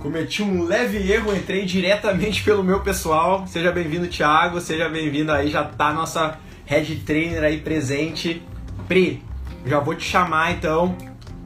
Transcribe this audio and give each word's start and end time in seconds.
Cometi 0.00 0.42
um 0.42 0.62
leve 0.62 1.10
erro, 1.10 1.34
entrei 1.34 1.64
diretamente 1.64 2.42
pelo 2.44 2.62
meu 2.62 2.80
pessoal. 2.80 3.46
Seja 3.46 3.72
bem-vindo, 3.72 4.06
Thiago. 4.06 4.60
Seja 4.60 4.88
bem-vindo 4.88 5.32
aí, 5.32 5.50
já 5.50 5.64
tá 5.64 5.92
nossa 5.92 6.38
head 6.64 6.96
trainer 7.00 7.42
aí 7.42 7.58
presente. 7.58 8.42
Pri, 8.86 9.22
já 9.66 9.80
vou 9.80 9.94
te 9.94 10.04
chamar 10.04 10.52
então. 10.52 10.96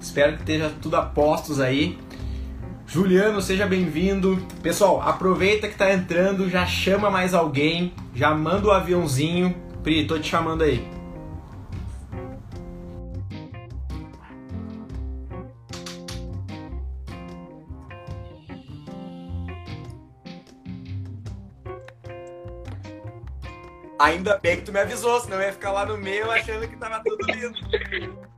Espero 0.00 0.34
que 0.34 0.40
esteja 0.40 0.70
tudo 0.82 0.96
a 0.96 1.02
postos 1.02 1.60
aí. 1.60 1.98
Juliano, 2.86 3.40
seja 3.40 3.66
bem-vindo. 3.66 4.38
Pessoal, 4.62 5.00
aproveita 5.00 5.66
que 5.66 5.74
tá 5.74 5.90
entrando, 5.94 6.50
já 6.50 6.66
chama 6.66 7.10
mais 7.10 7.32
alguém, 7.32 7.94
já 8.14 8.34
manda 8.34 8.68
o 8.68 8.70
aviãozinho. 8.70 9.54
Pri, 9.82 10.04
tô 10.04 10.18
te 10.18 10.28
chamando 10.28 10.62
aí. 10.62 10.91
Ainda 24.02 24.36
bem 24.38 24.56
que 24.56 24.62
tu 24.62 24.72
me 24.72 24.80
avisou, 24.80 25.20
senão 25.20 25.36
eu 25.36 25.44
ia 25.44 25.52
ficar 25.52 25.70
lá 25.70 25.86
no 25.86 25.96
meio 25.96 26.28
achando 26.28 26.66
que 26.66 26.76
tava 26.76 27.00
tudo 27.04 27.24
lindo. 27.26 27.58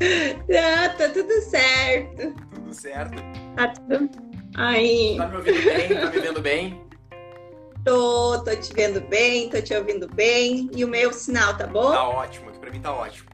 Ah, 0.00 0.90
tá 0.90 1.08
tudo 1.08 1.40
certo. 1.40 2.32
Tudo 2.54 2.72
certo? 2.72 3.20
Tá 3.56 3.66
tudo. 3.66 4.08
Aí. 4.56 5.16
Tá 5.18 5.26
me 5.26 5.36
ouvindo 5.36 5.64
bem? 5.64 5.88
Tá 5.88 6.06
me 6.06 6.20
vendo 6.20 6.40
bem? 6.40 6.88
Tô, 7.84 8.44
tô 8.44 8.54
te 8.54 8.72
vendo 8.74 9.00
bem, 9.00 9.50
tô 9.50 9.60
te 9.60 9.74
ouvindo 9.74 10.06
bem. 10.14 10.70
E 10.72 10.84
o 10.84 10.88
meu 10.88 11.12
sinal 11.12 11.56
tá 11.56 11.66
bom? 11.66 11.90
Tá 11.90 12.08
ótimo, 12.08 12.48
aqui 12.48 12.60
pra 12.60 12.70
mim 12.70 12.80
tá 12.80 12.94
ótimo. 12.94 13.28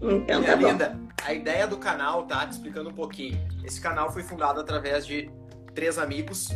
Então 0.00 0.40
Minha 0.40 0.56
tá 0.56 0.56
linda, 0.56 1.00
a 1.24 1.32
ideia 1.32 1.66
do 1.68 1.76
canal, 1.76 2.24
tá? 2.26 2.44
Te 2.44 2.54
explicando 2.54 2.90
um 2.90 2.94
pouquinho. 2.94 3.38
Esse 3.64 3.80
canal 3.80 4.12
foi 4.12 4.24
fundado 4.24 4.60
através 4.60 5.06
de 5.06 5.30
três 5.74 5.96
amigos. 5.96 6.48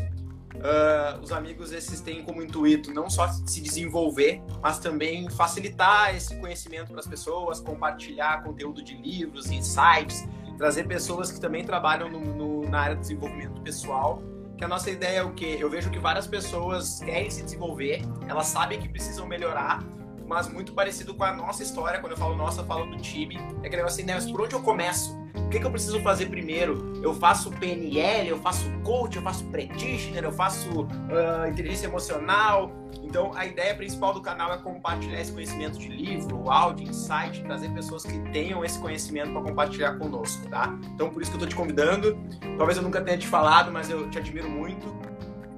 Ah, 0.63 1.19
os 1.23 1.33
amigos 1.33 1.73
esses 1.73 2.01
têm 2.01 2.23
como 2.23 2.43
intuito 2.43 2.93
não 2.93 3.09
só 3.11 3.29
se 3.29 3.61
desenvolver, 3.61 4.43
mas 4.63 4.79
também 4.79 5.29
facilitar 5.31 6.15
esse 6.15 6.37
conhecimento 6.41 6.91
para 6.91 7.01
as 7.01 7.07
pessoas, 7.07 7.61
compartilhar 7.61 8.43
conteúdo 8.43 8.83
de 8.83 8.95
livros, 8.97 9.51
insights, 9.51 10.27
trazer 10.59 10.85
pessoas 10.89 11.31
que 11.31 11.39
também 11.41 11.65
trabalham 11.65 12.09
no- 12.11 12.21
no- 12.21 12.69
na 12.71 12.81
área 12.81 12.97
do 12.97 13.01
desenvolvimento 13.01 13.61
pessoal. 13.61 14.23
Que 14.57 14.65
a 14.65 14.69
nossa 14.69 14.91
ideia 14.91 15.19
é 15.19 15.23
o 15.23 15.33
quê? 15.35 15.57
Eu 15.61 15.69
vejo 15.69 15.91
que 15.91 15.99
várias 15.99 16.27
pessoas 16.27 17.01
querem 17.01 17.29
se 17.29 17.43
desenvolver, 17.43 18.01
elas 18.27 18.47
sabem 18.47 18.81
que 18.81 18.89
precisam 18.89 19.27
melhorar, 19.27 19.85
mas 20.27 20.49
muito 20.49 20.73
parecido 20.73 21.15
com 21.15 21.23
a 21.25 21.33
nossa 21.35 21.63
história, 21.63 22.01
quando 22.01 22.13
eu 22.13 22.19
falo 22.19 22.35
nossa, 22.35 22.63
eu 22.63 22.65
falo 22.65 22.87
do 22.87 22.97
time, 22.97 23.37
é 23.37 23.41
aquele 23.67 23.77
negócio 23.77 24.03
assim, 24.03 24.05
né, 24.05 24.19
por 24.33 24.41
onde 24.41 24.55
eu 24.55 24.63
começo? 24.63 25.15
O 25.37 25.49
que, 25.49 25.61
que 25.61 25.67
eu 25.67 25.71
preciso 25.71 26.01
fazer 26.01 26.27
primeiro? 26.27 27.01
Eu 27.03 27.15
faço 27.15 27.51
PNL, 27.53 28.29
eu 28.29 28.39
faço 28.39 28.71
coach, 28.83 29.17
eu 29.17 29.23
faço 29.23 29.45
practitioner, 29.45 30.25
eu 30.25 30.33
faço 30.33 30.89
ah, 31.11 31.49
inteligência 31.49 31.87
emocional. 31.87 32.73
Então, 33.03 33.33
a 33.35 33.47
ideia 33.47 33.75
principal 33.75 34.13
do 34.13 34.21
canal 34.21 34.53
é 34.53 34.59
compartilhar 34.59 35.21
esse 35.21 35.33
conhecimento 35.33 35.79
de 35.79 35.89
livro, 35.89 36.51
áudio, 36.51 36.89
insight, 36.89 37.43
trazer 37.45 37.71
pessoas 37.71 38.05
que 38.05 38.19
tenham 38.33 38.65
esse 38.65 38.79
conhecimento 38.79 39.33
para 39.33 39.43
compartilhar 39.43 39.97
conosco, 39.97 40.49
tá? 40.49 40.77
Então, 40.95 41.11
por 41.11 41.23
isso 41.23 41.31
que 41.31 41.37
eu 41.37 41.41
tô 41.41 41.47
te 41.47 41.55
convidando. 41.55 42.19
Talvez 42.59 42.77
eu 42.77 42.83
nunca 42.83 43.01
tenha 43.01 43.17
te 43.17 43.27
falado, 43.27 43.71
mas 43.71 43.89
eu 43.89 44.11
te 44.11 44.19
admiro 44.19 44.51
muito. 44.51 44.87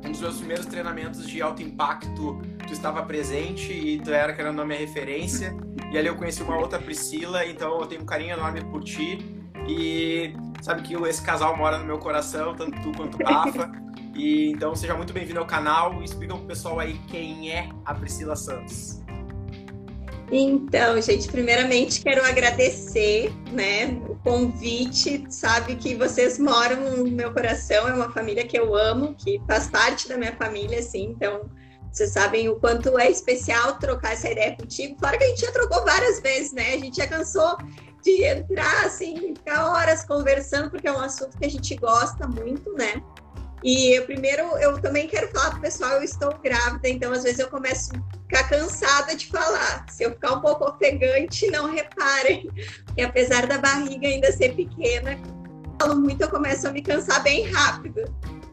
Um 0.04 0.12
dos 0.12 0.20
meus 0.20 0.36
primeiros 0.36 0.66
treinamentos 0.66 1.26
de 1.26 1.40
alto 1.40 1.62
impacto, 1.62 2.40
tu 2.66 2.72
estava 2.72 3.02
presente 3.02 3.72
e 3.72 3.98
tu 3.98 4.10
era, 4.10 4.32
querendo 4.32 4.58
ou 4.58 4.66
minha 4.66 4.78
referência. 4.78 5.56
E 5.90 5.96
ali 5.96 6.06
eu 6.08 6.16
conheci 6.16 6.42
uma 6.42 6.56
outra 6.56 6.78
Priscila, 6.78 7.46
então 7.46 7.80
eu 7.80 7.86
tenho 7.86 8.02
um 8.02 8.06
carinho 8.06 8.34
enorme 8.34 8.62
por 8.64 8.84
ti. 8.84 9.37
E 9.68 10.34
sabe 10.62 10.82
que 10.82 10.94
esse 10.94 11.22
casal 11.22 11.56
mora 11.56 11.78
no 11.78 11.84
meu 11.84 11.98
coração, 11.98 12.54
tanto 12.56 12.80
tu 12.80 12.90
quanto 12.96 13.22
Rafa. 13.22 13.70
E 14.14 14.50
então 14.50 14.74
seja 14.74 14.94
muito 14.94 15.12
bem-vindo 15.12 15.38
ao 15.38 15.46
canal 15.46 16.02
explica 16.02 16.34
pro 16.34 16.46
pessoal 16.46 16.80
aí 16.80 16.98
quem 17.08 17.52
é 17.52 17.68
a 17.84 17.94
Priscila 17.94 18.34
Santos. 18.34 19.00
Então, 20.30 21.00
gente, 21.00 21.28
primeiramente 21.28 22.02
quero 22.02 22.22
agradecer, 22.24 23.32
né, 23.50 23.86
o 24.08 24.16
convite. 24.16 25.24
Sabe 25.30 25.76
que 25.76 25.94
vocês 25.94 26.38
moram 26.38 26.98
no 26.98 27.10
meu 27.10 27.32
coração, 27.32 27.88
é 27.88 27.94
uma 27.94 28.10
família 28.10 28.46
que 28.46 28.58
eu 28.58 28.74
amo, 28.74 29.14
que 29.14 29.40
faz 29.46 29.68
parte 29.68 30.08
da 30.08 30.18
minha 30.18 30.34
família, 30.36 30.80
assim. 30.80 31.14
Então, 31.16 31.48
vocês 31.90 32.10
sabem 32.10 32.48
o 32.48 32.56
quanto 32.56 32.98
é 32.98 33.10
especial 33.10 33.78
trocar 33.78 34.12
essa 34.12 34.30
ideia 34.30 34.54
contigo. 34.54 34.98
Fora 35.00 35.16
que 35.16 35.24
a 35.24 35.28
gente 35.28 35.40
já 35.40 35.52
trocou 35.52 35.82
várias 35.84 36.20
vezes, 36.20 36.52
né? 36.52 36.74
A 36.74 36.78
gente 36.78 36.96
já 36.98 37.06
cansou 37.06 37.56
de 38.02 38.24
entrar, 38.24 38.86
assim, 38.86 39.34
ficar 39.34 39.70
horas 39.70 40.04
conversando, 40.04 40.70
porque 40.70 40.88
é 40.88 40.92
um 40.92 41.00
assunto 41.00 41.36
que 41.36 41.46
a 41.46 41.50
gente 41.50 41.74
gosta 41.76 42.26
muito, 42.26 42.72
né? 42.74 43.02
E 43.62 43.98
eu, 43.98 44.04
primeiro, 44.04 44.42
eu 44.58 44.80
também 44.80 45.08
quero 45.08 45.28
falar 45.28 45.50
pro 45.50 45.60
pessoal, 45.60 45.92
eu 45.92 46.02
estou 46.02 46.32
grávida, 46.38 46.88
então 46.88 47.12
às 47.12 47.24
vezes 47.24 47.40
eu 47.40 47.48
começo 47.48 47.90
a 47.92 48.18
ficar 48.22 48.48
cansada 48.48 49.16
de 49.16 49.26
falar. 49.26 49.84
Se 49.90 50.04
eu 50.04 50.12
ficar 50.12 50.34
um 50.34 50.40
pouco 50.40 50.64
ofegante, 50.64 51.50
não 51.50 51.72
reparem, 51.72 52.48
porque 52.86 53.02
apesar 53.02 53.46
da 53.46 53.58
barriga 53.58 54.06
ainda 54.06 54.30
ser 54.30 54.54
pequena, 54.54 55.18
falo 55.80 55.96
muito, 55.96 56.22
eu 56.22 56.30
começo 56.30 56.68
a 56.68 56.72
me 56.72 56.82
cansar 56.82 57.22
bem 57.22 57.50
rápido. 57.50 58.04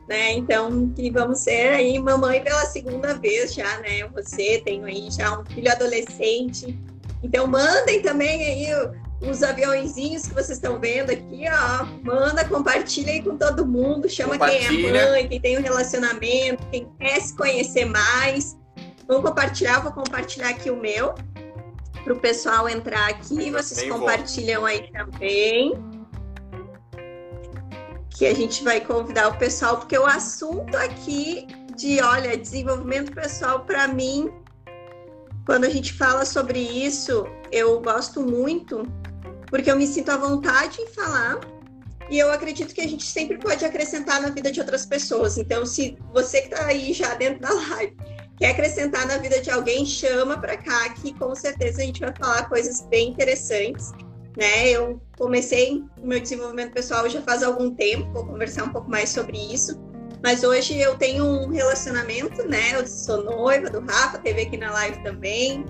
Né? 0.07 0.34
Então, 0.34 0.91
que 0.91 1.09
vamos 1.09 1.39
ser 1.39 1.69
aí 1.69 1.97
mamãe 1.97 2.44
pela 2.44 2.63
segunda 2.66 3.16
vez 3.16 3.55
já, 3.55 3.79
né? 3.79 4.07
Você 4.13 4.61
tenho 4.63 4.85
aí 4.85 5.09
já 5.09 5.39
um 5.39 5.44
filho 5.45 5.72
adolescente. 5.72 6.79
Então, 7.23 7.47
mandem 7.47 8.03
também 8.03 8.45
aí 8.45 8.89
os 9.21 9.41
aviãozinhos 9.41 10.27
que 10.27 10.33
vocês 10.33 10.57
estão 10.57 10.79
vendo 10.79 11.11
aqui, 11.11 11.45
ó. 11.49 11.85
Manda, 12.03 12.45
compartilha 12.45 13.11
aí 13.13 13.21
com 13.21 13.37
todo 13.37 13.65
mundo. 13.65 14.09
Chama 14.09 14.37
quem 14.37 14.65
é 14.65 14.91
mãe, 14.91 15.27
quem 15.27 15.39
tem 15.39 15.57
um 15.57 15.61
relacionamento, 15.61 16.65
quem 16.71 16.89
quer 16.99 17.21
se 17.21 17.35
conhecer 17.35 17.85
mais. 17.85 18.57
Vamos 19.07 19.23
compartilhar, 19.23 19.79
vou 19.79 19.91
compartilhar 19.91 20.49
aqui 20.49 20.69
o 20.69 20.75
meu 20.75 21.13
para 22.03 22.13
o 22.13 22.19
pessoal 22.19 22.69
entrar 22.69 23.09
aqui. 23.09 23.49
Vocês 23.51 23.87
vou. 23.87 23.99
compartilham 23.99 24.65
aí 24.65 24.91
também. 24.91 25.73
Que 28.09 28.27
a 28.27 28.33
gente 28.33 28.63
vai 28.63 28.79
convidar 28.79 29.27
o 29.27 29.37
pessoal, 29.37 29.77
porque 29.77 29.97
o 29.97 30.05
assunto 30.05 30.75
aqui 30.77 31.47
de, 31.75 32.01
olha, 32.01 32.37
desenvolvimento 32.37 33.11
pessoal, 33.11 33.61
para 33.61 33.87
mim, 33.87 34.31
quando 35.45 35.65
a 35.65 35.69
gente 35.69 35.91
fala 35.91 36.23
sobre 36.25 36.59
isso, 36.59 37.25
eu 37.51 37.79
gosto 37.81 38.21
muito, 38.21 38.87
porque 39.50 39.69
eu 39.69 39.78
me 39.78 39.88
sinto 39.88 40.09
à 40.09 40.17
vontade 40.17 40.81
em 40.81 40.88
falar. 40.88 41.39
E 42.09 42.19
eu 42.19 42.31
acredito 42.31 42.73
que 42.73 42.81
a 42.81 42.88
gente 42.88 43.03
sempre 43.03 43.38
pode 43.38 43.66
acrescentar 43.66 44.22
na 44.22 44.29
vida 44.29 44.51
de 44.51 44.59
outras 44.59 44.85
pessoas. 44.85 45.38
Então, 45.38 45.66
se 45.66 45.97
você 46.13 46.41
que 46.41 46.53
está 46.53 46.66
aí 46.66 46.94
já 46.94 47.16
dentro 47.16 47.39
da 47.39 47.51
live 47.51 47.97
quer 48.38 48.51
acrescentar 48.51 49.07
na 49.07 49.17
vida 49.17 49.41
de 49.41 49.50
alguém, 49.50 49.85
chama 49.85 50.38
para 50.38 50.57
cá, 50.57 50.89
que 50.89 51.13
com 51.13 51.34
certeza 51.34 51.81
a 51.81 51.85
gente 51.85 52.01
vai 52.01 52.13
falar 52.16 52.47
coisas 52.47 52.81
bem 52.81 53.09
interessantes. 53.09 53.91
Né? 54.38 54.69
Eu 54.69 55.01
comecei 55.17 55.84
o 55.97 56.05
meu 56.05 56.19
desenvolvimento 56.19 56.73
pessoal 56.73 57.09
já 57.09 57.22
faz 57.22 57.41
algum 57.41 57.73
tempo, 57.73 58.11
vou 58.11 58.25
conversar 58.25 58.66
um 58.66 58.69
pouco 58.69 58.89
mais 58.89 59.09
sobre 59.09 59.38
isso. 59.38 59.81
Mas 60.22 60.44
hoje 60.44 60.78
eu 60.78 60.95
tenho 60.97 61.23
um 61.23 61.50
relacionamento, 61.50 62.47
né? 62.47 62.73
Eu 62.73 62.88
sou 62.88 63.23
noiva 63.23 63.69
do 63.69 63.79
Rafa, 63.79 64.17
teve 64.17 64.41
aqui 64.41 64.57
na 64.57 64.72
live 64.72 65.03
também. 65.03 65.63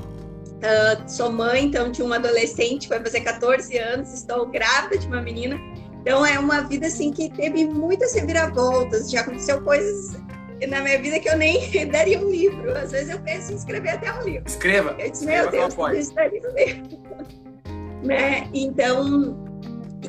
Uh, 0.55 1.09
sou 1.09 1.31
mãe, 1.31 1.65
então, 1.65 1.91
de 1.91 2.01
uma 2.01 2.15
adolescente, 2.15 2.87
vai 2.87 2.99
fazer 2.99 3.21
14 3.21 3.77
anos, 3.77 4.13
estou 4.13 4.45
grávida 4.47 4.97
de 4.97 5.07
uma 5.07 5.21
menina. 5.21 5.59
Então 6.01 6.23
é 6.23 6.37
uma 6.37 6.61
vida 6.61 6.85
assim 6.85 7.11
que 7.11 7.31
teve 7.31 7.65
muitas 7.65 8.13
reviravoltas, 8.13 9.09
já 9.09 9.21
aconteceu 9.21 9.59
coisas 9.63 10.15
na 10.69 10.79
minha 10.81 11.01
vida 11.01 11.19
que 11.19 11.27
eu 11.27 11.37
nem 11.37 11.59
daria 11.89 12.19
um 12.19 12.29
livro. 12.29 12.71
Às 12.77 12.91
vezes 12.91 13.09
eu 13.09 13.19
penso 13.21 13.51
em 13.51 13.55
escrever 13.55 13.89
até 13.89 14.13
um 14.13 14.21
livro. 14.21 14.43
Escreva. 14.45 14.95
Eu 14.99 15.09
disse, 15.09 15.23
escreva 15.23 15.51
meu 15.51 15.67
Deus, 15.67 16.11
daria 16.11 16.41
um 16.41 16.53
livro. 16.53 16.99
né? 18.05 18.47
Então, 18.53 19.44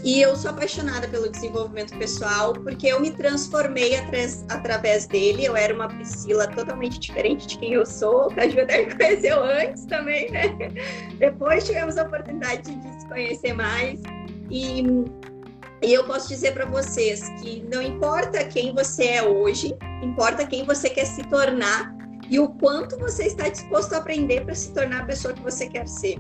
e 0.06 0.23
eu 0.23 0.37
sou 0.37 0.53
apaixonada 0.53 1.08
pelo 1.08 1.29
desenvolvimento 1.29 1.99
pessoal, 1.99 2.53
porque 2.53 2.87
eu 2.87 3.00
me 3.00 3.11
transformei 3.11 3.97
atras- 3.97 4.44
através 4.49 5.05
dele. 5.08 5.44
Eu 5.44 5.56
era 5.56 5.75
uma 5.75 5.88
Priscila 5.88 6.47
totalmente 6.47 7.00
diferente 7.00 7.44
de 7.44 7.58
quem 7.58 7.73
eu 7.73 7.85
sou. 7.85 8.31
A 8.38 8.47
Ju 8.47 8.61
até 8.61 8.87
me 8.87 8.94
conheceu 8.94 9.43
antes 9.43 9.85
também, 9.87 10.31
né? 10.31 10.44
Depois 11.19 11.67
tivemos 11.67 11.99
a 11.99 12.05
oportunidade 12.05 12.73
de 12.73 13.00
se 13.00 13.08
conhecer 13.08 13.53
mais. 13.53 14.00
E, 14.49 14.85
e 15.82 15.93
eu 15.93 16.05
posso 16.05 16.29
dizer 16.29 16.55
para 16.55 16.67
vocês 16.67 17.29
que 17.41 17.67
não 17.69 17.82
importa 17.82 18.44
quem 18.44 18.73
você 18.73 19.06
é 19.06 19.25
hoje, 19.25 19.76
importa 20.05 20.47
quem 20.47 20.64
você 20.64 20.88
quer 20.88 21.06
se 21.06 21.25
tornar 21.25 21.93
e 22.31 22.38
o 22.38 22.49
quanto 22.49 22.97
você 22.97 23.25
está 23.25 23.49
disposto 23.49 23.94
a 23.94 23.99
aprender 23.99 24.44
para 24.44 24.55
se 24.55 24.73
tornar 24.73 25.02
a 25.02 25.05
pessoa 25.06 25.35
que 25.35 25.43
você 25.43 25.69
quer 25.69 25.88
ser. 25.88 26.17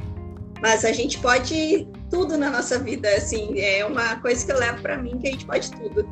Mas 0.66 0.84
a 0.84 0.90
gente 0.90 1.20
pode 1.20 1.86
tudo 2.10 2.36
na 2.36 2.50
nossa 2.50 2.76
vida, 2.76 3.08
assim, 3.10 3.60
é 3.60 3.86
uma 3.86 4.16
coisa 4.16 4.44
que 4.44 4.50
eu 4.50 4.58
levo 4.58 4.82
para 4.82 4.98
mim 4.98 5.16
que 5.16 5.28
a 5.28 5.30
gente 5.30 5.46
pode 5.46 5.70
tudo. 5.70 6.02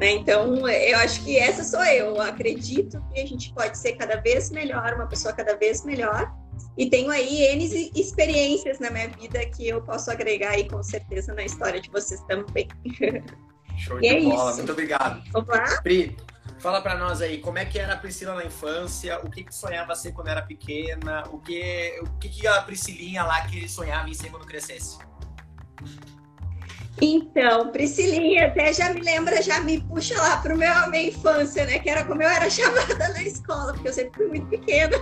Né? 0.00 0.10
Então, 0.14 0.68
eu 0.68 0.98
acho 0.98 1.22
que 1.22 1.38
essa 1.38 1.62
sou 1.62 1.84
eu. 1.84 2.16
Eu 2.16 2.20
acredito 2.20 3.00
que 3.14 3.20
a 3.20 3.24
gente 3.24 3.54
pode 3.54 3.78
ser 3.78 3.92
cada 3.92 4.16
vez 4.16 4.50
melhor, 4.50 4.94
uma 4.94 5.06
pessoa 5.06 5.32
cada 5.32 5.56
vez 5.56 5.84
melhor. 5.84 6.28
E 6.76 6.90
tenho 6.90 7.08
aí 7.08 7.44
N 7.52 7.92
experiências 7.94 8.80
na 8.80 8.90
minha 8.90 9.06
vida 9.10 9.46
que 9.46 9.68
eu 9.68 9.80
posso 9.80 10.10
agregar 10.10 10.54
aí 10.54 10.68
com 10.68 10.82
certeza 10.82 11.32
na 11.32 11.44
história 11.44 11.80
de 11.80 11.88
vocês 11.88 12.20
também. 12.22 12.66
Show 13.78 13.98
e 13.98 14.00
de 14.00 14.08
é 14.08 14.20
bola, 14.22 14.50
isso. 14.50 14.56
muito 14.56 14.72
obrigado. 14.72 15.22
Opa. 15.32 15.80
Pri, 15.84 16.16
fala 16.60 16.80
para 16.82 16.94
nós 16.96 17.22
aí, 17.22 17.38
como 17.38 17.58
é 17.58 17.64
que 17.64 17.78
era 17.78 17.94
a 17.94 17.96
Priscila 17.96 18.34
na 18.34 18.44
infância? 18.44 19.18
O 19.24 19.30
que, 19.30 19.42
que 19.42 19.54
sonhava 19.54 19.94
ser 19.94 20.12
quando 20.12 20.28
era 20.28 20.42
pequena? 20.42 21.24
O 21.30 21.38
que, 21.38 21.98
o 22.02 22.18
que, 22.18 22.28
que 22.28 22.46
a 22.46 22.60
Priscilinha 22.60 23.24
lá 23.24 23.46
que 23.46 23.68
sonhava 23.68 24.08
em 24.08 24.14
ser 24.14 24.30
quando 24.30 24.46
crescesse? 24.46 24.98
Então, 27.00 27.72
Priscilinha 27.72 28.48
até 28.48 28.74
já 28.74 28.92
me 28.92 29.00
lembra, 29.00 29.40
já 29.40 29.60
me 29.60 29.80
puxa 29.80 30.14
lá 30.20 30.36
para 30.36 30.52
a 30.52 30.88
minha 30.88 31.08
infância, 31.08 31.64
né? 31.64 31.78
Que 31.78 31.88
era 31.88 32.04
como 32.04 32.22
eu 32.22 32.28
era 32.28 32.48
chamada 32.50 33.08
na 33.08 33.22
escola, 33.22 33.72
porque 33.72 33.88
eu 33.88 33.92
sempre 33.92 34.12
fui 34.18 34.28
muito 34.28 34.46
pequena. 34.48 34.96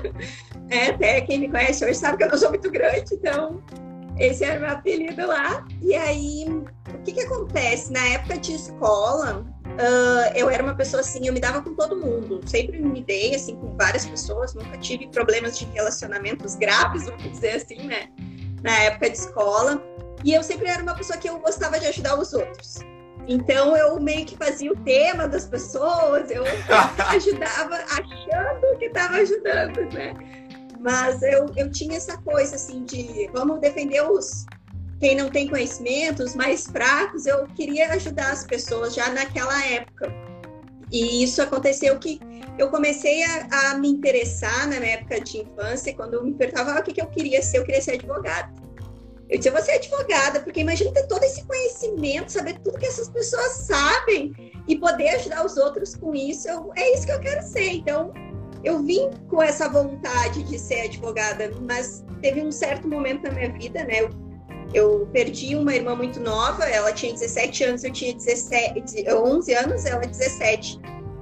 É, 0.71 0.91
até 0.91 1.21
quem 1.23 1.41
me 1.41 1.51
conhece 1.51 1.85
hoje 1.85 1.95
sabe 1.95 2.19
que 2.19 2.25
eu 2.25 2.29
não 2.29 2.39
sou 2.39 2.51
muito 2.51 2.71
grande, 2.71 3.15
então 3.15 3.61
esse 4.17 4.45
era 4.45 4.59
o 4.59 4.63
meu 4.63 4.71
apelido 4.71 5.27
lá. 5.27 5.67
E 5.83 5.95
aí, 5.95 6.47
o 6.49 7.03
que 7.03 7.13
que 7.13 7.23
acontece? 7.23 7.93
Na 7.93 8.05
época 8.11 8.39
de 8.39 8.55
escola, 8.55 9.45
uh, 9.79 10.33
eu 10.35 10.51
era 10.51 10.63
uma 10.63 10.75
pessoa 10.75 11.01
assim, 11.01 11.27
eu 11.27 11.33
me 11.33 11.41
dava 11.41 11.63
com 11.63 11.75
todo 11.75 11.97
mundo. 11.97 12.41
Sempre 12.47 12.79
me 12.81 13.03
dei, 13.03 13.35
assim, 13.35 13.57
com 13.57 13.77
várias 13.77 14.05
pessoas. 14.05 14.55
Nunca 14.55 14.77
tive 14.79 15.09
problemas 15.09 15.59
de 15.59 15.65
relacionamentos 15.67 16.57
graves, 16.57 17.05
vamos 17.05 17.31
dizer 17.31 17.57
assim, 17.57 17.87
né? 17.87 18.09
Na 18.63 18.77
época 18.83 19.11
de 19.11 19.17
escola. 19.17 19.83
E 20.25 20.35
eu 20.35 20.43
sempre 20.43 20.69
era 20.69 20.83
uma 20.83 20.95
pessoa 20.95 21.19
que 21.19 21.29
eu 21.29 21.39
gostava 21.39 21.79
de 21.79 21.87
ajudar 21.87 22.19
os 22.19 22.33
outros. 22.33 22.79
Então 23.29 23.77
eu 23.77 24.01
meio 24.01 24.25
que 24.25 24.37
fazia 24.37 24.73
o 24.73 24.77
tema 24.77 25.29
das 25.29 25.45
pessoas, 25.45 26.31
eu 26.31 26.43
ajudava 27.09 27.77
achando 27.77 28.79
que 28.79 28.87
estava 28.87 29.17
ajudando, 29.17 29.81
né? 29.93 30.15
Mas 30.81 31.23
eu, 31.23 31.47
eu 31.57 31.71
tinha 31.71 31.97
essa 31.97 32.17
coisa 32.19 32.55
assim 32.57 32.85
de 32.85 33.29
vamos 33.33 33.61
defender 33.61 34.01
os 34.11 34.47
quem 35.01 35.15
não 35.15 35.31
tem 35.31 35.49
conhecimento, 35.49 36.23
os 36.23 36.35
mais 36.35 36.67
fracos. 36.67 37.27
Eu 37.27 37.47
queria 37.49 37.93
ajudar 37.93 38.33
as 38.33 38.45
pessoas 38.45 38.95
já 38.95 39.11
naquela 39.11 39.65
época. 39.67 40.13
E 40.91 41.23
isso 41.23 41.43
aconteceu 41.43 41.99
que 41.99 42.19
eu 42.59 42.71
comecei 42.71 43.23
a, 43.23 43.71
a 43.71 43.79
me 43.79 43.89
interessar 43.89 44.67
na 44.69 44.81
minha 44.81 44.93
época 44.93 45.21
de 45.21 45.39
infância, 45.39 45.95
quando 45.95 46.15
eu 46.15 46.25
me 46.25 46.33
perguntava 46.33 46.73
ah, 46.73 46.81
o 46.81 46.83
que, 46.83 46.93
que 46.93 47.01
eu 47.01 47.07
queria 47.07 47.43
ser, 47.43 47.59
eu 47.59 47.65
queria 47.65 47.83
ser 47.83 47.93
advogada. 47.93 48.53
Eu 49.29 49.37
disse, 49.37 49.51
você 49.51 49.73
é 49.73 49.77
advogada, 49.77 50.41
porque 50.41 50.61
imagina 50.61 50.91
ter 50.91 51.07
todo 51.07 51.23
esse 51.23 51.45
conhecimento, 51.45 52.33
saber 52.33 52.59
tudo 52.61 52.79
que 52.79 52.87
essas 52.87 53.11
pessoas 53.11 53.53
sabem 53.53 54.33
e 54.67 54.77
poder 54.77 55.11
ajudar 55.11 55.45
os 55.45 55.59
outros 55.59 55.95
com 55.95 56.15
isso. 56.15 56.49
Eu, 56.49 56.73
é 56.75 56.95
isso 56.95 57.05
que 57.05 57.13
eu 57.13 57.21
quero 57.21 57.43
ser. 57.43 57.73
Então, 57.73 58.13
eu 58.65 58.83
vim 58.83 59.11
com 59.29 59.43
essa 59.43 59.69
vontade 59.69 60.43
de 60.45 60.59
ser 60.59 60.81
advogada, 60.83 61.53
mas 61.61 62.05
teve 62.23 62.41
um 62.41 62.51
certo 62.51 62.89
momento 62.89 63.25
na 63.25 63.33
minha 63.33 63.53
vida, 63.53 63.85
né? 63.85 64.01
Eu, 64.01 64.11
eu 64.75 65.09
perdi 65.13 65.57
uma 65.57 65.75
irmã 65.75 65.95
muito 65.95 66.21
nova, 66.21 66.65
ela 66.65 66.93
tinha 66.93 67.13
17 67.13 67.65
anos, 67.65 67.85
eu 67.85 67.93
tinha 67.93 68.15
17, 68.15 69.07
11 69.11 69.55
anos, 69.55 69.85
ela 69.87 70.01
17. 70.01 70.79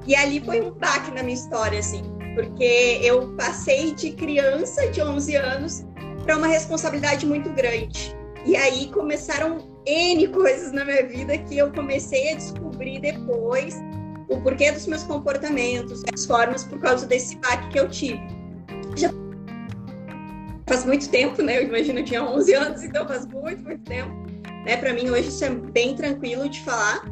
E 0.07 0.15
ali 0.15 0.41
foi 0.45 0.61
um 0.61 0.73
baque 0.73 1.11
na 1.13 1.23
minha 1.23 1.35
história, 1.35 1.79
assim, 1.79 2.03
porque 2.35 3.01
eu 3.03 3.35
passei 3.37 3.95
de 3.95 4.13
criança 4.13 4.89
de 4.89 5.01
11 5.01 5.37
anos 5.37 5.85
para 6.25 6.37
uma 6.37 6.47
responsabilidade 6.47 7.25
muito 7.27 7.51
grande. 7.51 8.15
E 8.45 8.57
aí 8.57 8.89
começaram 8.93 9.59
N 9.87 10.29
coisas 10.29 10.73
na 10.73 10.85
minha 10.85 11.07
vida 11.07 11.37
que 11.39 11.57
eu 11.57 11.73
comecei 11.73 12.33
a 12.33 12.37
descobrir 12.37 13.01
depois 13.01 13.77
o 14.29 14.41
porquê 14.41 14.73
dos 14.73 14.87
meus 14.87 15.05
comportamentos, 15.05 16.03
as 16.13 16.27
formas 16.27 16.65
por 16.65 16.81
causa 16.81 17.07
desse 17.07 17.37
baque 17.37 17.69
que 17.69 17.79
eu 17.79 17.89
tive. 17.89 18.21
Já 18.97 19.11
faz 20.67 20.85
muito 20.85 21.09
tempo, 21.09 21.43
né? 21.43 21.59
Eu 21.59 21.69
imagino 21.69 21.99
que 21.99 22.11
tinha 22.11 22.23
11 22.23 22.55
anos, 22.55 22.83
então 22.83 23.07
faz 23.07 23.27
muito, 23.27 23.63
muito 23.63 23.83
tempo. 23.85 24.11
Né? 24.65 24.77
Para 24.77 24.93
mim, 24.93 25.09
hoje, 25.11 25.29
isso 25.29 25.45
é 25.45 25.51
bem 25.51 25.95
tranquilo 25.95 26.49
de 26.49 26.61
falar. 26.61 27.05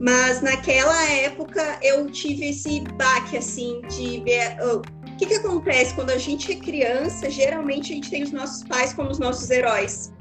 Mas 0.00 0.40
naquela 0.40 1.10
época, 1.10 1.78
eu 1.82 2.10
tive 2.10 2.50
esse 2.50 2.80
baque, 2.94 3.36
assim, 3.36 3.82
de 3.88 4.20
ver... 4.20 4.56
Oh, 4.62 4.78
o 4.78 5.16
que, 5.16 5.26
que 5.26 5.34
acontece 5.34 5.94
quando 5.94 6.10
a 6.10 6.16
gente 6.16 6.52
é 6.52 6.54
criança? 6.54 7.28
Geralmente, 7.28 7.92
a 7.92 7.96
gente 7.96 8.10
tem 8.10 8.22
os 8.22 8.32
nossos 8.32 8.64
pais 8.64 8.94
como 8.94 9.10
os 9.10 9.18
nossos 9.18 9.50
heróis. 9.50 10.12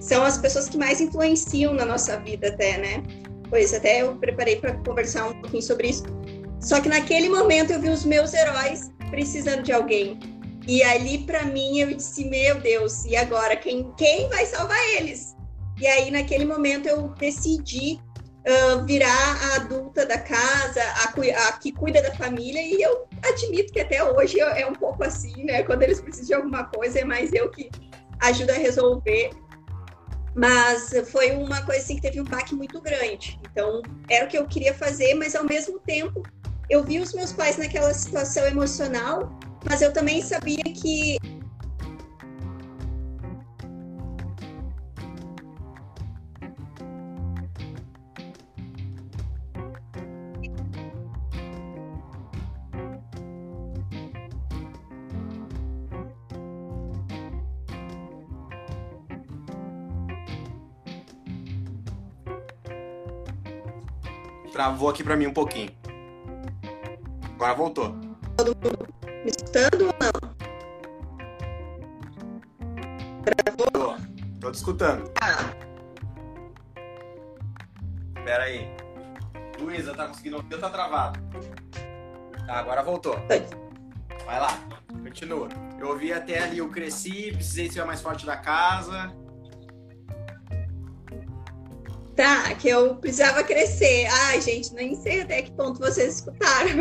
São 0.00 0.24
as 0.24 0.38
pessoas 0.38 0.68
que 0.68 0.78
mais 0.78 1.00
influenciam 1.00 1.74
na 1.74 1.84
nossa 1.84 2.18
vida 2.20 2.48
até, 2.48 2.78
né? 2.78 3.02
Pois 3.50 3.74
até 3.74 4.02
eu 4.02 4.14
preparei 4.16 4.56
para 4.56 4.72
conversar 4.84 5.28
um 5.28 5.40
pouquinho 5.40 5.62
sobre 5.62 5.88
isso. 5.88 6.04
Só 6.60 6.80
que 6.80 6.88
naquele 6.88 7.28
momento 7.28 7.72
eu 7.72 7.80
vi 7.80 7.90
os 7.90 8.04
meus 8.04 8.32
heróis 8.32 8.90
precisando 9.10 9.62
de 9.62 9.72
alguém. 9.72 10.18
E 10.68 10.82
ali 10.82 11.18
para 11.24 11.44
mim 11.44 11.80
eu 11.80 11.94
disse: 11.94 12.26
"Meu 12.26 12.60
Deus, 12.60 13.06
e 13.06 13.16
agora 13.16 13.56
quem 13.56 13.90
quem 13.96 14.28
vai 14.28 14.44
salvar 14.44 14.78
eles?" 14.96 15.34
E 15.80 15.86
aí 15.86 16.10
naquele 16.10 16.44
momento 16.44 16.86
eu 16.86 17.08
decidi 17.18 17.98
uh, 18.48 18.84
virar 18.84 19.38
a 19.44 19.56
adulta 19.56 20.04
da 20.04 20.18
casa, 20.18 20.82
a, 20.82 21.48
a, 21.48 21.52
que 21.52 21.72
cuida 21.72 22.02
da 22.02 22.14
família 22.14 22.60
e 22.60 22.82
eu 22.82 23.08
admito 23.24 23.72
que 23.72 23.80
até 23.80 24.04
hoje 24.04 24.38
é 24.40 24.66
um 24.66 24.74
pouco 24.74 25.02
assim, 25.02 25.44
né? 25.44 25.62
Quando 25.62 25.84
eles 25.84 26.02
precisam 26.02 26.26
de 26.26 26.34
alguma 26.34 26.64
coisa 26.64 27.00
é 27.00 27.04
mais 27.04 27.32
eu 27.32 27.50
que 27.50 27.70
ajudo 28.20 28.50
a 28.50 28.54
resolver. 28.54 29.30
Mas 30.34 30.92
foi 31.10 31.32
uma 31.32 31.62
coisa 31.62 31.80
assim 31.80 31.96
que 31.96 32.02
teve 32.02 32.20
um 32.20 32.24
baque 32.24 32.54
muito 32.54 32.80
grande. 32.80 33.40
Então, 33.50 33.82
era 34.08 34.24
o 34.24 34.28
que 34.28 34.38
eu 34.38 34.46
queria 34.46 34.72
fazer, 34.72 35.14
mas 35.14 35.34
ao 35.34 35.44
mesmo 35.44 35.80
tempo 35.80 36.22
eu 36.70 36.84
vi 36.84 37.00
os 37.00 37.12
meus 37.12 37.32
pais 37.32 37.56
naquela 37.56 37.92
situação 37.92 38.44
emocional, 38.46 39.36
mas 39.68 39.82
eu 39.82 39.92
também 39.92 40.22
sabia 40.22 40.62
que 40.64 41.18
Travou 64.52 64.88
aqui 64.88 65.04
para 65.04 65.16
mim 65.16 65.26
um 65.26 65.32
pouquinho. 65.32 65.70
Agora 67.36 67.54
voltou. 67.54 68.07
Todo 68.38 68.54
mundo 68.54 68.86
me 69.02 69.30
escutando 69.30 69.86
ou 69.86 69.94
não? 69.98 70.12
Tô, 73.72 73.96
tô 74.40 74.52
te 74.52 74.54
escutando. 74.54 75.12
Ah. 75.20 75.52
Pera 78.24 78.44
aí. 78.44 78.70
Luísa, 79.58 79.92
tá 79.92 80.06
conseguindo 80.06 80.36
ouvir 80.36 80.54
ou 80.54 80.60
tá 80.60 80.70
travado? 80.70 81.18
Tá, 82.46 82.60
agora 82.60 82.84
voltou. 82.84 83.16
Vai 84.24 84.38
lá, 84.38 84.56
continua. 85.02 85.48
Eu 85.80 85.88
ouvi 85.88 86.12
até 86.12 86.44
ali, 86.44 86.58
eu 86.58 86.68
cresci, 86.68 87.32
precisei 87.32 87.68
ser 87.68 87.84
mais 87.84 88.00
forte 88.00 88.24
da 88.24 88.36
casa. 88.36 89.12
Tá, 92.18 92.52
que 92.56 92.68
eu 92.68 92.96
precisava 92.96 93.44
crescer. 93.44 94.08
Ai, 94.10 94.40
gente, 94.40 94.74
nem 94.74 94.96
sei 94.96 95.20
até 95.20 95.40
que 95.40 95.52
ponto 95.52 95.78
vocês 95.78 96.16
escutaram, 96.16 96.80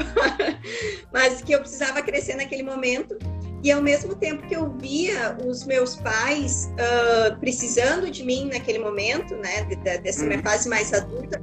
mas 1.13 1.44
que 1.44 1.51
eu 1.51 1.60
precisava 1.60 2.01
crescer 2.01 2.34
naquele 2.34 2.63
momento. 2.63 3.15
E 3.63 3.72
ao 3.72 3.79
mesmo 3.79 4.15
tempo 4.15 4.48
que 4.48 4.56
eu 4.56 4.75
via 4.79 5.38
os 5.46 5.63
meus 5.63 5.96
pais 5.98 6.72
uh, 6.74 7.39
precisando 7.39 8.10
de 8.10 8.24
mim 8.24 8.50
naquele 8.51 8.79
momento, 8.79 9.36
né, 9.36 9.63
dessa 10.01 10.25
minha 10.25 10.38
uhum. 10.39 10.44
fase 10.44 10.67
mais 10.67 10.91
adulta, 10.91 11.39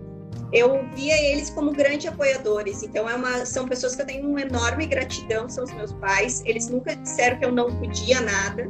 eu 0.52 0.84
via 0.96 1.16
eles 1.30 1.50
como 1.50 1.70
grandes 1.70 2.08
apoiadores. 2.08 2.82
Então 2.82 3.08
é 3.08 3.14
uma, 3.14 3.46
são 3.46 3.68
pessoas 3.68 3.94
que 3.94 4.02
eu 4.02 4.06
tenho 4.06 4.28
uma 4.28 4.40
enorme 4.40 4.86
gratidão, 4.86 5.48
são 5.48 5.62
os 5.62 5.72
meus 5.72 5.92
pais. 5.92 6.42
Eles 6.44 6.68
nunca 6.68 6.96
disseram 6.96 7.38
que 7.38 7.44
eu 7.44 7.52
não 7.52 7.72
podia 7.78 8.20
nada. 8.20 8.68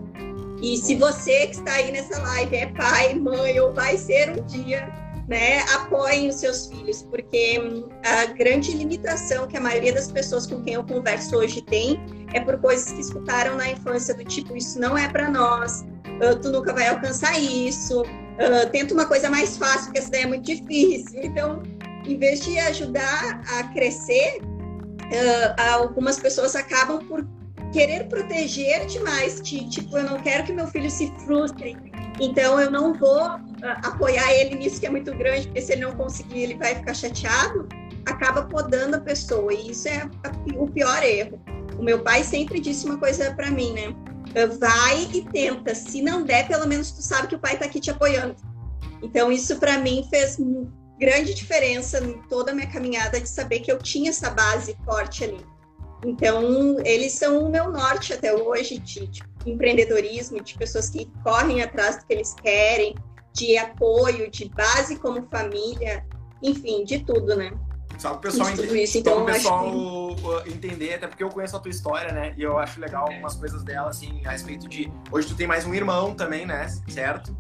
E 0.60 0.76
se 0.76 0.96
você 0.96 1.46
que 1.46 1.56
está 1.56 1.72
aí 1.72 1.90
nessa 1.92 2.20
live 2.20 2.56
é 2.56 2.66
pai, 2.66 3.14
mãe 3.14 3.58
ou 3.58 3.72
vai 3.72 3.96
ser 3.96 4.30
um 4.30 4.44
dia, 4.44 5.03
né, 5.28 5.60
apoiem 5.74 6.28
os 6.28 6.36
seus 6.36 6.66
filhos, 6.66 7.02
porque 7.02 7.58
hum, 7.60 7.88
a 8.04 8.26
grande 8.26 8.72
limitação 8.72 9.46
que 9.46 9.56
a 9.56 9.60
maioria 9.60 9.92
das 9.92 10.10
pessoas 10.10 10.46
com 10.46 10.62
quem 10.62 10.74
eu 10.74 10.84
converso 10.84 11.36
hoje 11.36 11.62
tem 11.62 11.98
é 12.34 12.40
por 12.40 12.58
coisas 12.58 12.92
que 12.92 13.00
escutaram 13.00 13.56
na 13.56 13.70
infância, 13.70 14.14
do 14.14 14.24
tipo, 14.24 14.56
isso 14.56 14.78
não 14.78 14.98
é 14.98 15.08
para 15.08 15.30
nós, 15.30 15.84
tu 16.42 16.50
nunca 16.50 16.72
vai 16.72 16.88
alcançar 16.88 17.38
isso, 17.38 18.02
tenta 18.72 18.92
uma 18.92 19.06
coisa 19.06 19.30
mais 19.30 19.56
fácil, 19.56 19.86
porque 19.86 19.98
essa 19.98 20.10
daí 20.10 20.22
é 20.22 20.26
muito 20.26 20.44
difícil. 20.44 21.22
Então, 21.24 21.62
em 22.06 22.18
vez 22.18 22.40
de 22.40 22.58
ajudar 22.58 23.42
a 23.58 23.64
crescer, 23.72 24.40
algumas 25.72 26.18
pessoas 26.18 26.54
acabam 26.54 27.04
por 27.06 27.26
querer 27.72 28.08
proteger 28.08 28.86
demais, 28.86 29.40
de, 29.40 29.68
tipo, 29.68 29.96
eu 29.98 30.04
não 30.04 30.20
quero 30.20 30.44
que 30.44 30.52
meu 30.52 30.66
filho 30.68 30.90
se 30.90 31.12
frustre, 31.24 31.76
então 32.20 32.60
eu 32.60 32.70
não 32.70 32.94
vou 32.94 33.22
apoiar 33.82 34.32
ele 34.32 34.56
nisso 34.56 34.80
que 34.80 34.86
é 34.86 34.90
muito 34.90 35.14
grande, 35.14 35.46
porque 35.46 35.60
se 35.60 35.72
ele 35.72 35.82
não 35.82 35.92
conseguir, 35.92 36.40
ele 36.40 36.56
vai 36.56 36.74
ficar 36.74 36.94
chateado, 36.94 37.68
acaba 38.06 38.42
podando 38.44 38.96
a 38.96 39.00
pessoa. 39.00 39.52
E 39.52 39.70
isso 39.70 39.88
é 39.88 40.08
o 40.56 40.68
pior 40.68 41.02
erro. 41.02 41.40
O 41.78 41.82
meu 41.82 42.02
pai 42.02 42.22
sempre 42.22 42.60
disse 42.60 42.86
uma 42.86 42.98
coisa 42.98 43.34
para 43.34 43.50
mim, 43.50 43.72
né? 43.72 43.94
Vai 44.58 45.08
e 45.12 45.22
tenta. 45.22 45.74
Se 45.74 46.02
não 46.02 46.22
der, 46.22 46.46
pelo 46.46 46.66
menos 46.66 46.90
tu 46.92 47.02
sabe 47.02 47.28
que 47.28 47.34
o 47.34 47.38
pai 47.38 47.58
tá 47.58 47.64
aqui 47.64 47.80
te 47.80 47.90
apoiando. 47.90 48.36
Então 49.02 49.30
isso 49.30 49.56
para 49.56 49.78
mim 49.78 50.06
fez 50.08 50.38
grande 50.98 51.34
diferença 51.34 51.98
em 51.98 52.20
toda 52.28 52.52
a 52.52 52.54
minha 52.54 52.70
caminhada 52.70 53.20
de 53.20 53.28
saber 53.28 53.60
que 53.60 53.70
eu 53.70 53.78
tinha 53.78 54.10
essa 54.10 54.30
base 54.30 54.76
forte 54.84 55.24
ali. 55.24 55.44
Então, 56.06 56.78
eles 56.84 57.12
são 57.12 57.44
o 57.44 57.50
meu 57.50 57.70
norte 57.70 58.12
até 58.12 58.34
hoje 58.34 58.78
de 58.78 59.10
empreendedorismo, 59.46 60.42
de 60.42 60.54
pessoas 60.54 60.90
que 60.90 61.10
correm 61.22 61.62
atrás 61.62 61.98
do 61.98 62.06
que 62.06 62.12
eles 62.12 62.34
querem, 62.34 62.94
de 63.32 63.56
apoio, 63.58 64.30
de 64.30 64.48
base 64.48 64.96
como 64.98 65.26
família, 65.28 66.04
enfim, 66.42 66.84
de 66.84 67.04
tudo, 67.04 67.36
né? 67.36 67.52
Só 67.98 68.14
o 68.14 68.18
pessoal, 68.18 68.50
isso, 68.50 68.98
então, 68.98 69.22
o 69.22 69.26
pessoal 69.26 69.70
que... 70.42 70.50
entender, 70.50 70.94
até 70.94 71.06
porque 71.06 71.22
eu 71.22 71.28
conheço 71.28 71.56
a 71.56 71.60
tua 71.60 71.70
história, 71.70 72.12
né? 72.12 72.34
E 72.36 72.42
eu 72.42 72.58
acho 72.58 72.80
legal 72.80 73.06
algumas 73.08 73.34
coisas 73.36 73.62
dela, 73.62 73.88
assim, 73.88 74.20
a 74.26 74.30
respeito 74.30 74.68
de. 74.68 74.90
Hoje 75.12 75.28
tu 75.28 75.36
tem 75.36 75.46
mais 75.46 75.64
um 75.64 75.72
irmão 75.72 76.14
também, 76.14 76.44
né? 76.44 76.66
Certo? 76.88 77.36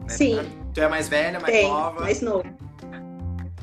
Né? 0.00 0.08
Sim. 0.08 0.40
Tu 0.72 0.80
é 0.80 0.88
mais 0.88 1.08
velha, 1.08 1.38
mais 1.38 1.54
tem, 1.54 1.68
nova? 1.68 2.00
Mais 2.00 2.20
novo. 2.22 2.44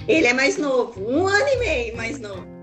Ele 0.07 0.27
é 0.27 0.33
mais 0.33 0.57
novo, 0.57 1.01
um 1.01 1.27
ano 1.27 1.47
e 1.47 1.57
meio 1.57 1.97
mais 1.97 2.19
novo. 2.19 2.58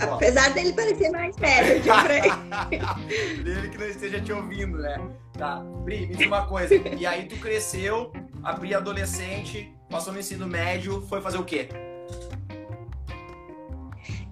Apesar 0.00 0.52
dele 0.52 0.72
parecer 0.72 1.10
mais 1.10 1.36
velho, 1.36 1.80
de 1.80 1.88
ele. 1.90 3.42
dele 3.42 3.68
que 3.68 3.78
não 3.78 3.86
esteja 3.86 4.20
te 4.20 4.32
ouvindo, 4.32 4.78
né? 4.78 4.98
Tá. 5.36 5.56
Bri, 5.84 6.06
me 6.06 6.14
diz 6.14 6.26
uma 6.26 6.46
coisa. 6.46 6.74
E 6.74 7.06
aí 7.06 7.26
tu 7.26 7.36
cresceu, 7.36 8.12
abri 8.42 8.74
adolescente, 8.74 9.72
passou 9.90 10.12
no 10.12 10.18
ensino 10.18 10.46
médio, 10.46 11.04
foi 11.08 11.20
fazer 11.20 11.38
o 11.38 11.44
quê? 11.44 11.68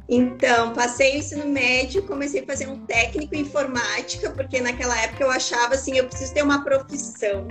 Então, 0.08 0.74
passei 0.74 1.14
o 1.14 1.18
ensino 1.20 1.46
médio, 1.46 2.02
comecei 2.02 2.42
a 2.42 2.46
fazer 2.46 2.68
um 2.68 2.84
técnico 2.84 3.34
em 3.34 3.40
informática, 3.40 4.30
porque 4.30 4.60
naquela 4.60 4.94
época 5.00 5.24
eu 5.24 5.30
achava 5.30 5.74
assim, 5.74 5.96
eu 5.96 6.04
preciso 6.06 6.34
ter 6.34 6.42
uma 6.42 6.62
profissão, 6.62 7.46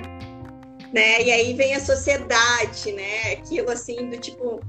né? 0.93 1.23
E 1.23 1.31
aí 1.31 1.53
vem 1.53 1.73
a 1.73 1.79
sociedade, 1.79 2.91
né? 2.91 3.33
Aquilo 3.33 3.71
assim 3.71 4.09
do 4.09 4.17
tipo, 4.17 4.61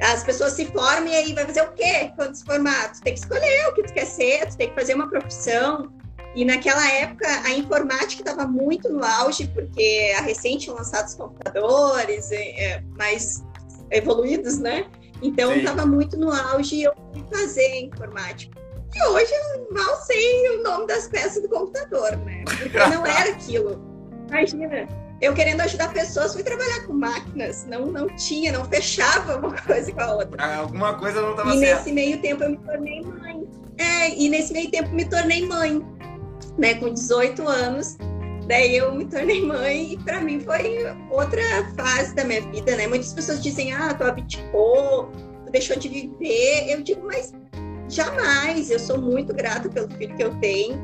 as 0.00 0.22
pessoas 0.22 0.52
se 0.52 0.66
formam 0.66 1.08
e 1.08 1.16
aí 1.16 1.34
vai 1.34 1.44
fazer 1.44 1.62
o 1.62 1.72
quê 1.72 2.12
quando 2.14 2.34
se 2.34 2.44
formar? 2.44 2.92
Tu 2.92 3.02
tem 3.02 3.14
que 3.14 3.20
escolher 3.20 3.66
o 3.68 3.74
que 3.74 3.82
tu 3.82 3.92
quer 3.92 4.06
ser, 4.06 4.46
tu 4.46 4.56
tem 4.56 4.68
que 4.68 4.74
fazer 4.74 4.94
uma 4.94 5.08
profissão. 5.08 5.92
E 6.34 6.44
naquela 6.44 6.86
época 6.92 7.26
a 7.44 7.50
informática 7.50 8.22
estava 8.22 8.46
muito 8.46 8.88
no 8.88 9.04
auge, 9.04 9.48
porque 9.48 10.14
a 10.16 10.20
recente 10.20 10.64
tinham 10.64 10.76
lançado 10.76 11.08
os 11.08 11.14
computadores 11.14 12.30
é 12.30 12.82
mais 12.96 13.44
evoluídos, 13.90 14.58
né? 14.58 14.86
Então 15.20 15.52
estava 15.52 15.84
muito 15.84 16.16
no 16.16 16.30
auge 16.30 16.76
e 16.76 16.82
eu 16.84 16.92
fui 17.12 17.24
fazer 17.32 17.80
informática. 17.80 18.56
E 18.94 19.02
hoje 19.08 19.32
eu 19.32 19.74
mal 19.74 19.96
sei 20.02 20.58
o 20.58 20.62
nome 20.62 20.86
das 20.86 21.08
peças 21.08 21.42
do 21.42 21.48
computador, 21.48 22.16
né? 22.18 22.44
Porque 22.44 22.78
não 22.78 23.04
era 23.06 23.30
aquilo. 23.30 23.80
Imagina, 24.28 24.86
eu 25.20 25.34
querendo 25.34 25.60
ajudar 25.62 25.92
pessoas, 25.92 26.32
fui 26.32 26.42
trabalhar 26.42 26.86
com 26.86 26.92
máquinas. 26.92 27.66
Não, 27.66 27.86
não 27.86 28.06
tinha, 28.16 28.52
não 28.52 28.64
fechava 28.64 29.36
uma 29.36 29.56
coisa 29.62 29.92
com 29.92 30.00
a 30.00 30.14
outra. 30.14 30.36
Ah, 30.38 30.56
alguma 30.58 30.94
coisa 30.94 31.20
não 31.20 31.32
estava 31.32 31.50
certa. 31.58 31.66
E 31.66 31.74
nesse 31.74 31.92
meio 31.92 32.20
tempo 32.20 32.44
eu 32.44 32.50
me 32.50 32.58
tornei 32.58 33.02
mãe. 33.02 33.48
É, 33.78 34.14
e 34.14 34.28
nesse 34.28 34.52
meio 34.52 34.70
tempo 34.70 34.90
me 34.90 35.04
tornei 35.04 35.46
mãe 35.46 35.84
né, 36.56 36.74
com 36.74 36.92
18 36.92 37.46
anos. 37.46 37.96
Daí 38.46 38.76
eu 38.76 38.94
me 38.94 39.04
tornei 39.04 39.44
mãe 39.44 39.92
e 39.92 39.98
para 39.98 40.20
mim 40.20 40.40
foi 40.40 40.86
outra 41.10 41.42
fase 41.76 42.14
da 42.14 42.24
minha 42.24 42.40
vida, 42.40 42.76
né? 42.76 42.86
Muitas 42.86 43.12
pessoas 43.12 43.42
dizem, 43.42 43.72
ah, 43.72 43.92
tu 43.92 44.04
abdicou, 44.04 45.10
tu 45.44 45.52
deixou 45.52 45.76
de 45.76 45.88
viver. 45.88 46.70
Eu 46.70 46.82
digo, 46.82 47.04
mas 47.04 47.34
jamais. 47.88 48.70
Eu 48.70 48.78
sou 48.78 48.98
muito 48.98 49.34
grata 49.34 49.68
pelo 49.68 49.90
filho 49.90 50.16
que 50.16 50.22
eu 50.22 50.34
tenho. 50.40 50.78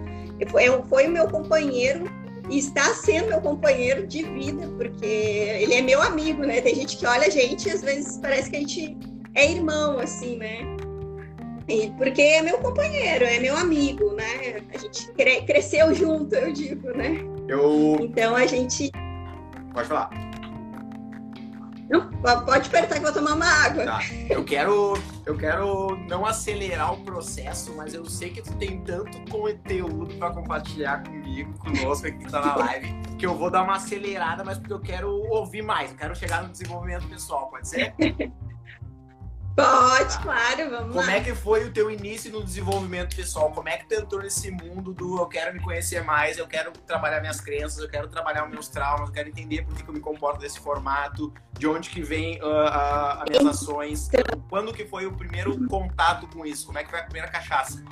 Foi, 0.51 0.65
foi 0.89 1.07
o 1.07 1.11
meu 1.11 1.29
companheiro 1.29 2.05
e 2.51 2.59
está 2.59 2.95
sendo 2.95 3.29
meu 3.29 3.41
companheiro 3.41 4.07
de 4.07 4.23
vida, 4.23 4.69
porque 4.77 5.07
ele 5.07 5.75
é 5.75 5.83
meu 5.83 6.01
amigo, 6.03 6.43
né? 6.43 6.61
Tem 6.61 6.75
gente 6.75 6.97
que 6.97 7.07
olha 7.07 7.27
a 7.27 7.31
gente 7.31 7.69
e 7.69 7.71
às 7.71 7.83
vezes 7.83 8.19
parece 8.19 8.51
que 8.51 8.57
a 8.57 8.61
gente 8.61 8.97
é 9.35 9.51
irmão, 9.51 9.99
assim, 9.99 10.37
né? 10.37 10.59
E 11.67 11.91
porque 11.93 12.21
é 12.21 12.43
meu 12.43 12.59
companheiro, 12.59 13.25
é 13.25 13.39
meu 13.39 13.57
amigo, 13.57 14.13
né? 14.13 14.63
A 14.75 14.79
gente 14.79 15.11
cre 15.13 15.43
cresceu 15.43 15.95
junto, 15.95 16.35
eu 16.35 16.53
digo, 16.53 16.89
né? 16.91 17.17
Eu... 17.49 17.97
Então 18.01 18.37
a 18.37 18.47
gente. 18.47 18.91
Pode 19.73 19.89
falar. 19.89 20.11
Não, 21.89 22.11
pode 22.45 22.69
apertar 22.69 22.95
que 22.95 22.99
eu 22.99 23.03
vou 23.03 23.13
tomar 23.13 23.35
uma 23.35 23.47
água. 23.47 23.85
Tá. 23.85 24.01
Eu 24.31 24.45
quero, 24.45 24.95
eu 25.27 25.37
quero 25.37 25.97
não 26.09 26.25
acelerar 26.25 26.93
o 26.95 27.05
processo, 27.05 27.75
mas 27.77 27.93
eu 27.95 28.05
sei 28.07 28.31
que 28.31 28.43
tu 28.43 28.55
tem 28.57 28.81
tanto 28.81 29.19
conteúdo 29.31 30.15
para 30.17 30.31
compartilhar 30.31 31.03
comigo, 31.03 31.53
conosco 31.59 32.07
aqui 32.07 32.19
que 32.19 32.31
tá 32.31 32.41
na 32.41 32.57
live, 32.57 32.95
que 33.19 33.27
eu 33.27 33.37
vou 33.37 33.51
dar 33.51 33.63
uma 33.63 33.77
acelerada, 33.77 34.43
mas 34.43 34.59
porque 34.59 34.73
eu 34.73 34.81
quero 34.81 35.11
ouvir 35.31 35.63
mais, 35.63 35.91
eu 35.91 35.97
quero 35.97 36.17
chegar 36.17 36.43
no 36.43 36.49
desenvolvimento 36.49 37.07
pessoal, 37.07 37.49
pode 37.51 37.69
ser? 37.69 37.95
Pode, 39.55 40.19
claro, 40.19 40.69
vamos 40.69 40.97
Como 40.97 41.07
lá. 41.07 41.13
é 41.13 41.21
que 41.21 41.33
foi 41.33 41.65
o 41.65 41.73
teu 41.73 41.89
início 41.89 42.33
no 42.33 42.43
desenvolvimento 42.43 43.15
pessoal? 43.15 43.53
Como 43.53 43.69
é 43.69 43.77
que 43.77 43.87
tu 43.87 43.95
entrou 43.95 44.21
nesse 44.21 44.51
mundo 44.51 44.93
do 44.93 45.17
eu 45.19 45.27
quero 45.27 45.55
me 45.55 45.61
conhecer 45.61 46.03
mais, 46.03 46.39
eu 46.39 46.47
quero 46.47 46.73
trabalhar 46.73 47.21
minhas 47.21 47.41
crenças, 47.41 47.79
eu 47.79 47.89
quero 47.89 48.09
trabalhar 48.09 48.45
os 48.47 48.51
meus 48.51 48.69
traumas, 48.69 49.09
eu 49.09 49.15
quero 49.15 49.29
entender 49.29 49.65
por 49.65 49.77
que, 49.77 49.89
eu 49.89 49.95
me 49.95 50.01
comporto 50.01 50.41
desse 50.41 50.59
formato, 50.59 51.33
de 51.53 51.69
onde 51.69 51.89
que 51.89 52.03
vem 52.03 52.43
uh, 52.43 52.47
uh, 52.47 53.23
as 53.23 53.31
minhas 53.31 53.47
ações. 53.47 54.11
Quando 54.49 54.73
que 54.73 54.85
foi 54.87 55.07
o 55.07 55.13
primeiro 55.13 55.69
contato 55.69 56.27
com 56.27 56.45
isso? 56.45 56.67
Como 56.67 56.79
é 56.79 56.83
que 56.83 56.91
foi 56.91 56.99
a 56.99 57.05
primeira 57.05 57.29
cachaça? 57.29 57.85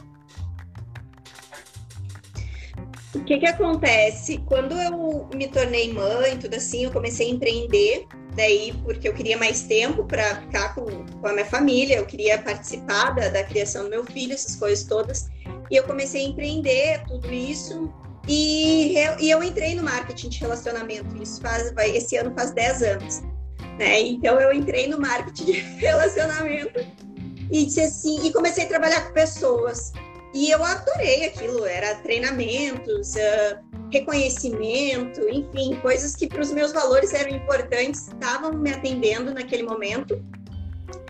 O 3.14 3.21
que 3.25 3.38
que 3.38 3.47
acontece? 3.47 4.38
Quando 4.47 4.75
eu 4.75 5.28
me 5.35 5.47
tornei 5.49 5.92
mãe, 5.92 6.38
tudo 6.38 6.54
assim, 6.54 6.85
eu 6.85 6.90
comecei 6.90 7.28
a 7.28 7.31
empreender 7.31 8.07
daí 8.35 8.73
porque 8.83 9.09
eu 9.09 9.12
queria 9.12 9.37
mais 9.37 9.62
tempo 9.62 10.04
para 10.04 10.37
ficar 10.37 10.75
com, 10.75 10.87
com, 11.21 11.26
a 11.26 11.33
minha 11.33 11.45
família, 11.45 11.97
eu 11.97 12.07
queria 12.07 12.38
participar 12.38 13.11
da, 13.14 13.28
da, 13.28 13.45
criação 13.45 13.85
do 13.85 13.90
meu 13.90 14.04
filho, 14.04 14.33
essas 14.33 14.57
coisas 14.57 14.85
todas. 14.85 15.28
E 15.71 15.76
eu 15.76 15.85
comecei 15.85 16.25
a 16.25 16.28
empreender 16.28 17.02
tudo 17.07 17.33
isso. 17.33 17.92
E, 18.26 18.95
e 19.21 19.31
eu 19.31 19.42
entrei 19.42 19.75
no 19.75 19.83
marketing 19.83 20.28
de 20.28 20.40
relacionamento, 20.40 21.21
isso 21.21 21.40
faz, 21.40 21.73
vai, 21.73 21.90
esse 21.90 22.16
ano 22.16 22.33
faz 22.35 22.52
10 22.52 22.83
anos. 22.83 23.23
Né? 23.78 24.00
Então 24.00 24.40
eu 24.40 24.52
entrei 24.52 24.87
no 24.87 24.99
marketing 25.00 25.45
de 25.45 25.52
relacionamento 25.78 26.81
e 27.50 27.66
disse 27.66 27.81
assim, 27.81 28.26
e 28.26 28.33
comecei 28.33 28.64
a 28.64 28.69
trabalhar 28.69 29.07
com 29.07 29.12
pessoas. 29.12 29.92
E 30.35 30.51
eu 30.51 30.65
adorei 30.65 31.27
aquilo, 31.27 31.65
era 31.67 31.95
treinamentos, 31.97 33.15
uh, 33.15 33.73
reconhecimento, 33.93 35.21
enfim, 35.29 35.79
coisas 35.83 36.17
que 36.17 36.27
para 36.27 36.41
os 36.41 36.51
meus 36.51 36.73
valores 36.73 37.12
eram 37.12 37.37
importantes, 37.37 38.09
estavam 38.09 38.53
me 38.53 38.73
atendendo 38.73 39.35
naquele 39.35 39.62
momento. 39.62 40.25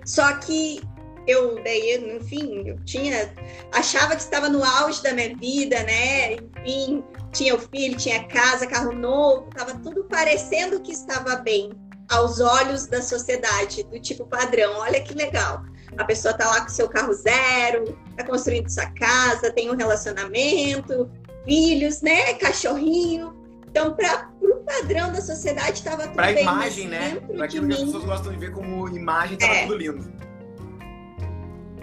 Só 0.04 0.32
que 0.38 0.80
eu 1.26 1.62
daí, 1.62 2.16
enfim, 2.16 2.64
eu 2.66 2.84
tinha 2.84 3.32
achava 3.72 4.16
que 4.16 4.22
estava 4.22 4.48
no 4.48 4.64
auge 4.64 5.00
da 5.02 5.12
minha 5.12 5.36
vida, 5.36 5.80
né? 5.84 6.34
Enfim, 6.34 7.04
tinha 7.32 7.54
o 7.54 7.58
filho, 7.58 7.96
tinha 7.96 8.24
casa, 8.24 8.66
carro 8.66 8.92
novo, 8.92 9.48
estava 9.48 9.78
tudo 9.78 10.04
parecendo 10.04 10.80
que 10.80 10.92
estava 10.92 11.36
bem 11.36 11.70
aos 12.10 12.40
olhos 12.40 12.86
da 12.86 13.00
sociedade, 13.00 13.84
do 13.84 14.00
tipo 14.00 14.26
padrão. 14.26 14.78
Olha 14.78 15.00
que 15.00 15.14
legal. 15.14 15.62
A 15.98 16.04
pessoa 16.04 16.34
tá 16.34 16.48
lá 16.48 16.62
com 16.62 16.68
seu 16.68 16.88
carro 16.88 17.12
zero, 17.12 17.96
tá 18.16 18.24
construindo 18.24 18.68
sua 18.68 18.86
casa, 18.86 19.52
tem 19.52 19.70
um 19.70 19.76
relacionamento, 19.76 21.10
filhos, 21.44 22.00
né? 22.00 22.34
Cachorrinho. 22.34 23.36
Então, 23.68 23.94
para 23.94 24.30
o 24.42 24.56
padrão 24.64 25.12
da 25.12 25.20
sociedade, 25.20 25.78
estava 25.78 26.02
tudo 26.04 26.14
pra 26.14 26.26
bem. 26.26 26.34
Para 26.34 26.42
imagem, 26.42 26.88
né? 26.88 27.20
Para 27.34 27.44
aquilo 27.44 27.66
que 27.66 27.74
as 27.74 27.80
pessoas 27.80 28.04
gostam 28.04 28.32
de 28.32 28.38
ver 28.38 28.52
como 28.52 28.88
imagem, 28.88 29.34
estava 29.34 29.54
é. 29.54 29.62
tudo 29.62 29.76
lindo. 29.76 30.12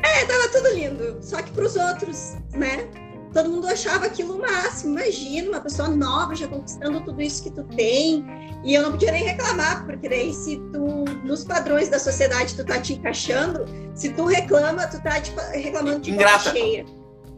É, 0.04 0.26
tava 0.26 0.50
tudo 0.50 0.70
lindo. 0.74 1.18
Só 1.22 1.42
que 1.42 1.52
para 1.52 1.66
os 1.66 1.76
outros, 1.76 2.36
né? 2.54 2.90
Todo 3.34 3.50
mundo 3.50 3.68
achava 3.68 4.08
aquilo 4.08 4.36
o 4.36 4.42
máximo. 4.42 4.98
Imagina, 5.00 5.50
uma 5.50 5.62
pessoa 5.62 5.88
nova 5.88 6.36
já 6.36 6.48
conquistando 6.48 7.02
tudo 7.02 7.22
isso 7.22 7.44
que 7.44 7.52
tu 7.52 7.64
tem. 7.64 8.26
E 8.64 8.74
eu 8.74 8.82
não 8.82 8.92
podia 8.92 9.12
nem 9.12 9.24
reclamar, 9.24 9.86
porque 9.86 10.10
daí 10.10 10.34
se 10.34 10.58
tu, 10.72 11.06
nos 11.24 11.44
padrões 11.44 11.90
da 11.90 12.00
sociedade, 12.00 12.56
tu 12.56 12.66
tá 12.66 12.80
te 12.82 12.94
encaixando, 12.94 13.66
se 13.94 14.10
tu 14.10 14.26
reclama, 14.26 14.88
tu 14.88 15.02
tá 15.02 15.22
tipo, 15.22 15.40
reclamando 15.52 16.00
de 16.00 16.12
Ingrata. 16.12 16.52
cheia. 16.52 16.86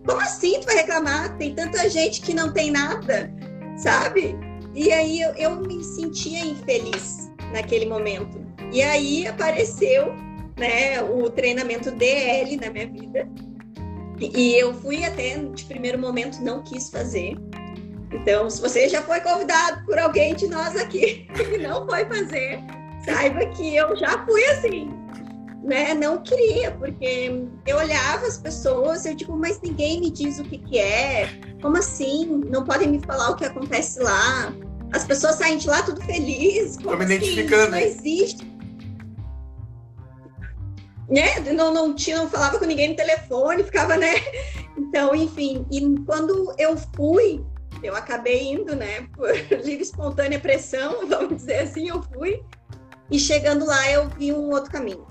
Como 0.05 0.19
assim 0.19 0.60
tu 0.62 0.65
vai 0.65 0.77
reclamar? 0.77 1.38
Tem 1.38 1.53
tanta 1.53 1.88
gente 1.89 2.21
que 2.21 2.33
não 2.33 2.51
tem 2.51 2.71
nada, 2.71 3.31
sabe? 3.77 4.36
E 4.74 4.91
aí 4.91 5.21
eu, 5.21 5.33
eu 5.36 5.55
me 5.57 5.83
sentia 5.83 6.39
infeliz 6.45 7.29
naquele 7.51 7.86
momento. 7.86 8.39
E 8.71 8.81
aí 8.81 9.27
apareceu 9.27 10.13
né, 10.57 11.01
o 11.03 11.29
treinamento 11.29 11.91
DL 11.91 12.57
na 12.57 12.69
minha 12.69 12.88
vida. 12.88 13.29
E 14.21 14.55
eu 14.55 14.73
fui 14.73 15.03
até, 15.03 15.37
de 15.37 15.65
primeiro 15.65 15.97
momento, 15.97 16.41
não 16.41 16.61
quis 16.63 16.89
fazer. 16.89 17.35
Então, 18.11 18.49
se 18.49 18.61
você 18.61 18.87
já 18.89 19.01
foi 19.01 19.19
convidado 19.21 19.85
por 19.85 19.97
alguém 19.97 20.35
de 20.35 20.47
nós 20.47 20.75
aqui 20.75 21.27
que 21.33 21.57
não 21.59 21.87
foi 21.87 22.05
fazer, 22.05 22.59
saiba 23.05 23.45
que 23.47 23.75
eu 23.75 23.95
já 23.95 24.23
fui 24.25 24.43
assim 24.45 25.01
né, 25.63 25.93
não 25.93 26.17
queria, 26.17 26.71
porque 26.71 27.45
eu 27.67 27.77
olhava 27.77 28.25
as 28.25 28.37
pessoas, 28.37 29.05
eu 29.05 29.13
digo, 29.13 29.37
mas 29.37 29.59
ninguém 29.61 29.99
me 29.99 30.09
diz 30.09 30.39
o 30.39 30.43
que, 30.43 30.57
que 30.57 30.79
é, 30.79 31.29
como 31.61 31.77
assim? 31.77 32.25
Não 32.49 32.63
podem 32.63 32.89
me 32.89 32.99
falar 32.99 33.29
o 33.29 33.35
que 33.35 33.45
acontece 33.45 33.99
lá, 33.99 34.53
as 34.91 35.05
pessoas 35.05 35.35
saem 35.35 35.57
de 35.57 35.67
lá 35.67 35.83
tudo 35.83 36.01
felizes. 36.01 36.77
Tô 36.77 36.95
me 36.97 37.05
identificando. 37.05 37.63
Isso 37.63 37.71
não 37.71 37.77
existe. 37.77 38.50
Né? 41.12 41.39
Não, 41.53 41.74
não, 41.74 41.94
tinha, 41.94 42.18
não 42.18 42.30
falava 42.30 42.58
com 42.58 42.65
ninguém 42.65 42.89
no 42.89 42.96
telefone, 42.96 43.63
ficava, 43.63 43.98
né? 43.98 44.15
Então, 44.77 45.13
enfim, 45.13 45.65
e 45.70 45.82
quando 46.06 46.56
eu 46.58 46.77
fui, 46.96 47.44
eu 47.84 47.96
acabei 47.96 48.51
indo, 48.53 48.75
né, 48.75 49.08
por 49.15 49.30
livre 49.63 49.82
espontânea 49.82 50.39
pressão, 50.39 51.06
vamos 51.10 51.36
dizer 51.36 51.63
assim, 51.63 51.89
eu 51.89 52.01
fui. 52.03 52.41
E 53.10 53.20
chegando 53.20 53.65
lá, 53.65 53.91
eu 53.91 54.10
vi 54.10 54.32
um 54.32 54.50
outro 54.51 54.72
caminho. 54.72 55.06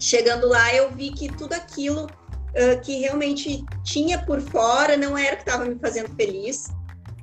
Chegando 0.00 0.48
lá, 0.48 0.74
eu 0.74 0.90
vi 0.90 1.10
que 1.10 1.28
tudo 1.28 1.52
aquilo 1.52 2.06
uh, 2.06 2.80
que 2.82 2.98
realmente 2.98 3.64
tinha 3.84 4.18
por 4.18 4.40
fora 4.40 4.96
não 4.96 5.16
era 5.16 5.34
o 5.34 5.36
que 5.36 5.42
estava 5.42 5.64
me 5.64 5.78
fazendo 5.78 6.14
feliz. 6.16 6.66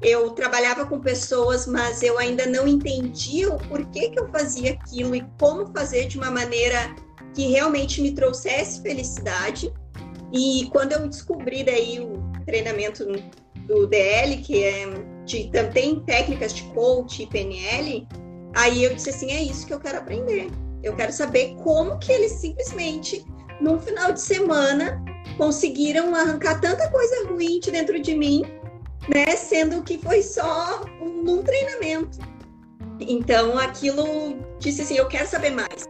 Eu 0.02 0.32
trabalhava 0.32 0.86
com 0.86 1.00
pessoas, 1.00 1.68
mas 1.68 2.02
eu 2.02 2.18
ainda 2.18 2.46
não 2.48 2.68
entendia 2.68 3.54
o 3.54 3.58
porquê 3.58 4.10
que 4.10 4.20
eu 4.20 4.28
fazia 4.30 4.72
aquilo 4.72 5.16
e 5.16 5.24
como 5.40 5.72
fazer 5.72 6.08
de 6.08 6.18
uma 6.18 6.32
maneira 6.32 6.96
que 7.34 7.48
realmente 7.48 8.02
me 8.02 8.12
trouxesse 8.12 8.82
felicidade. 8.82 9.72
E 10.34 10.68
quando 10.72 10.94
eu 10.94 11.08
descobri 11.08 11.64
daí 11.64 12.00
o 12.00 12.14
treinamento 12.46 13.06
do 13.68 13.86
DL, 13.88 14.38
que 14.38 14.64
é 14.64 14.88
de, 15.26 15.50
tem 15.72 16.00
técnicas 16.02 16.54
de 16.54 16.64
coach 16.74 17.24
e 17.24 17.28
PNL, 17.28 18.08
aí 18.56 18.84
eu 18.84 18.96
disse 18.96 19.12
assim, 19.12 19.32
é 19.32 19.44
isso 19.44 19.68
que 19.68 19.74
eu 19.74 19.80
quero 19.80 20.00
aprender. 20.00 20.50
Eu 20.84 20.96
quero 20.96 21.12
saber 21.12 21.56
como 21.58 22.00
que 22.00 22.12
eles 22.12 22.34
simplesmente, 22.34 23.24
num 23.62 23.80
final 23.80 24.12
de 24.12 24.22
semana, 24.22 25.04
conseguiram 25.38 26.16
arrancar 26.16 26.60
tanta 26.60 26.90
coisa 26.90 27.28
ruim 27.28 27.60
de 27.60 27.72
dentro 27.72 28.00
de 28.02 28.16
mim, 28.16 28.44
né? 29.08 29.36
Sendo 29.36 29.84
que 29.84 29.98
foi 29.98 30.22
só 30.22 30.84
um, 31.02 31.24
num 31.24 31.44
treinamento. 31.44 32.20
Então, 33.00 33.58
aquilo 33.58 34.38
disse 34.60 34.82
assim: 34.82 34.96
eu 34.96 35.08
quero 35.08 35.28
saber 35.28 35.52
mais. 35.52 35.90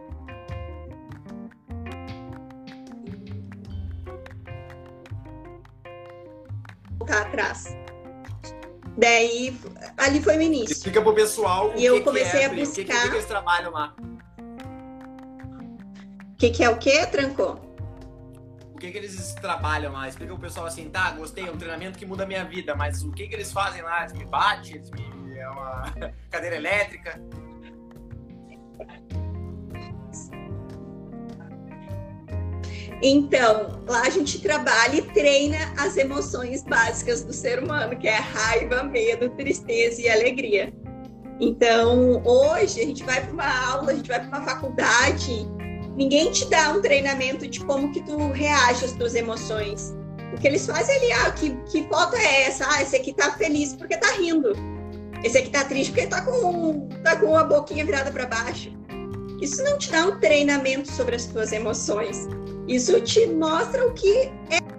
Voltar 6.98 7.22
atrás. 7.22 7.76
Daí, 8.96 9.58
ali 9.96 10.22
foi 10.22 10.36
o 10.36 10.42
início. 10.42 10.72
Explica 10.72 11.00
pro 11.00 11.14
pessoal 11.14 11.72
e 11.76 11.84
eu 11.84 12.02
comecei 12.02 12.40
que 12.40 12.44
é, 12.44 12.46
a 12.46 12.48
buscar. 12.50 12.70
O 12.70 12.74
que, 12.74 12.84
que, 12.84 13.08
que 13.08 13.14
eles 13.16 13.26
trabalham 13.26 13.72
lá? 13.72 13.94
O 16.32 16.36
que, 16.36 16.50
que 16.50 16.64
é 16.64 16.68
o 16.68 16.76
quê? 16.76 17.06
Trancou 17.06 17.71
que, 18.82 18.90
que 18.90 18.98
eles 18.98 19.34
trabalham 19.34 19.92
lá? 19.92 20.08
Explica 20.08 20.34
o 20.34 20.38
pessoal 20.38 20.66
assim, 20.66 20.90
tá, 20.90 21.12
gostei, 21.12 21.46
é 21.46 21.50
um 21.50 21.56
treinamento 21.56 21.96
que 21.96 22.04
muda 22.04 22.24
a 22.24 22.26
minha 22.26 22.44
vida, 22.44 22.74
mas 22.74 23.02
o 23.02 23.12
que, 23.12 23.28
que 23.28 23.34
eles 23.34 23.52
fazem 23.52 23.80
lá? 23.82 24.00
Eles 24.00 24.12
me 24.14 24.24
batem, 24.24 24.74
eles 24.74 24.90
me... 24.90 25.38
é 25.38 25.48
uma 25.48 25.94
cadeira 26.28 26.56
elétrica. 26.56 27.20
Então, 33.04 33.82
lá 33.88 34.02
a 34.02 34.10
gente 34.10 34.40
trabalha 34.40 34.96
e 34.96 35.02
treina 35.12 35.58
as 35.78 35.96
emoções 35.96 36.62
básicas 36.64 37.22
do 37.22 37.32
ser 37.32 37.62
humano, 37.62 37.96
que 37.96 38.08
é 38.08 38.16
raiva, 38.16 38.82
medo, 38.82 39.30
tristeza 39.30 40.00
e 40.02 40.08
alegria. 40.08 40.72
Então, 41.40 42.22
hoje 42.24 42.80
a 42.80 42.84
gente 42.84 43.02
vai 43.02 43.20
para 43.20 43.32
uma 43.32 43.66
aula, 43.70 43.92
a 43.92 43.94
gente 43.94 44.08
vai 44.08 44.20
para 44.20 44.28
uma 44.28 44.46
faculdade 44.46 45.48
Ninguém 45.96 46.30
te 46.30 46.46
dá 46.46 46.72
um 46.72 46.80
treinamento 46.80 47.46
de 47.46 47.60
como 47.60 47.92
que 47.92 48.00
tu 48.02 48.16
reage 48.32 48.84
às 48.84 48.92
tuas 48.92 49.14
emoções. 49.14 49.94
O 50.32 50.40
que 50.40 50.46
eles 50.46 50.66
fazem 50.66 50.96
ali, 50.96 51.12
ah, 51.12 51.30
que, 51.32 51.50
que 51.70 51.86
foto 51.88 52.16
é 52.16 52.44
essa? 52.44 52.66
Ah, 52.68 52.82
esse 52.82 52.96
aqui 52.96 53.12
tá 53.12 53.32
feliz 53.32 53.74
porque 53.74 53.96
tá 53.96 54.12
rindo. 54.12 54.52
Esse 55.22 55.38
aqui 55.38 55.50
tá 55.50 55.64
triste 55.64 55.92
porque 55.92 56.06
tá 56.06 56.22
com, 56.22 56.88
tá 57.04 57.16
com 57.16 57.36
a 57.36 57.44
boquinha 57.44 57.84
virada 57.84 58.10
para 58.10 58.26
baixo. 58.26 58.72
Isso 59.40 59.62
não 59.62 59.76
te 59.76 59.90
dá 59.90 60.06
um 60.06 60.18
treinamento 60.18 60.90
sobre 60.90 61.16
as 61.16 61.26
tuas 61.26 61.52
emoções. 61.52 62.26
Isso 62.66 63.00
te 63.00 63.26
mostra 63.26 63.86
o 63.86 63.92
que 63.92 64.32
é 64.50 64.71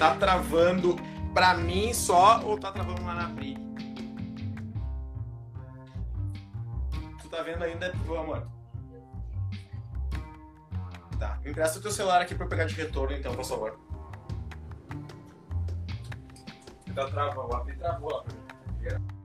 tá 0.00 0.16
travando 0.16 0.96
para 1.34 1.52
mim 1.52 1.92
só 1.92 2.40
ou 2.42 2.58
tá 2.58 2.72
travando 2.72 3.04
lá 3.04 3.14
na 3.14 3.28
Pri? 3.34 3.54
Tu 7.20 7.28
tá 7.28 7.42
vendo 7.42 7.62
ainda, 7.62 7.92
meu 8.06 8.18
amor? 8.18 8.48
Tá, 11.18 11.38
empresta 11.44 11.78
o 11.78 11.82
teu 11.82 11.90
celular 11.90 12.22
aqui 12.22 12.34
para 12.34 12.46
pegar 12.46 12.64
de 12.64 12.74
retorno 12.74 13.14
então, 13.14 13.34
por 13.34 13.44
favor. 13.44 13.78
Tá 16.94 17.06
travando, 17.06 17.54
a 17.54 17.60
Pri 17.60 17.76
travou 17.76 18.10
lá 18.10 18.22
pra 18.22 18.32
mim. 18.32 19.19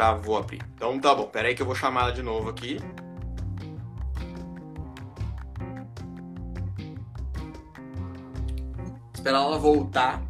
Travou 0.00 0.38
a 0.38 0.42
Pri. 0.42 0.58
Então 0.74 0.98
tá 0.98 1.14
bom, 1.14 1.24
pera 1.24 1.48
aí 1.48 1.54
que 1.54 1.60
eu 1.60 1.66
vou 1.66 1.74
chamar 1.74 2.04
ela 2.04 2.10
de 2.10 2.22
novo 2.22 2.48
aqui. 2.48 2.78
Esperar 9.12 9.42
ela 9.42 9.58
voltar. 9.58 10.22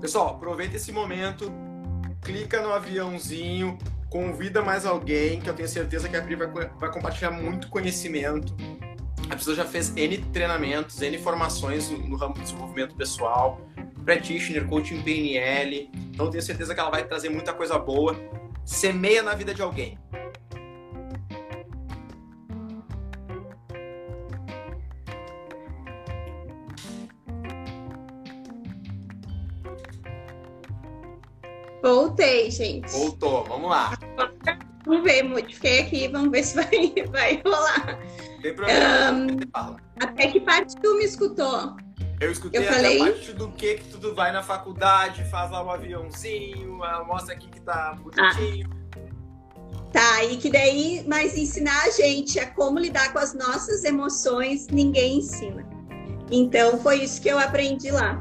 Pessoal, 0.00 0.28
aproveita 0.28 0.76
esse 0.76 0.90
momento, 0.92 1.52
clica 2.22 2.62
no 2.62 2.72
aviãozinho, 2.72 3.76
convida 4.08 4.62
mais 4.62 4.86
alguém, 4.86 5.42
que 5.42 5.50
eu 5.50 5.54
tenho 5.54 5.68
certeza 5.68 6.08
que 6.08 6.16
a 6.16 6.22
Pri 6.22 6.34
vai, 6.34 6.48
vai 6.48 6.90
compartilhar 6.90 7.32
muito 7.32 7.68
conhecimento. 7.68 8.56
A 9.28 9.36
pessoa 9.36 9.54
já 9.54 9.66
fez 9.66 9.94
N 9.94 10.16
treinamentos, 10.32 11.02
N 11.02 11.18
formações 11.18 11.90
no 11.90 12.16
ramo 12.16 12.32
de 12.32 12.40
desenvolvimento 12.40 12.94
pessoal, 12.94 13.60
practitioner, 14.06 14.66
coaching 14.66 15.02
PNL. 15.02 15.90
Então 15.94 16.30
tenho 16.30 16.42
certeza 16.42 16.74
que 16.74 16.80
ela 16.80 16.88
vai 16.88 17.04
trazer 17.04 17.28
muita 17.28 17.52
coisa 17.52 17.78
boa 17.78 18.16
semeia 18.64 19.22
na 19.22 19.34
vida 19.34 19.54
de 19.54 19.62
alguém. 19.62 19.98
Voltei, 31.82 32.50
gente. 32.50 32.90
Voltou, 32.92 33.44
vamos 33.44 33.70
lá. 33.70 33.98
Vamos 34.84 35.04
ver, 35.04 35.22
modifiquei 35.22 35.80
aqui, 35.80 36.08
vamos 36.08 36.30
ver 36.30 36.44
se 36.44 36.54
vai, 36.54 36.94
vai 37.10 37.42
rolar. 37.44 37.98
Tem 38.40 38.54
problema. 38.54 39.12
Um, 39.12 39.76
até 40.00 40.26
que 40.28 40.40
parte 40.40 40.76
tu 40.76 40.96
me 40.96 41.04
escutou? 41.04 41.76
Eu 42.22 42.30
escutei 42.30 42.60
eu 42.60 42.72
falei... 42.72 43.00
a 43.00 43.04
parte 43.04 43.32
do 43.32 43.50
que 43.50 43.74
que 43.74 43.98
tu 43.98 44.14
vai 44.14 44.30
na 44.30 44.44
faculdade, 44.44 45.24
faz 45.24 45.50
lá 45.50 45.60
o 45.60 45.66
um 45.66 45.70
aviãozinho, 45.70 46.78
mostra 47.06 47.34
aqui 47.34 47.48
que 47.48 47.60
tá 47.60 47.98
bonitinho. 48.00 48.70
Ah. 48.72 48.82
Tá, 49.92 50.24
e 50.24 50.36
que 50.36 50.48
daí, 50.48 51.04
mas 51.06 51.36
ensinar 51.36 51.82
a 51.82 51.90
gente 51.90 52.38
a 52.38 52.48
como 52.48 52.78
lidar 52.78 53.12
com 53.12 53.18
as 53.18 53.34
nossas 53.34 53.84
emoções, 53.84 54.68
ninguém 54.68 55.18
ensina. 55.18 55.68
Então 56.30 56.78
foi 56.78 57.02
isso 57.02 57.20
que 57.20 57.28
eu 57.28 57.38
aprendi 57.38 57.90
lá. 57.90 58.14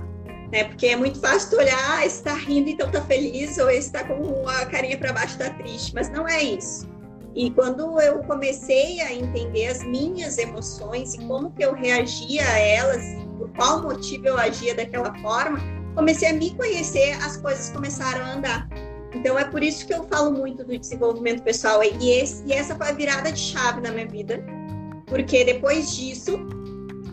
Né? 0.52 0.66
Porque 0.66 0.88
é 0.88 0.96
muito 0.96 1.20
fácil 1.20 1.52
tu 1.52 1.58
olhar, 1.58 1.92
ah, 1.92 2.06
esse 2.06 2.24
tá 2.24 2.34
rindo, 2.34 2.70
então 2.72 2.90
tá 2.90 3.02
feliz, 3.02 3.58
ou 3.58 3.70
esse 3.70 3.92
tá 3.92 4.04
com 4.04 4.48
a 4.48 4.66
carinha 4.66 4.98
para 4.98 5.14
baixo, 5.14 5.38
tá 5.38 5.52
triste, 5.52 5.94
mas 5.94 6.10
não 6.10 6.28
é 6.28 6.44
isso. 6.44 6.90
E 7.34 7.52
quando 7.52 8.02
eu 8.02 8.20
comecei 8.24 9.00
a 9.00 9.14
entender 9.14 9.68
as 9.68 9.82
minhas 9.84 10.38
emoções 10.38 11.14
e 11.14 11.20
como 11.20 11.52
que 11.52 11.64
eu 11.64 11.74
reagia 11.74 12.46
a 12.46 12.60
elas, 12.60 13.02
por 13.42 13.50
qual 13.54 13.82
motivo 13.82 14.28
eu 14.28 14.38
agia 14.38 14.76
daquela 14.76 15.12
forma, 15.20 15.60
comecei 15.96 16.30
a 16.30 16.34
me 16.34 16.54
conhecer, 16.54 17.14
as 17.24 17.38
coisas 17.38 17.72
começaram 17.72 18.24
a 18.24 18.34
andar. 18.34 18.70
Então 19.16 19.38
é 19.38 19.44
por 19.44 19.64
isso 19.64 19.88
que 19.88 19.94
eu 19.94 20.04
falo 20.04 20.32
muito 20.32 20.64
do 20.64 20.78
desenvolvimento 20.78 21.42
pessoal 21.42 21.82
e, 21.84 22.12
esse, 22.12 22.44
e 22.46 22.54
essa 22.54 22.76
foi 22.76 22.90
a 22.90 22.92
virada 22.92 23.32
de 23.32 23.40
chave 23.40 23.82
na 23.82 23.92
minha 23.92 24.08
vida, 24.08 24.44
porque 25.08 25.44
depois 25.44 25.96
disso 25.96 26.40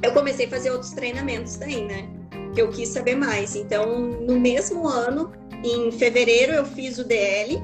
eu 0.03 0.13
comecei 0.13 0.47
a 0.47 0.51
fazer 0.51 0.71
outros 0.71 0.93
treinamentos 0.93 1.57
daí, 1.57 1.83
né? 1.83 2.09
Que 2.55 2.61
eu 2.61 2.69
quis 2.69 2.91
saber 2.91 3.17
mais. 3.17 3.57
Então 3.57 3.99
no 3.99 4.39
mesmo 4.39 4.87
ano, 4.87 5.33
em 5.65 5.91
fevereiro 5.91 6.53
eu 6.53 6.67
fiz 6.67 6.99
o 6.99 7.05
DL, 7.05 7.59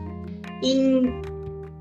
em 0.62 1.22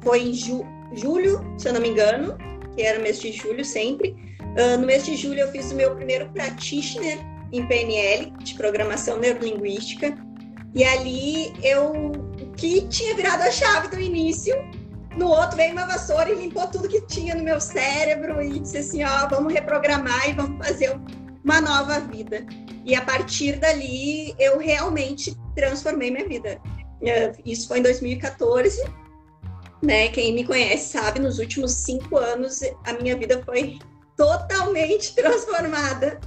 foi 0.04 0.19
em 0.19 0.34
ju, 0.34 0.65
julho, 0.91 1.41
se 1.58 1.69
eu 1.69 1.74
não 1.74 1.80
me 1.80 1.88
engano, 1.88 2.38
que 2.76 2.82
era 2.82 3.00
mês 3.00 3.22
de 3.22 3.32
julho 3.32 3.63
sempre. 3.63 4.33
Uh, 4.54 4.78
no 4.78 4.86
mês 4.86 5.06
de 5.06 5.16
julho 5.16 5.39
eu 5.39 5.52
fiz 5.52 5.72
o 5.72 5.76
meu 5.76 5.96
primeiro 5.96 6.30
practitioner 6.30 7.18
em 7.52 7.66
PNL, 7.68 8.32
de 8.39 8.56
programação 8.56 9.20
neurolinguística, 9.20 10.16
e 10.74 10.84
ali 10.84 11.54
eu, 11.63 12.12
que 12.58 12.82
tinha 12.88 13.16
virado 13.16 13.44
a 13.44 13.52
chave 13.52 13.89
do 13.89 14.00
início. 14.00 14.56
No 15.16 15.28
outro 15.28 15.58
veio 15.58 15.74
uma 15.74 15.86
vassoura 15.86 16.32
e 16.32 16.36
limpou 16.36 16.66
tudo 16.68 16.89
que 16.89 17.02
tinha 17.02 17.36
no 17.36 17.44
meu 17.44 17.62
cérebro 17.62 18.42
e 18.42 18.60
disse 18.60 18.78
assim, 18.78 19.04
ó, 19.04 19.28
vamos 19.28 19.54
reprogramar 19.54 20.28
e 20.28 20.34
vamos 20.34 20.66
fazer 20.66 21.00
uma 21.44 21.62
nova 21.62 22.00
vida. 22.00 22.44
E 22.84 22.96
a 22.96 23.02
partir 23.02 23.60
dali 23.60 24.34
eu 24.39 24.58
realmente 24.58 25.38
transformei 25.56 26.10
minha 26.10 26.28
vida. 26.28 26.60
É, 27.04 27.34
isso 27.46 27.68
foi 27.68 27.80
em 27.80 27.84
2014, 27.84 28.84
né? 29.84 30.08
Quem 30.08 30.34
me 30.34 30.44
conhece 30.44 30.92
sabe, 30.92 31.20
nos 31.20 31.38
últimos 31.38 31.72
cinco 31.72 32.18
anos 32.18 32.62
a 32.86 32.94
minha 32.94 33.16
vida 33.16 33.44
foi 33.46 33.78
totalmente 34.15 35.13
transformada. 35.15 36.19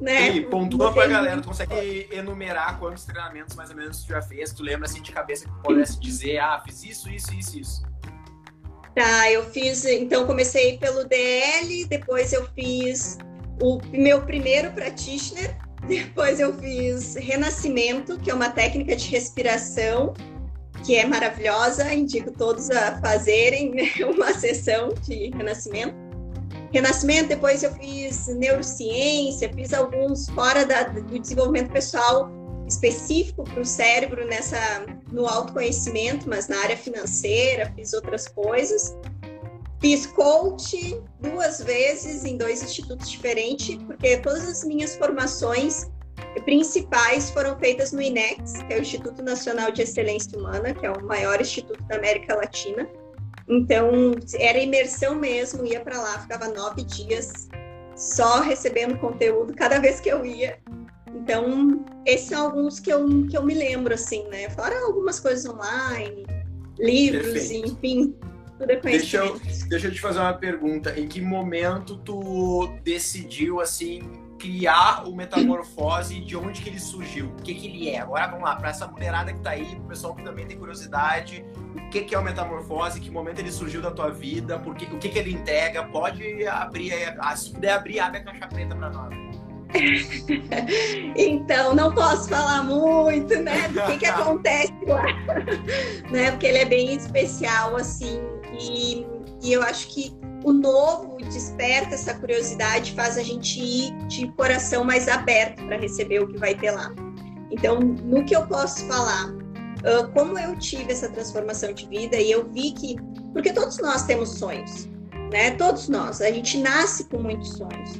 Né? 0.00 0.36
E 0.36 0.40
pontua 0.46 0.92
pra 0.92 1.06
galera, 1.06 1.40
tu 1.40 1.48
consegue 1.48 2.08
enumerar 2.10 2.78
quantos 2.78 3.04
treinamentos 3.04 3.54
mais 3.54 3.70
ou 3.70 3.76
menos 3.76 4.02
tu 4.02 4.08
já 4.08 4.20
fez? 4.20 4.52
Tu 4.52 4.62
lembra 4.62 4.86
assim 4.86 5.00
de 5.00 5.12
cabeça 5.12 5.46
que 5.46 5.62
pudesse 5.62 5.98
dizer, 6.00 6.38
ah, 6.38 6.60
fiz 6.64 6.82
isso, 6.82 7.08
isso, 7.08 7.32
isso, 7.34 7.58
isso. 7.58 7.82
Tá, 8.94 9.30
eu 9.30 9.44
fiz, 9.50 9.84
então 9.84 10.26
comecei 10.26 10.78
pelo 10.78 11.04
DL, 11.04 11.84
depois 11.86 12.32
eu 12.32 12.46
fiz 12.54 13.18
o 13.60 13.80
meu 13.92 14.22
primeiro 14.22 14.72
practitioner, 14.72 15.56
depois 15.86 16.40
eu 16.40 16.52
fiz 16.58 17.14
renascimento, 17.14 18.18
que 18.18 18.30
é 18.30 18.34
uma 18.34 18.50
técnica 18.50 18.94
de 18.96 19.08
respiração 19.08 20.12
que 20.84 20.96
é 20.96 21.06
maravilhosa, 21.06 21.92
indico 21.94 22.30
todos 22.30 22.70
a 22.70 23.00
fazerem 23.00 23.72
uma 24.14 24.34
sessão 24.34 24.90
de 25.02 25.30
renascimento. 25.30 26.03
Renascimento, 26.74 27.28
depois 27.28 27.62
eu 27.62 27.72
fiz 27.74 28.26
neurociência, 28.26 29.48
fiz 29.54 29.72
alguns 29.72 30.28
fora 30.30 30.66
da, 30.66 30.82
do 30.82 31.20
desenvolvimento 31.20 31.70
pessoal 31.70 32.28
específico 32.66 33.44
para 33.44 33.60
o 33.60 33.64
cérebro 33.64 34.26
nessa 34.26 34.84
no 35.12 35.24
autoconhecimento, 35.24 36.28
mas 36.28 36.48
na 36.48 36.58
área 36.58 36.76
financeira, 36.76 37.72
fiz 37.76 37.92
outras 37.92 38.26
coisas. 38.26 38.96
Fiz 39.80 40.04
coach 40.06 41.00
duas 41.20 41.62
vezes 41.62 42.24
em 42.24 42.36
dois 42.36 42.60
institutos 42.60 43.08
diferentes, 43.08 43.76
porque 43.84 44.16
todas 44.16 44.48
as 44.48 44.64
minhas 44.64 44.96
formações 44.96 45.88
principais 46.44 47.30
foram 47.30 47.56
feitas 47.56 47.92
no 47.92 48.02
INEX, 48.02 48.54
que 48.66 48.74
é 48.74 48.78
o 48.78 48.80
Instituto 48.80 49.22
Nacional 49.22 49.70
de 49.70 49.82
Excelência 49.82 50.36
Humana, 50.36 50.74
que 50.74 50.84
é 50.84 50.90
o 50.90 51.04
maior 51.04 51.40
instituto 51.40 51.80
da 51.84 51.94
América 51.94 52.34
Latina. 52.34 52.88
Então, 53.48 54.12
era 54.38 54.58
imersão 54.58 55.14
mesmo, 55.14 55.66
ia 55.66 55.80
para 55.80 56.00
lá, 56.00 56.18
ficava 56.18 56.48
nove 56.48 56.82
dias 56.84 57.48
só 57.94 58.40
recebendo 58.40 58.98
conteúdo 58.98 59.54
cada 59.54 59.78
vez 59.78 60.00
que 60.00 60.08
eu 60.08 60.24
ia. 60.24 60.58
Então, 61.14 61.84
esses 62.04 62.28
são 62.28 62.46
alguns 62.46 62.80
que 62.80 62.92
eu, 62.92 63.26
que 63.28 63.36
eu 63.36 63.42
me 63.42 63.54
lembro, 63.54 63.94
assim, 63.94 64.26
né? 64.28 64.48
Fora 64.50 64.74
algumas 64.84 65.20
coisas 65.20 65.46
online, 65.46 66.26
livros, 66.78 67.32
Perfeito. 67.32 67.68
enfim, 67.68 68.16
tudo 68.58 68.72
é 68.72 68.76
deixa 68.76 69.18
eu, 69.18 69.40
deixa 69.68 69.88
eu 69.88 69.92
te 69.92 70.00
fazer 70.00 70.18
uma 70.18 70.34
pergunta. 70.34 70.98
Em 70.98 71.06
que 71.06 71.20
momento 71.20 71.96
tu 71.98 72.68
decidiu, 72.82 73.60
assim, 73.60 74.00
criar 74.44 75.08
o 75.08 75.16
Metamorfose 75.16 76.20
de 76.20 76.36
onde 76.36 76.60
que 76.60 76.68
ele 76.68 76.78
surgiu? 76.78 77.28
O 77.28 77.42
que 77.42 77.54
que 77.54 77.66
ele 77.66 77.88
é? 77.88 78.00
Agora 78.00 78.26
vamos 78.26 78.44
lá, 78.44 78.54
para 78.56 78.68
essa 78.68 78.86
mulherada 78.86 79.32
que 79.32 79.40
tá 79.40 79.50
aí, 79.50 79.64
pro 79.64 79.86
pessoal 79.86 80.14
que 80.14 80.22
também 80.22 80.46
tem 80.46 80.58
curiosidade, 80.58 81.42
o 81.74 81.88
que 81.88 82.02
que 82.02 82.14
é 82.14 82.18
o 82.18 82.22
Metamorfose? 82.22 83.00
Que 83.00 83.10
momento 83.10 83.38
ele 83.38 83.50
surgiu 83.50 83.80
da 83.80 83.90
tua 83.90 84.10
vida? 84.10 84.58
Porque, 84.58 84.84
o 84.84 84.98
que 84.98 85.08
que 85.08 85.18
ele 85.18 85.32
integra? 85.32 85.82
Pode 85.84 86.46
abrir, 86.46 86.92
se 87.36 87.52
puder 87.52 87.72
abrir, 87.72 88.00
abre 88.00 88.20
a 88.20 88.24
caixa 88.24 88.46
preta 88.48 88.76
para 88.76 88.90
nós. 88.90 89.14
então, 91.16 91.74
não 91.74 91.92
posso 91.94 92.28
falar 92.28 92.64
muito, 92.64 93.34
né, 93.40 93.68
do 93.68 93.82
que, 93.86 93.98
que 93.98 94.06
acontece 94.06 94.74
lá, 94.86 95.02
né, 96.10 96.30
porque 96.32 96.46
ele 96.46 96.58
é 96.58 96.64
bem 96.66 96.94
especial, 96.94 97.76
assim, 97.76 98.20
e, 98.60 99.06
e 99.42 99.52
eu 99.52 99.62
acho 99.62 99.88
que 99.88 100.14
o 100.44 100.52
novo 100.52 101.13
desperta 101.28 101.94
essa 101.94 102.14
curiosidade, 102.14 102.92
faz 102.92 103.18
a 103.18 103.22
gente 103.22 103.60
ir 103.60 103.96
de 104.06 104.28
coração 104.32 104.84
mais 104.84 105.08
aberto 105.08 105.64
para 105.66 105.76
receber 105.76 106.20
o 106.20 106.28
que 106.28 106.38
vai 106.38 106.54
ter 106.54 106.70
lá. 106.70 106.94
Então, 107.50 107.78
no 107.78 108.24
que 108.24 108.34
eu 108.34 108.46
posso 108.46 108.84
falar, 108.86 109.30
uh, 109.30 110.10
como 110.12 110.38
eu 110.38 110.56
tive 110.56 110.92
essa 110.92 111.08
transformação 111.08 111.72
de 111.72 111.86
vida 111.88 112.16
e 112.16 112.30
eu 112.30 112.50
vi 112.50 112.72
que, 112.72 112.96
porque 113.32 113.52
todos 113.52 113.78
nós 113.78 114.04
temos 114.04 114.30
sonhos, 114.30 114.88
né? 115.32 115.52
Todos 115.52 115.88
nós, 115.88 116.20
a 116.20 116.30
gente 116.30 116.58
nasce 116.58 117.04
com 117.04 117.18
muitos 117.18 117.50
sonhos. 117.50 117.92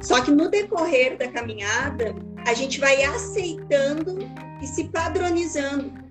Só 0.00 0.20
que 0.20 0.30
no 0.30 0.50
decorrer 0.50 1.16
da 1.16 1.28
caminhada, 1.28 2.14
a 2.46 2.52
gente 2.52 2.78
vai 2.78 3.02
aceitando 3.02 4.18
e 4.62 4.66
se 4.66 4.84
padronizando. 4.84 6.03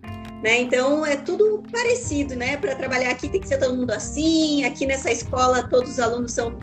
Né? 0.43 0.60
Então 0.60 1.06
é 1.06 1.15
tudo 1.15 1.63
parecido, 1.71 2.36
né? 2.36 2.58
Para 2.58 2.75
trabalhar 2.75 3.12
aqui 3.12 3.29
tem 3.29 3.39
que 3.39 3.47
ser 3.47 3.60
todo 3.60 3.77
mundo 3.77 3.91
assim, 3.91 4.65
aqui 4.65 4.86
nessa 4.86 5.10
escola 5.10 5.69
todos 5.69 5.91
os 5.91 5.99
alunos 5.99 6.34
são. 6.34 6.60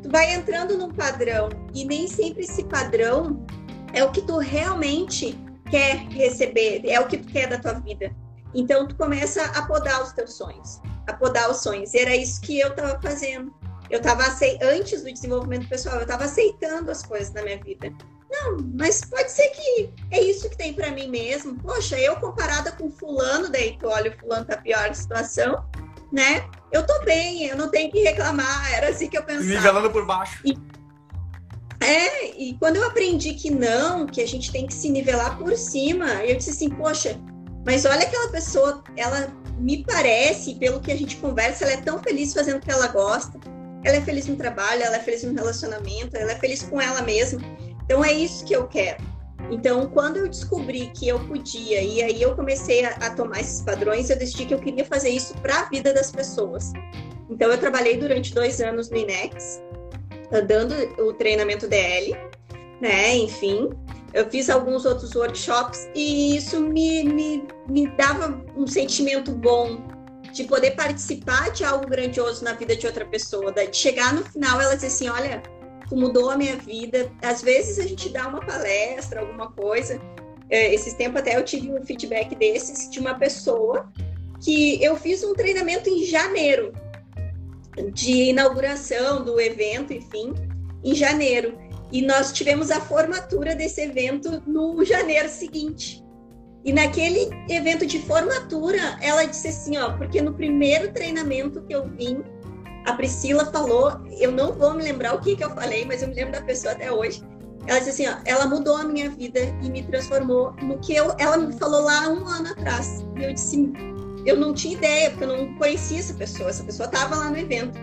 Tu 0.00 0.08
vai 0.08 0.32
entrando 0.32 0.78
num 0.78 0.92
padrão 0.92 1.48
e 1.74 1.84
nem 1.84 2.06
sempre 2.06 2.44
esse 2.44 2.62
padrão 2.64 3.44
é 3.92 4.04
o 4.04 4.12
que 4.12 4.22
tu 4.22 4.38
realmente 4.38 5.36
quer 5.68 5.96
receber, 6.10 6.82
é 6.86 7.00
o 7.00 7.08
que 7.08 7.18
tu 7.18 7.26
quer 7.26 7.48
da 7.48 7.58
tua 7.58 7.72
vida. 7.72 8.14
Então 8.54 8.86
tu 8.86 8.94
começa 8.94 9.42
a 9.42 9.62
podar 9.66 10.00
os 10.00 10.12
teus 10.12 10.34
sonhos, 10.34 10.80
a 11.08 11.12
podar 11.14 11.50
os 11.50 11.56
sonhos. 11.56 11.92
E 11.92 11.98
era 11.98 12.14
isso 12.14 12.40
que 12.40 12.60
eu 12.60 12.68
estava 12.68 13.00
fazendo. 13.02 13.52
Eu 13.90 13.98
estava 13.98 14.22
antes 14.62 15.02
do 15.02 15.12
desenvolvimento 15.12 15.68
pessoal, 15.68 15.96
eu 15.96 16.02
estava 16.02 16.24
aceitando 16.24 16.90
as 16.90 17.02
coisas 17.02 17.32
na 17.32 17.42
minha 17.42 17.58
vida. 17.58 17.92
Não, 18.34 18.58
mas 18.74 19.00
pode 19.02 19.30
ser 19.30 19.48
que 19.50 19.90
é 20.10 20.20
isso 20.20 20.48
que 20.48 20.56
tem 20.56 20.72
para 20.72 20.90
mim 20.90 21.08
mesmo. 21.08 21.54
Poxa, 21.60 21.96
eu 21.98 22.16
comparada 22.16 22.72
com 22.72 22.90
fulano, 22.90 23.48
daí 23.48 23.76
tu 23.78 23.86
olha 23.86 24.10
o 24.10 24.18
fulano 24.18 24.44
tá 24.44 24.56
pior 24.56 24.92
situação, 24.94 25.64
né? 26.12 26.48
Eu 26.72 26.84
tô 26.84 27.00
bem, 27.04 27.46
eu 27.46 27.56
não 27.56 27.70
tenho 27.70 27.90
que 27.92 28.02
reclamar. 28.02 28.72
Era 28.72 28.88
assim 28.88 29.08
que 29.08 29.16
eu 29.16 29.22
pensava. 29.22 29.46
Nivelando 29.46 29.90
por 29.90 30.04
baixo. 30.04 30.42
E, 30.44 30.58
é, 31.80 32.36
e 32.36 32.56
quando 32.58 32.76
eu 32.76 32.86
aprendi 32.86 33.34
que 33.34 33.50
não, 33.50 34.06
que 34.06 34.20
a 34.20 34.26
gente 34.26 34.50
tem 34.50 34.66
que 34.66 34.74
se 34.74 34.88
nivelar 34.88 35.38
por 35.38 35.56
cima, 35.56 36.06
eu 36.24 36.36
disse 36.36 36.50
assim, 36.50 36.68
poxa, 36.70 37.16
mas 37.64 37.84
olha 37.84 38.02
aquela 38.02 38.28
pessoa, 38.30 38.82
ela 38.96 39.32
me 39.58 39.84
parece, 39.84 40.56
pelo 40.56 40.80
que 40.80 40.90
a 40.90 40.96
gente 40.96 41.16
conversa, 41.16 41.64
ela 41.64 41.74
é 41.74 41.76
tão 41.76 42.02
feliz 42.02 42.34
fazendo 42.34 42.56
o 42.56 42.60
que 42.60 42.70
ela 42.70 42.88
gosta. 42.88 43.38
Ela 43.84 43.98
é 43.98 44.00
feliz 44.00 44.26
no 44.26 44.34
trabalho, 44.34 44.82
ela 44.82 44.96
é 44.96 45.00
feliz 45.00 45.22
no 45.22 45.34
relacionamento, 45.34 46.16
ela 46.16 46.32
é 46.32 46.36
feliz 46.36 46.62
com 46.62 46.80
ela 46.80 47.02
mesma. 47.02 47.40
Então 47.84 48.04
é 48.04 48.12
isso 48.12 48.44
que 48.44 48.54
eu 48.54 48.66
quero. 48.66 49.02
Então, 49.50 49.86
quando 49.90 50.16
eu 50.16 50.28
descobri 50.28 50.90
que 50.94 51.06
eu 51.06 51.20
podia, 51.20 51.82
e 51.82 52.02
aí 52.02 52.22
eu 52.22 52.34
comecei 52.34 52.84
a, 52.84 52.90
a 52.90 53.10
tomar 53.10 53.40
esses 53.40 53.60
padrões, 53.60 54.08
eu 54.08 54.18
decidi 54.18 54.46
que 54.46 54.54
eu 54.54 54.58
queria 54.58 54.84
fazer 54.84 55.10
isso 55.10 55.34
para 55.34 55.60
a 55.60 55.68
vida 55.68 55.92
das 55.92 56.10
pessoas. 56.10 56.72
Então, 57.28 57.50
eu 57.50 57.58
trabalhei 57.58 57.96
durante 57.96 58.34
dois 58.34 58.60
anos 58.60 58.88
no 58.90 58.96
INEX, 58.96 59.62
dando 60.46 60.74
o 61.02 61.12
treinamento 61.12 61.68
DL, 61.68 62.16
né? 62.80 63.16
Enfim, 63.16 63.70
eu 64.12 64.30
fiz 64.30 64.48
alguns 64.48 64.84
outros 64.84 65.14
workshops 65.14 65.88
e 65.94 66.36
isso 66.36 66.60
me, 66.60 67.04
me, 67.04 67.46
me 67.68 67.86
dava 67.96 68.42
um 68.56 68.66
sentimento 68.66 69.32
bom 69.32 69.78
de 70.32 70.44
poder 70.44 70.72
participar 70.72 71.50
de 71.50 71.64
algo 71.64 71.86
grandioso 71.88 72.44
na 72.44 72.52
vida 72.54 72.74
de 72.74 72.86
outra 72.86 73.04
pessoa, 73.04 73.52
de 73.52 73.76
chegar 73.76 74.12
no 74.12 74.24
final 74.24 74.60
ela 74.60 74.74
dizer 74.74 74.88
assim, 74.88 75.08
olha, 75.08 75.42
mudou 75.92 76.30
a 76.30 76.36
minha 76.36 76.56
vida. 76.56 77.10
Às 77.22 77.42
vezes 77.42 77.78
a 77.78 77.86
gente 77.86 78.08
dá 78.08 78.28
uma 78.28 78.40
palestra, 78.40 79.20
alguma 79.20 79.50
coisa. 79.50 80.00
É, 80.50 80.72
esses 80.72 80.94
tempos 80.94 81.20
até 81.20 81.36
eu 81.36 81.44
tive 81.44 81.70
um 81.72 81.82
feedback 81.84 82.34
desses 82.34 82.90
de 82.90 83.00
uma 83.00 83.14
pessoa 83.14 83.90
que 84.42 84.82
eu 84.82 84.96
fiz 84.96 85.24
um 85.24 85.34
treinamento 85.34 85.88
em 85.88 86.04
janeiro 86.04 86.72
de 87.92 88.30
inauguração 88.30 89.24
do 89.24 89.40
evento, 89.40 89.92
enfim, 89.92 90.32
em 90.84 90.94
janeiro. 90.94 91.58
E 91.90 92.02
nós 92.02 92.32
tivemos 92.32 92.70
a 92.70 92.80
formatura 92.80 93.54
desse 93.54 93.80
evento 93.80 94.42
no 94.46 94.84
janeiro 94.84 95.28
seguinte. 95.28 96.04
E 96.64 96.72
naquele 96.72 97.28
evento 97.48 97.84
de 97.84 97.98
formatura, 98.00 98.98
ela 99.00 99.24
disse 99.24 99.48
assim, 99.48 99.76
ó, 99.76 99.92
porque 99.92 100.22
no 100.22 100.32
primeiro 100.32 100.92
treinamento 100.92 101.62
que 101.62 101.74
eu 101.74 101.88
vim, 101.88 102.22
a 102.84 102.92
Priscila 102.92 103.46
falou, 103.46 104.00
eu 104.18 104.30
não 104.30 104.52
vou 104.52 104.74
me 104.74 104.82
lembrar 104.82 105.14
o 105.14 105.20
que, 105.20 105.36
que 105.36 105.44
eu 105.44 105.50
falei, 105.50 105.84
mas 105.84 106.02
eu 106.02 106.08
me 106.08 106.14
lembro 106.14 106.32
da 106.32 106.42
pessoa 106.42 106.72
até 106.72 106.92
hoje. 106.92 107.22
Ela 107.66 107.78
disse 107.78 107.90
assim, 107.90 108.06
ó, 108.06 108.20
ela 108.26 108.46
mudou 108.46 108.76
a 108.76 108.84
minha 108.84 109.08
vida 109.08 109.40
e 109.62 109.70
me 109.70 109.82
transformou 109.82 110.52
no 110.62 110.78
que 110.78 110.94
eu, 110.94 111.14
ela 111.18 111.38
me 111.38 111.52
falou 111.54 111.82
lá 111.82 112.08
um 112.08 112.26
ano 112.26 112.50
atrás. 112.50 113.04
E 113.16 113.24
eu 113.24 113.32
disse, 113.32 113.72
eu 114.26 114.36
não 114.36 114.52
tinha 114.52 114.74
ideia, 114.74 115.10
porque 115.10 115.24
eu 115.24 115.28
não 115.28 115.54
conhecia 115.54 115.98
essa 115.98 116.12
pessoa, 116.12 116.50
essa 116.50 116.62
pessoa 116.62 116.86
estava 116.86 117.16
lá 117.16 117.30
no 117.30 117.38
evento. 117.38 117.78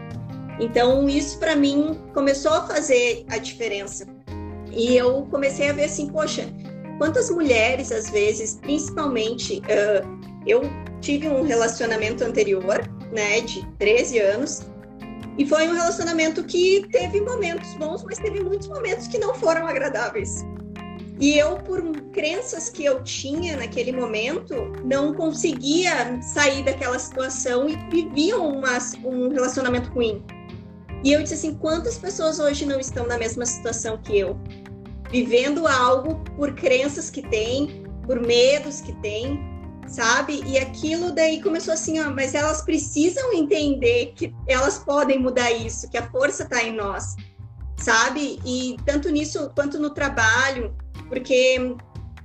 Então, 0.60 1.10
isso 1.10 1.40
para 1.40 1.56
mim 1.56 2.00
começou 2.14 2.54
a 2.54 2.68
fazer 2.68 3.26
a 3.30 3.40
diferença. 3.40 4.06
E 4.72 4.96
eu 4.96 5.28
comecei 5.32 5.70
a 5.70 5.74
ver 5.74 5.86
assim, 5.86 6.08
poxa, 6.10 6.48
quantas 7.00 7.32
mulheres, 7.32 7.92
às 7.92 8.12
vezes, 8.12 8.60
principalmente, 8.62 9.60
uh, 9.62 10.22
eu 10.46 10.62
tive 11.02 11.28
um 11.28 11.42
relacionamento 11.42 12.24
anterior, 12.24 12.88
né, 13.12 13.42
de 13.42 13.66
13 13.80 14.20
anos, 14.20 14.71
e 15.38 15.46
foi 15.46 15.68
um 15.68 15.74
relacionamento 15.74 16.44
que 16.44 16.88
teve 16.92 17.22
momentos 17.22 17.74
bons, 17.76 18.04
mas 18.04 18.20
teve 18.20 18.44
muitos 18.44 18.68
momentos 18.68 19.08
que 19.08 19.18
não 19.18 19.34
foram 19.34 19.66
agradáveis. 19.66 20.46
E 21.20 21.38
eu, 21.38 21.58
por 21.58 21.84
crenças 22.12 22.70
que 22.70 22.84
eu 22.84 23.04
tinha 23.04 23.56
naquele 23.56 23.92
momento, 23.92 24.56
não 24.84 25.14
conseguia 25.14 26.20
sair 26.22 26.64
daquela 26.64 26.98
situação 26.98 27.70
e 27.70 27.76
vivia 27.92 28.38
uma, 28.38 28.78
um 29.06 29.30
relacionamento 29.30 29.90
ruim. 29.92 30.24
E 31.04 31.14
eu 31.14 31.22
disse 31.22 31.36
assim: 31.36 31.54
quantas 31.56 31.98
pessoas 31.98 32.40
hoje 32.40 32.66
não 32.66 32.80
estão 32.80 33.06
na 33.06 33.20
mesma 33.20 33.46
situação 33.46 33.98
que 33.98 34.18
eu? 34.18 34.36
Vivendo 35.12 35.68
algo 35.68 36.16
por 36.36 36.56
crenças 36.56 37.12
que 37.12 37.22
têm, 37.22 37.84
por 38.08 38.20
medos 38.20 38.82
que 38.82 38.94
têm, 39.02 39.40
sabe? 39.88 40.44
E 40.46 40.58
aquilo 40.58 41.12
daí 41.12 41.42
começou 41.42 41.74
assim, 41.74 42.00
ó, 42.00 42.10
mas 42.10 42.34
elas 42.34 42.62
precisam 42.62 43.34
entender 43.34 44.14
que 44.16 44.34
elas 44.48 44.78
podem 44.80 45.20
mudar 45.20 45.52
isso, 45.52 45.90
que 45.90 45.98
a 45.98 46.10
força 46.10 46.44
está 46.44 46.64
em 46.64 46.74
nós, 46.74 47.16
sabe? 47.78 48.40
E 48.46 48.78
tanto 48.86 49.10
nisso 49.10 49.52
quanto 49.56 49.80
no 49.80 49.90
trabalho, 49.90 50.76
porque 51.08 51.76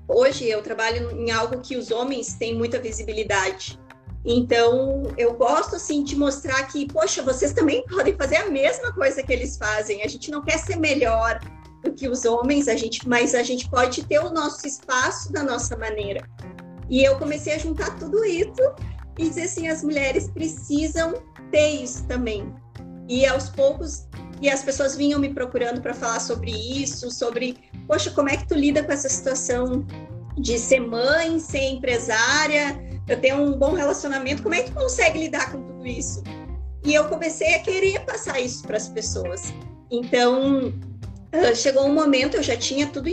hoje 0.09 0.49
eu 0.49 0.63
trabalho 0.63 1.11
em 1.11 1.31
algo 1.31 1.61
que 1.61 1.77
os 1.77 1.91
homens 1.91 2.35
têm 2.35 2.55
muita 2.55 2.79
visibilidade. 2.79 3.79
Então, 4.25 5.05
eu 5.17 5.35
gosto 5.35 5.77
assim 5.77 6.03
de 6.03 6.17
mostrar 6.17 6.65
que, 6.65 6.87
poxa, 6.93 7.23
vocês 7.23 7.53
também 7.53 7.85
podem 7.89 8.15
fazer 8.17 8.37
a 8.37 8.51
mesma 8.51 8.93
coisa 8.93 9.23
que 9.23 9.33
eles 9.33 9.57
fazem. 9.57 10.03
A 10.03 10.09
gente 10.09 10.31
não 10.31 10.43
quer 10.43 10.59
ser 10.59 10.77
melhor 10.77 11.39
do 11.83 11.93
que 11.93 12.09
os 12.09 12.25
homens, 12.25 12.67
a 12.67 12.75
gente, 12.75 13.09
mas 13.09 13.35
a 13.35 13.43
gente 13.45 13.71
pode 13.71 14.05
ter 14.05 14.19
o 14.19 14.31
nosso 14.31 14.67
espaço 14.67 15.33
da 15.33 15.45
nossa 15.45 15.77
maneira. 15.77 16.29
E 16.89 17.03
eu 17.03 17.19
comecei 17.19 17.55
a 17.55 17.59
juntar 17.59 17.97
tudo 17.99 18.25
isso 18.25 18.63
e 19.19 19.29
dizer 19.29 19.43
assim, 19.43 19.69
as 19.69 19.83
mulheres 19.83 20.29
precisam 20.29 21.15
ter 21.51 21.83
isso 21.83 22.07
também. 22.07 22.55
E 23.09 23.25
aos 23.27 23.49
poucos, 23.49 24.07
e 24.41 24.51
as 24.51 24.63
pessoas 24.63 24.97
vinham 24.97 25.19
me 25.19 25.33
procurando 25.33 25.81
para 25.81 25.95
falar 25.95 26.21
sobre 26.21 26.51
isso, 26.51 27.11
sobre, 27.11 27.57
poxa, 27.87 28.11
como 28.11 28.29
é 28.29 28.37
que 28.37 28.47
tu 28.47 28.55
lida 28.55 28.83
com 28.83 28.93
essa 28.93 29.09
situação 29.09 29.87
de 30.37 30.59
ser 30.59 30.81
mãe, 30.81 31.39
ser 31.39 31.63
empresária, 31.63 32.79
eu 33.09 33.21
tenho 33.21 33.37
um 33.41 33.57
bom 33.57 33.73
relacionamento, 33.73 34.43
como 34.43 34.55
é 34.55 34.63
que 34.63 34.71
tu 34.71 34.77
consegue 34.77 35.19
lidar 35.19 35.53
com 35.53 35.63
tudo 35.63 35.87
isso? 35.87 36.23
E 36.85 36.95
eu 36.95 37.09
comecei 37.09 37.55
a 37.55 37.61
querer 37.61 38.05
passar 38.05 38.41
isso 38.41 38.63
para 38.65 38.77
as 38.77 38.89
pessoas. 38.89 39.53
Então, 39.91 40.73
chegou 41.55 41.87
um 41.87 41.93
momento, 41.93 42.37
eu 42.37 42.43
já 42.43 42.57
tinha 42.57 42.87
tudo 42.87 43.09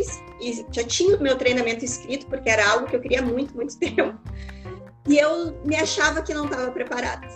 já 0.71 0.83
tinha 0.83 1.15
o 1.15 1.21
meu 1.21 1.37
treinamento 1.37 1.85
escrito, 1.85 2.25
porque 2.27 2.49
era 2.49 2.67
algo 2.69 2.87
que 2.87 2.95
eu 2.95 3.01
queria 3.01 3.21
muito, 3.21 3.55
muito 3.55 3.77
tempo. 3.79 4.17
E 5.07 5.17
eu 5.17 5.59
me 5.65 5.75
achava 5.75 6.21
que 6.21 6.33
não 6.33 6.45
estava 6.45 6.71
preparada. 6.71 7.27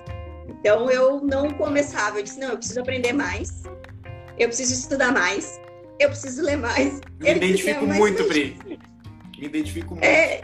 Então 0.47 0.89
eu 0.89 1.21
não 1.21 1.49
começava, 1.51 2.19
eu 2.19 2.23
disse, 2.23 2.39
não, 2.39 2.49
eu 2.49 2.57
preciso 2.57 2.81
aprender 2.81 3.13
mais, 3.13 3.63
eu 4.37 4.47
preciso 4.47 4.73
estudar 4.73 5.11
mais, 5.11 5.59
eu 5.99 6.09
preciso 6.09 6.41
ler 6.41 6.57
mais. 6.57 6.99
Me 7.19 7.35
identifico 7.35 7.85
muito, 7.85 8.23
Pri. 8.25 8.57
Me 9.37 9.45
identifico 9.45 9.95
muito. 9.95 10.03
É, 10.03 10.41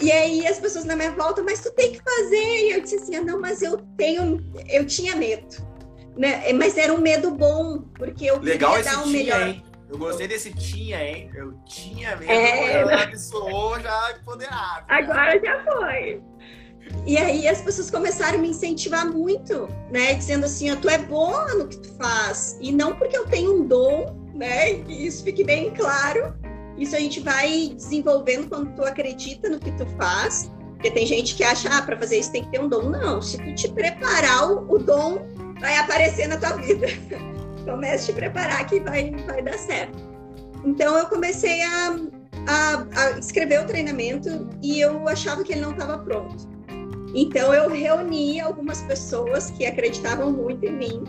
e 0.00 0.12
aí 0.12 0.46
as 0.46 0.60
pessoas 0.60 0.84
na 0.84 0.94
minha 0.94 1.10
volta, 1.10 1.42
mas 1.42 1.60
tu 1.60 1.72
tem 1.72 1.92
que 1.92 2.00
fazer. 2.02 2.36
E 2.36 2.72
eu 2.72 2.80
disse 2.80 2.96
assim, 2.96 3.16
ah, 3.16 3.24
não, 3.24 3.40
mas 3.40 3.62
eu 3.62 3.78
tenho, 3.96 4.44
eu 4.68 4.86
tinha 4.86 5.16
medo. 5.16 5.67
Né? 6.18 6.52
Mas 6.52 6.76
era 6.76 6.92
um 6.92 6.98
medo 6.98 7.30
bom, 7.30 7.84
porque 7.94 8.26
eu 8.26 8.40
Legal 8.40 8.74
queria 8.74 8.90
dar 8.90 9.04
o 9.04 9.06
melhor. 9.06 9.46
Hein? 9.46 9.62
Eu 9.88 9.96
gostei 9.96 10.26
desse 10.26 10.52
tinha, 10.52 11.02
hein? 11.02 11.30
Eu 11.32 11.54
tinha 11.64 12.16
medo, 12.16 12.30
é... 12.30 12.80
ela 12.80 13.16
soou 13.16 13.80
já 13.80 14.16
empoderado. 14.20 14.84
Agora 14.88 15.40
já 15.40 15.64
foi. 15.64 16.20
E 17.06 17.16
aí 17.16 17.46
as 17.46 17.60
pessoas 17.60 17.90
começaram 17.90 18.38
a 18.38 18.42
me 18.42 18.48
incentivar 18.48 19.06
muito, 19.06 19.68
né? 19.90 20.14
Dizendo 20.14 20.44
assim, 20.44 20.74
tu 20.76 20.88
é 20.88 20.98
boa 20.98 21.54
no 21.54 21.68
que 21.68 21.78
tu 21.78 21.94
faz. 21.96 22.58
E 22.60 22.72
não 22.72 22.96
porque 22.96 23.16
eu 23.16 23.26
tenho 23.26 23.60
um 23.60 23.66
dom, 23.66 24.28
né? 24.34 24.72
E 24.72 25.06
isso 25.06 25.22
fique 25.22 25.44
bem 25.44 25.70
claro, 25.70 26.34
isso 26.76 26.96
a 26.96 26.98
gente 26.98 27.20
vai 27.20 27.72
desenvolvendo 27.74 28.48
quando 28.48 28.74
tu 28.74 28.82
acredita 28.82 29.48
no 29.48 29.58
que 29.58 29.70
tu 29.72 29.86
faz. 29.96 30.50
Porque 30.74 30.90
tem 30.90 31.06
gente 31.06 31.34
que 31.34 31.42
acha, 31.42 31.68
ah, 31.76 31.82
para 31.82 31.96
fazer 31.96 32.18
isso 32.18 32.30
tem 32.30 32.44
que 32.44 32.50
ter 32.50 32.60
um 32.60 32.68
dom. 32.68 32.84
Não, 32.84 33.20
se 33.20 33.38
tu 33.38 33.54
te 33.54 33.68
preparar, 33.68 34.52
o 34.52 34.78
dom 34.78 35.26
vai 35.60 35.76
aparecer 35.76 36.28
na 36.28 36.36
tua 36.36 36.56
vida. 36.56 36.86
Comece 37.64 38.10
a 38.10 38.14
te 38.14 38.20
preparar 38.20 38.66
que 38.66 38.80
vai, 38.80 39.10
vai 39.26 39.42
dar 39.42 39.58
certo. 39.58 39.98
Então 40.64 40.96
eu 40.96 41.06
comecei 41.06 41.62
a, 41.62 41.96
a, 42.46 43.00
a 43.00 43.18
escrever 43.18 43.60
o 43.60 43.66
treinamento 43.66 44.48
e 44.62 44.80
eu 44.80 45.06
achava 45.08 45.44
que 45.44 45.52
ele 45.52 45.60
não 45.60 45.72
estava 45.72 45.98
pronto. 45.98 46.48
Então 47.14 47.54
eu 47.54 47.70
reuni 47.70 48.40
algumas 48.40 48.82
pessoas 48.82 49.50
que 49.50 49.66
acreditavam 49.66 50.32
muito 50.32 50.64
em 50.64 50.72
mim 50.72 51.04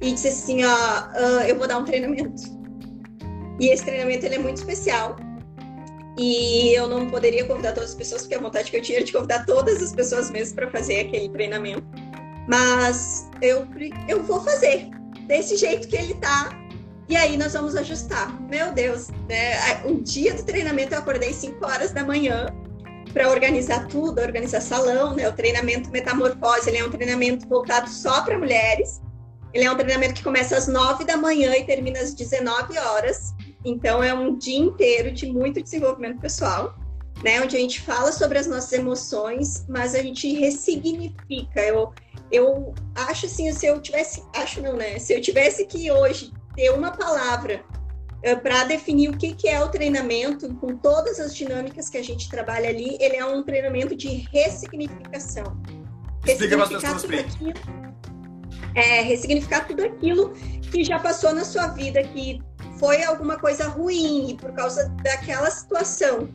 e 0.00 0.12
disse 0.12 0.28
assim, 0.28 0.64
ó, 0.64 0.74
uh, 0.74 1.42
eu 1.46 1.56
vou 1.56 1.66
dar 1.66 1.78
um 1.78 1.84
treinamento 1.84 2.42
e 3.60 3.68
esse 3.68 3.84
treinamento 3.84 4.26
ele 4.26 4.36
é 4.36 4.38
muito 4.38 4.58
especial. 4.58 5.16
E 6.16 6.72
eu 6.74 6.86
não 6.86 7.08
poderia 7.08 7.44
convidar 7.44 7.72
todas 7.72 7.90
as 7.90 7.94
pessoas, 7.96 8.22
porque 8.22 8.36
a 8.36 8.40
vontade 8.40 8.70
que 8.70 8.76
eu 8.76 8.82
tinha 8.82 8.98
era 8.98 9.04
de 9.04 9.12
convidar 9.12 9.44
todas 9.44 9.82
as 9.82 9.92
pessoas 9.92 10.30
mesmo 10.30 10.54
para 10.54 10.70
fazer 10.70 11.00
aquele 11.00 11.28
treinamento. 11.28 11.84
Mas 12.48 13.28
eu, 13.40 13.66
eu 14.08 14.22
vou 14.22 14.40
fazer 14.42 14.88
desse 15.26 15.56
jeito 15.56 15.88
que 15.88 15.96
ele 15.96 16.14
tá. 16.14 16.50
E 17.08 17.16
aí 17.16 17.36
nós 17.36 17.52
vamos 17.52 17.76
ajustar. 17.76 18.32
Meu 18.48 18.72
Deus, 18.72 19.08
né? 19.28 19.82
Um 19.84 20.02
dia 20.02 20.34
do 20.34 20.42
treinamento 20.42 20.94
eu 20.94 20.98
acordei 20.98 21.32
5 21.32 21.64
horas 21.64 21.92
da 21.92 22.02
manhã 22.02 22.46
para 23.12 23.30
organizar 23.30 23.86
tudo, 23.88 24.20
organizar 24.20 24.60
salão, 24.60 25.14
né? 25.14 25.28
O 25.28 25.32
treinamento 25.32 25.90
Metamorfose, 25.90 26.68
ele 26.68 26.78
é 26.78 26.84
um 26.84 26.90
treinamento 26.90 27.46
voltado 27.48 27.88
só 27.88 28.22
para 28.22 28.38
mulheres. 28.38 29.00
Ele 29.52 29.64
é 29.64 29.70
um 29.70 29.76
treinamento 29.76 30.14
que 30.14 30.24
começa 30.24 30.56
às 30.56 30.66
9 30.66 31.04
da 31.04 31.16
manhã 31.16 31.54
e 31.56 31.64
termina 31.64 32.00
às 32.00 32.12
19 32.12 32.76
horas. 32.76 33.32
Então, 33.64 34.02
é 34.02 34.12
um 34.12 34.36
dia 34.36 34.58
inteiro 34.58 35.12
de 35.12 35.26
muito 35.26 35.62
desenvolvimento 35.62 36.20
pessoal, 36.20 36.74
né? 37.22 37.40
Onde 37.40 37.56
a 37.56 37.60
gente 37.60 37.80
fala 37.80 38.10
sobre 38.10 38.38
as 38.38 38.48
nossas 38.48 38.72
emoções, 38.72 39.64
mas 39.68 39.94
a 39.94 40.02
gente 40.02 40.32
ressignifica. 40.34 41.60
Eu, 41.60 41.92
eu 42.34 42.74
acho 42.94 43.26
assim, 43.26 43.52
se 43.52 43.66
eu 43.66 43.80
tivesse, 43.80 44.22
acho 44.34 44.60
não, 44.60 44.74
né? 44.76 44.98
Se 44.98 45.12
eu 45.12 45.20
tivesse 45.20 45.66
que 45.66 45.90
hoje 45.90 46.32
ter 46.56 46.70
uma 46.70 46.90
palavra 46.90 47.64
uh, 48.26 48.40
para 48.40 48.64
definir 48.64 49.08
o 49.08 49.16
que, 49.16 49.34
que 49.34 49.48
é 49.48 49.62
o 49.62 49.68
treinamento, 49.68 50.52
com 50.56 50.76
todas 50.76 51.20
as 51.20 51.34
dinâmicas 51.34 51.88
que 51.88 51.98
a 51.98 52.02
gente 52.02 52.28
trabalha 52.28 52.68
ali, 52.68 52.96
ele 53.00 53.16
é 53.16 53.24
um 53.24 53.42
treinamento 53.42 53.94
de 53.94 54.08
ressignificação. 54.32 55.56
Explica 56.26 56.56
para 56.56 56.64
as 56.64 56.82
pessoas, 56.82 57.04
é, 58.74 59.02
ressignificar 59.02 59.66
tudo 59.66 59.84
aquilo 59.84 60.32
que 60.72 60.82
já 60.82 60.98
passou 60.98 61.32
na 61.32 61.44
sua 61.44 61.68
vida, 61.68 62.02
que 62.02 62.42
foi 62.78 63.04
alguma 63.04 63.38
coisa 63.38 63.68
ruim 63.68 64.36
por 64.40 64.52
causa 64.52 64.88
daquela 65.02 65.50
situação. 65.50 66.28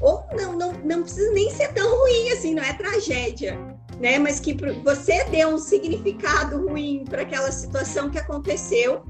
Ou 0.00 0.24
não, 0.36 0.52
não, 0.56 0.72
não 0.84 1.02
precisa 1.02 1.32
nem 1.32 1.50
ser 1.50 1.72
tão 1.72 1.98
ruim 2.00 2.30
assim, 2.30 2.54
não 2.54 2.62
é 2.62 2.72
tragédia, 2.74 3.58
né? 4.00 4.18
Mas 4.18 4.40
que 4.40 4.56
você 4.82 5.24
deu 5.24 5.48
um 5.48 5.58
significado 5.58 6.68
ruim 6.68 7.04
para 7.08 7.22
aquela 7.22 7.50
situação 7.50 8.10
que 8.10 8.18
aconteceu 8.18 9.02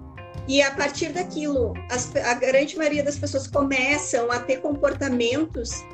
e 0.48 0.62
a 0.62 0.70
partir 0.70 1.12
daquilo, 1.12 1.74
as, 1.90 2.14
a 2.16 2.34
grande 2.34 2.76
maioria 2.76 3.02
das 3.02 3.18
pessoas 3.18 3.46
começam 3.46 4.32
a 4.32 4.38
ter 4.38 4.62
comportamentos 4.62 5.84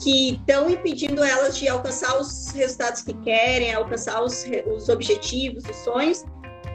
que 0.00 0.34
estão 0.34 0.70
impedindo 0.70 1.24
elas 1.24 1.58
de 1.58 1.68
alcançar 1.68 2.16
os 2.20 2.50
resultados 2.52 3.02
que 3.02 3.14
querem, 3.24 3.74
alcançar 3.74 4.22
os, 4.22 4.44
os 4.72 4.88
objetivos, 4.88 5.64
os 5.68 5.76
sonhos. 5.78 6.24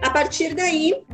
A 0.02 0.10
partir 0.10 0.54
daí, 0.56 1.06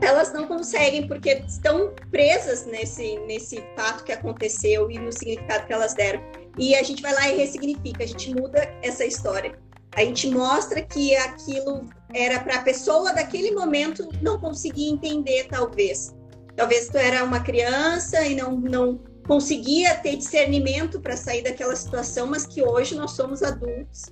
elas 0.00 0.32
não 0.32 0.48
conseguem 0.48 1.06
porque 1.06 1.44
estão 1.46 1.92
presas 2.10 2.66
nesse, 2.66 3.18
nesse 3.20 3.62
fato 3.76 4.02
que 4.02 4.10
aconteceu 4.10 4.90
e 4.90 4.98
no 4.98 5.12
significado 5.12 5.66
que 5.66 5.72
elas 5.72 5.94
deram. 5.94 6.20
E 6.58 6.74
a 6.74 6.82
gente 6.82 7.00
vai 7.00 7.14
lá 7.14 7.28
e 7.28 7.36
ressignifica, 7.36 8.02
a 8.02 8.06
gente 8.06 8.34
muda 8.34 8.68
essa 8.82 9.04
história. 9.04 9.56
A 9.94 10.00
gente 10.04 10.28
mostra 10.28 10.82
que 10.82 11.14
aquilo 11.14 11.88
era 12.14 12.40
para 12.40 12.56
a 12.56 12.62
pessoa 12.62 13.12
daquele 13.12 13.52
momento 13.52 14.08
não 14.20 14.38
conseguir 14.38 14.88
entender, 14.88 15.48
talvez. 15.48 16.14
Talvez 16.56 16.88
tu 16.88 16.96
era 16.96 17.24
uma 17.24 17.40
criança 17.40 18.24
e 18.26 18.34
não, 18.34 18.52
não 18.52 19.00
conseguia 19.26 19.94
ter 19.96 20.16
discernimento 20.16 21.00
para 21.00 21.16
sair 21.16 21.42
daquela 21.42 21.76
situação, 21.76 22.26
mas 22.26 22.46
que 22.46 22.62
hoje 22.62 22.94
nós 22.94 23.12
somos 23.12 23.42
adultos 23.42 24.10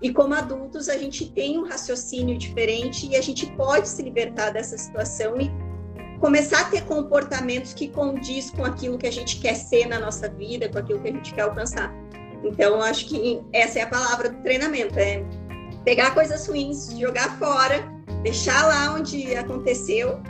e 0.00 0.12
como 0.12 0.34
adultos, 0.34 0.88
a 0.88 0.96
gente 0.96 1.26
tem 1.32 1.58
um 1.58 1.66
raciocínio 1.66 2.38
diferente 2.38 3.08
e 3.08 3.16
a 3.16 3.20
gente 3.20 3.46
pode 3.52 3.88
se 3.88 4.00
libertar 4.00 4.50
dessa 4.50 4.78
situação 4.78 5.40
e 5.40 5.50
começar 6.20 6.60
a 6.60 6.64
ter 6.64 6.84
comportamentos 6.84 7.74
que 7.74 7.88
condiz 7.88 8.50
com 8.50 8.64
aquilo 8.64 8.96
que 8.96 9.06
a 9.06 9.12
gente 9.12 9.40
quer 9.40 9.54
ser 9.54 9.86
na 9.86 9.98
nossa 9.98 10.28
vida, 10.28 10.68
com 10.68 10.78
aquilo 10.78 11.00
que 11.00 11.08
a 11.08 11.12
gente 11.12 11.34
quer 11.34 11.42
alcançar. 11.42 11.92
Então, 12.44 12.80
acho 12.80 13.06
que 13.06 13.40
essa 13.52 13.78
é 13.78 13.82
a 13.82 13.86
palavra 13.86 14.30
do 14.30 14.42
treinamento, 14.42 14.98
é 14.98 15.24
pegar 15.84 16.12
coisas 16.12 16.46
ruins, 16.46 16.96
jogar 16.98 17.38
fora, 17.38 17.82
deixar 18.22 18.66
lá 18.66 18.94
onde 18.94 19.34
aconteceu 19.34 20.20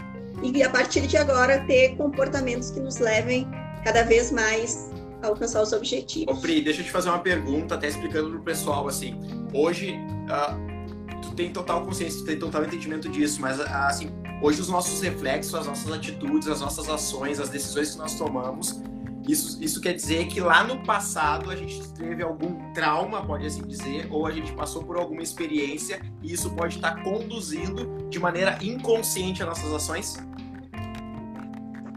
e 0.43 0.63
a 0.63 0.71
partir 0.71 1.07
de 1.07 1.17
agora 1.17 1.65
ter 1.67 1.97
comportamentos 1.97 2.71
que 2.71 2.81
nos 2.81 2.99
levem 2.99 3.47
cada 3.85 4.03
vez 4.05 4.31
mais 4.31 4.91
alcançar 5.23 5.63
os 5.63 5.73
objetivos. 5.73 6.37
Ô, 6.37 6.41
Pri, 6.41 6.61
deixa 6.61 6.81
eu 6.81 6.85
te 6.85 6.91
fazer 6.91 7.09
uma 7.09 7.19
pergunta, 7.19 7.75
até 7.75 7.89
explicando 7.89 8.31
pro 8.31 8.41
pessoal, 8.41 8.87
assim, 8.87 9.19
hoje 9.53 9.95
uh, 9.95 11.21
tu 11.23 11.35
tem 11.35 11.51
total 11.53 11.85
consciência, 11.85 12.21
tu 12.21 12.27
tem 12.27 12.39
total 12.39 12.65
entendimento 12.65 13.09
disso, 13.09 13.41
mas 13.41 13.59
uh, 13.59 13.65
assim, 13.69 14.11
hoje 14.41 14.61
os 14.61 14.69
nossos 14.69 15.01
reflexos, 15.01 15.55
as 15.55 15.67
nossas 15.67 15.93
atitudes, 15.93 16.49
as 16.49 16.61
nossas 16.61 16.89
ações, 16.89 17.41
as 17.41 17.49
decisões 17.49 17.93
que 17.93 17.99
nós 17.99 18.15
tomamos, 18.15 18.81
Isso, 19.29 19.63
isso 19.63 19.79
quer 19.79 19.93
dizer 19.93 20.27
que 20.29 20.41
lá 20.41 20.65
no 20.65 20.83
passado 20.83 21.51
a 21.51 21.57
gente 21.57 21.87
teve 21.93 22.23
algum 22.23 22.73
trauma, 22.73 23.23
pode 23.27 23.47
assim 23.47 23.61
dizer, 23.61 24.09
ou 24.11 24.27
a 24.27 24.33
gente 24.33 24.51
passou 24.53 24.83
por 24.83 24.97
alguma 24.97 25.23
experiência 25.23 26.01
e 26.23 26.33
isso 26.33 26.49
pode 26.53 26.77
estar 26.77 27.03
conduzindo 27.03 28.09
de 28.09 28.19
maneira 28.19 28.59
inconsciente 28.63 29.43
as 29.43 29.49
nossas 29.49 29.71
ações? 29.71 30.17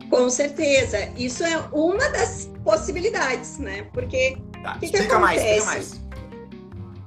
Com 0.10 0.30
certeza. 0.30 1.10
Isso 1.16 1.42
é 1.46 1.58
uma 1.72 2.10
das 2.10 2.52
possibilidades, 2.66 3.58
né? 3.60 3.84
Porque. 3.94 4.38
Tá, 4.62 4.78
que 4.78 4.86
explica 4.86 5.08
que 5.08 5.22
mais, 5.22 5.42
explica 5.42 5.66
mais. 5.66 6.02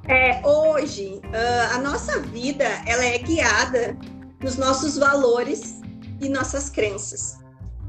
É, 0.09 0.47
hoje, 0.47 1.21
uh, 1.23 1.75
a 1.75 1.79
nossa 1.79 2.21
vida 2.21 2.65
ela 2.87 3.05
é 3.05 3.19
guiada 3.19 3.95
nos 4.43 4.57
nossos 4.57 4.97
valores 4.97 5.83
e 6.23 6.31
nossas 6.31 6.71
crenças. 6.71 7.44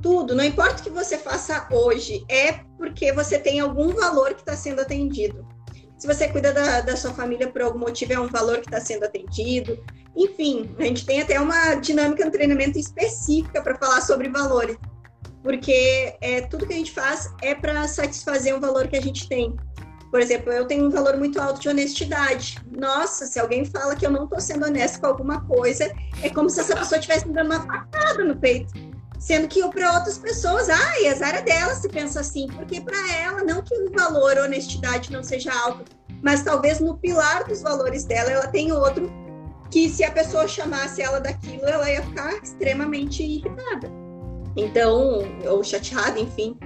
Tudo, 0.06 0.36
não 0.36 0.44
importa 0.44 0.82
o 0.82 0.84
que 0.84 0.90
você 0.92 1.18
faça 1.18 1.68
hoje, 1.72 2.24
é 2.30 2.52
porque 2.78 3.12
você 3.12 3.40
tem 3.40 3.60
algum 3.60 3.90
valor 3.90 4.36
que 4.36 4.42
está 4.42 4.56
sendo 4.56 4.82
atendido. 4.82 5.44
Se 5.98 6.06
você 6.06 6.28
cuida 6.28 6.54
da, 6.54 6.82
da 6.82 6.96
sua 6.96 7.12
família 7.12 7.50
por 7.50 7.64
algum 7.64 7.80
motivo, 7.80 8.14
é 8.14 8.20
um 8.20 8.28
valor 8.28 8.60
que 8.60 8.68
está 8.68 8.80
sendo 8.80 9.06
atendido. 9.06 9.84
Enfim, 10.16 10.70
a 10.78 10.84
gente 10.84 11.08
tem 11.08 11.24
até 11.24 11.42
uma 11.42 11.74
dinâmica 11.74 12.24
no 12.24 12.30
treinamento 12.30 12.78
específica 12.78 13.64
para 13.64 13.80
falar 13.80 14.02
sobre 14.02 14.30
valores 14.30 14.78
porque 15.42 16.16
é, 16.22 16.42
tudo 16.42 16.68
que 16.68 16.74
a 16.74 16.78
gente 16.78 16.92
faz 16.92 17.32
é 17.42 17.56
para 17.56 17.88
satisfazer 17.88 18.56
um 18.56 18.60
valor 18.60 18.88
que 18.88 18.98
a 18.98 19.02
gente 19.02 19.28
tem. 19.28 19.56
Por 20.12 20.20
exemplo, 20.20 20.52
eu 20.52 20.68
tenho 20.68 20.86
um 20.86 20.90
valor 20.92 21.18
muito 21.18 21.42
alto 21.42 21.60
de 21.60 21.68
honestidade. 21.68 22.58
Nossa, 22.72 23.26
se 23.26 23.40
alguém 23.40 23.66
fala 23.66 23.96
que 23.96 24.06
eu 24.06 24.12
não 24.12 24.26
estou 24.26 24.40
sendo 24.40 24.66
honesto 24.66 25.00
com 25.02 25.08
alguma 25.08 25.46
coisa, 25.46 25.92
é 26.22 26.30
como 26.30 26.48
se 26.48 26.60
essa 26.60 26.76
pessoa 26.76 27.00
estivesse 27.00 27.28
me 27.28 27.34
dando 27.34 27.48
uma 27.48 27.66
facada 27.66 28.24
no 28.24 28.36
peito. 28.36 28.95
Sendo 29.20 29.48
que 29.48 29.66
para 29.70 29.94
outras 29.94 30.18
pessoas, 30.18 30.70
ah, 30.70 31.00
e 31.02 31.08
azar 31.08 31.36
é 31.36 31.42
dela 31.42 31.74
se 31.76 31.88
pensa 31.90 32.20
assim, 32.20 32.48
porque 32.48 32.82
para 32.82 33.12
ela, 33.14 33.44
não 33.44 33.62
que 33.62 33.74
o 33.74 33.92
valor 33.92 34.38
honestidade 34.38 35.12
não 35.12 35.24
seja 35.24 35.52
alto, 35.54 35.84
mas 36.22 36.44
talvez 36.44 36.80
no 36.80 36.98
pilar 36.98 37.44
dos 37.46 37.62
valores 37.62 38.04
dela 38.04 38.32
ela 38.32 38.48
tem 38.48 38.72
outro 38.72 39.12
que 39.70 39.90
se 39.90 40.04
a 40.04 40.12
pessoa 40.12 40.48
chamasse 40.48 41.02
ela 41.02 41.20
daquilo, 41.20 41.66
ela 41.66 41.90
ia 41.90 42.02
ficar 42.04 42.34
extremamente 42.36 43.24
irritada. 43.24 43.92
Então, 44.56 45.20
ou 45.46 45.64
chateada, 45.64 46.20
enfim. 46.20 46.58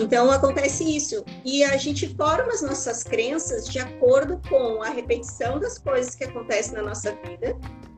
Então 0.00 0.30
acontece 0.30 0.84
isso. 0.84 1.24
E 1.44 1.62
a 1.62 1.76
gente 1.76 2.14
forma 2.16 2.52
as 2.52 2.62
nossas 2.62 3.02
crenças 3.02 3.68
de 3.68 3.78
acordo 3.78 4.40
com 4.48 4.82
a 4.82 4.88
repetição 4.88 5.58
das 5.58 5.78
coisas 5.78 6.14
que 6.14 6.24
acontecem 6.24 6.74
na 6.74 6.82
nossa 6.82 7.12
vida, 7.26 7.56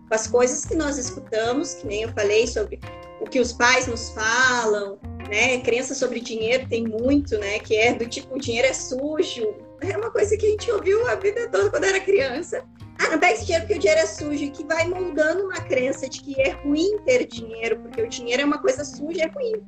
com 0.08 0.14
as 0.14 0.26
coisas 0.26 0.64
que 0.64 0.74
nós 0.74 0.98
escutamos, 0.98 1.74
que 1.74 1.86
nem 1.86 2.02
eu 2.02 2.12
falei 2.12 2.46
sobre 2.46 2.80
o 3.20 3.24
que 3.24 3.40
os 3.40 3.52
pais 3.52 3.86
nos 3.86 4.10
falam, 4.10 4.98
né? 5.28 5.58
Crença 5.60 5.94
sobre 5.94 6.20
dinheiro 6.20 6.68
tem 6.68 6.86
muito, 6.86 7.38
né? 7.38 7.58
Que 7.58 7.76
é 7.76 7.94
do 7.94 8.06
tipo, 8.06 8.36
o 8.36 8.38
dinheiro 8.38 8.68
é 8.68 8.72
sujo. 8.72 9.54
É 9.80 9.96
uma 9.96 10.10
coisa 10.10 10.36
que 10.36 10.46
a 10.46 10.50
gente 10.50 10.70
ouviu 10.70 11.06
a 11.08 11.14
vida 11.16 11.48
toda 11.48 11.70
quando 11.70 11.84
era 11.84 12.00
criança 12.00 12.64
ah, 12.98 13.10
não 13.10 13.18
pega 13.18 13.34
esse 13.34 13.44
dinheiro 13.44 13.66
porque 13.66 13.78
o 13.78 13.78
dinheiro 13.78 14.00
é 14.00 14.06
sujo, 14.06 14.44
e 14.44 14.50
que 14.50 14.64
vai 14.64 14.88
moldando 14.88 15.44
uma 15.44 15.60
crença 15.60 16.08
de 16.08 16.20
que 16.20 16.40
é 16.40 16.50
ruim 16.50 16.98
ter 17.04 17.26
dinheiro, 17.26 17.78
porque 17.80 18.02
o 18.02 18.08
dinheiro 18.08 18.42
é 18.42 18.44
uma 18.44 18.58
coisa 18.58 18.84
suja, 18.84 19.24
é 19.24 19.26
ruim. 19.26 19.62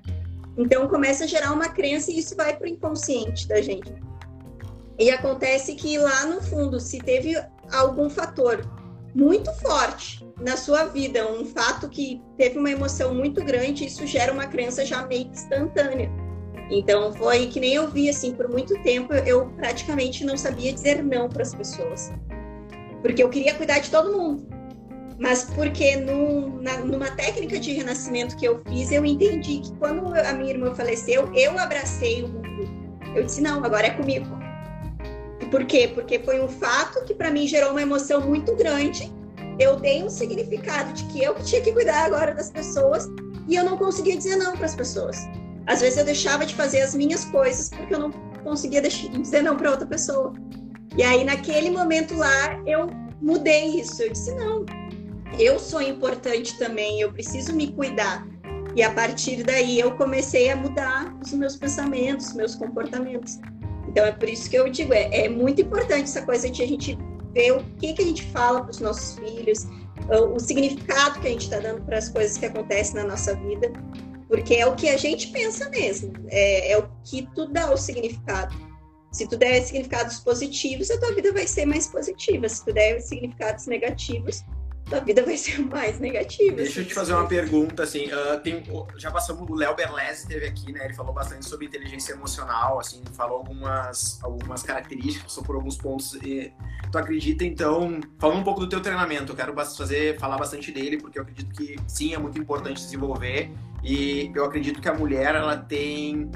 Então 0.56 0.88
começa 0.88 1.24
a 1.24 1.26
gerar 1.26 1.52
uma 1.52 1.68
crença 1.68 2.10
e 2.10 2.18
isso 2.18 2.34
vai 2.34 2.56
para 2.56 2.64
o 2.64 2.68
inconsciente 2.68 3.46
da 3.46 3.60
gente. 3.60 3.92
E 4.98 5.10
acontece 5.10 5.74
que 5.74 5.98
lá 5.98 6.26
no 6.26 6.42
fundo, 6.42 6.80
se 6.80 6.98
teve 6.98 7.40
algum 7.72 8.08
fator 8.08 8.66
muito 9.14 9.52
forte 9.54 10.17
na 10.40 10.56
sua 10.56 10.84
vida, 10.84 11.30
um 11.30 11.44
fato 11.44 11.88
que 11.88 12.22
teve 12.36 12.58
uma 12.58 12.70
emoção 12.70 13.14
muito 13.14 13.42
grande, 13.44 13.86
isso 13.86 14.06
gera 14.06 14.32
uma 14.32 14.46
crença 14.46 14.84
já 14.84 15.06
meio 15.06 15.28
instantânea. 15.28 16.10
Então 16.70 17.12
foi 17.12 17.46
que 17.46 17.58
nem 17.58 17.74
eu 17.74 17.88
vi 17.88 18.10
assim, 18.10 18.32
por 18.34 18.48
muito 18.48 18.80
tempo 18.82 19.12
eu 19.14 19.48
praticamente 19.56 20.24
não 20.24 20.36
sabia 20.36 20.72
dizer 20.72 21.02
não 21.02 21.28
para 21.28 21.42
as 21.42 21.54
pessoas 21.54 22.12
porque 23.02 23.22
eu 23.22 23.28
queria 23.28 23.54
cuidar 23.54 23.78
de 23.78 23.90
todo 23.90 24.16
mundo. 24.16 24.46
Mas 25.18 25.44
porque 25.44 25.96
no, 25.96 26.62
na, 26.62 26.78
numa 26.78 27.10
técnica 27.10 27.58
de 27.58 27.72
renascimento 27.72 28.36
que 28.36 28.46
eu 28.46 28.62
fiz, 28.68 28.92
eu 28.92 29.04
entendi 29.04 29.60
que 29.60 29.72
quando 29.76 30.14
a 30.14 30.32
minha 30.32 30.50
irmã 30.50 30.74
faleceu, 30.74 31.28
eu 31.34 31.58
abracei 31.58 32.22
o 32.22 32.28
mundo. 32.28 32.48
Eu 33.14 33.24
disse, 33.24 33.40
não, 33.40 33.64
agora 33.64 33.88
é 33.88 33.90
comigo. 33.90 34.26
E 35.40 35.46
por 35.46 35.64
quê? 35.64 35.90
Porque 35.92 36.20
foi 36.20 36.40
um 36.40 36.48
fato 36.48 37.04
que 37.04 37.14
para 37.14 37.30
mim 37.30 37.48
gerou 37.48 37.72
uma 37.72 37.82
emoção 37.82 38.20
muito 38.20 38.54
grande. 38.54 39.12
Eu 39.58 39.76
dei 39.76 40.02
um 40.02 40.08
significado 40.08 40.92
de 40.92 41.04
que 41.06 41.22
eu 41.22 41.34
tinha 41.36 41.60
que 41.60 41.72
cuidar 41.72 42.04
agora 42.04 42.34
das 42.34 42.50
pessoas 42.50 43.08
e 43.48 43.56
eu 43.56 43.64
não 43.64 43.76
conseguia 43.76 44.16
dizer 44.16 44.36
não 44.36 44.56
para 44.56 44.66
as 44.66 44.74
pessoas. 44.74 45.16
Às 45.66 45.80
vezes 45.80 45.98
eu 45.98 46.04
deixava 46.04 46.46
de 46.46 46.54
fazer 46.54 46.80
as 46.80 46.94
minhas 46.94 47.24
coisas 47.26 47.68
porque 47.68 47.94
eu 47.94 47.98
não 47.98 48.10
conseguia 48.42 48.80
dizer 48.80 49.42
não 49.42 49.56
para 49.56 49.70
outra 49.70 49.86
pessoa. 49.86 50.32
E 50.96 51.02
aí, 51.02 51.24
naquele 51.24 51.70
momento 51.70 52.14
lá, 52.14 52.60
eu 52.66 52.88
mudei 53.20 53.80
isso. 53.80 54.02
Eu 54.02 54.10
disse: 54.10 54.34
não, 54.34 54.64
eu 55.38 55.58
sou 55.58 55.80
importante 55.82 56.58
também, 56.58 57.00
eu 57.00 57.12
preciso 57.12 57.54
me 57.54 57.72
cuidar. 57.72 58.26
E 58.74 58.82
a 58.82 58.92
partir 58.92 59.42
daí, 59.42 59.78
eu 59.78 59.92
comecei 59.92 60.50
a 60.50 60.56
mudar 60.56 61.14
os 61.22 61.32
meus 61.32 61.56
pensamentos, 61.56 62.28
os 62.28 62.34
meus 62.34 62.54
comportamentos. 62.54 63.38
Então, 63.88 64.04
é 64.04 64.12
por 64.12 64.28
isso 64.28 64.48
que 64.48 64.56
eu 64.56 64.68
digo: 64.68 64.92
é, 64.94 65.24
é 65.24 65.28
muito 65.28 65.60
importante 65.60 66.04
essa 66.04 66.22
coisa 66.22 66.48
de 66.48 66.62
a 66.62 66.66
gente 66.66 66.98
ver 67.38 67.52
o 67.52 67.64
que, 67.78 67.92
que 67.92 68.02
a 68.02 68.04
gente 68.04 68.24
fala 68.32 68.62
para 68.62 68.70
os 68.72 68.80
nossos 68.80 69.16
filhos, 69.16 69.64
o, 70.34 70.40
significado 70.40 71.20
que 71.20 71.28
a 71.28 71.30
gente 71.30 71.44
está 71.44 71.60
dando 71.60 71.82
para 71.82 71.98
as 71.98 72.08
coisas 72.08 72.36
que 72.36 72.46
acontecem 72.46 72.96
na 72.96 73.04
nossa 73.04 73.36
vida, 73.36 73.72
porque 74.26 74.54
é 74.54 74.66
o 74.66 74.74
que 74.74 74.88
a 74.88 74.96
gente 74.96 75.28
pensa 75.28 75.70
mesmo, 75.70 76.12
é, 76.28 76.72
é 76.72 76.78
o 76.78 76.88
que 77.04 77.28
tu 77.34 77.46
dá 77.46 77.72
o 77.72 77.76
significado. 77.76 78.54
Se 79.12 79.26
tu 79.26 79.36
der 79.38 79.62
significados 79.62 80.18
positivos, 80.18 80.90
a 80.90 80.98
tua 80.98 81.14
vida 81.14 81.32
vai 81.32 81.46
ser 81.46 81.64
mais 81.64 81.86
positiva. 81.86 82.46
Se 82.46 82.62
tu 82.62 82.74
der 82.74 83.00
significados 83.00 83.66
negativos, 83.66 84.44
tua 84.88 85.00
vida 85.00 85.24
vai 85.24 85.36
ser 85.36 85.58
mais 85.60 86.00
negativa. 86.00 86.56
Deixa 86.56 86.80
eu 86.80 86.86
te 86.86 86.94
fazer 86.94 87.12
uma 87.12 87.26
pergunta, 87.26 87.82
assim, 87.82 88.06
uh, 88.06 88.40
tem, 88.40 88.62
já 88.96 89.10
passamos, 89.10 89.48
o 89.48 89.54
Léo 89.54 89.74
Berlese 89.76 90.22
esteve 90.22 90.46
aqui, 90.46 90.72
né, 90.72 90.86
ele 90.86 90.94
falou 90.94 91.12
bastante 91.12 91.46
sobre 91.46 91.66
inteligência 91.66 92.12
emocional, 92.12 92.80
assim, 92.80 93.02
falou 93.12 93.38
algumas, 93.38 94.18
algumas 94.22 94.62
características, 94.62 95.22
passou 95.22 95.44
por 95.44 95.56
alguns 95.56 95.76
pontos, 95.76 96.14
e 96.14 96.52
tu 96.90 96.98
acredita, 96.98 97.44
então, 97.44 98.00
falando 98.18 98.40
um 98.40 98.44
pouco 98.44 98.60
do 98.60 98.68
teu 98.68 98.80
treinamento, 98.80 99.32
eu 99.32 99.36
quero 99.36 99.54
fazer, 99.54 100.18
falar 100.18 100.38
bastante 100.38 100.72
dele, 100.72 100.98
porque 100.98 101.18
eu 101.18 101.22
acredito 101.22 101.54
que, 101.54 101.76
sim, 101.86 102.14
é 102.14 102.18
muito 102.18 102.38
importante 102.38 102.80
desenvolver, 102.80 103.50
e 103.82 104.32
eu 104.34 104.44
acredito 104.44 104.80
que 104.80 104.88
a 104.88 104.94
mulher, 104.94 105.34
ela 105.34 105.56
tem 105.56 106.30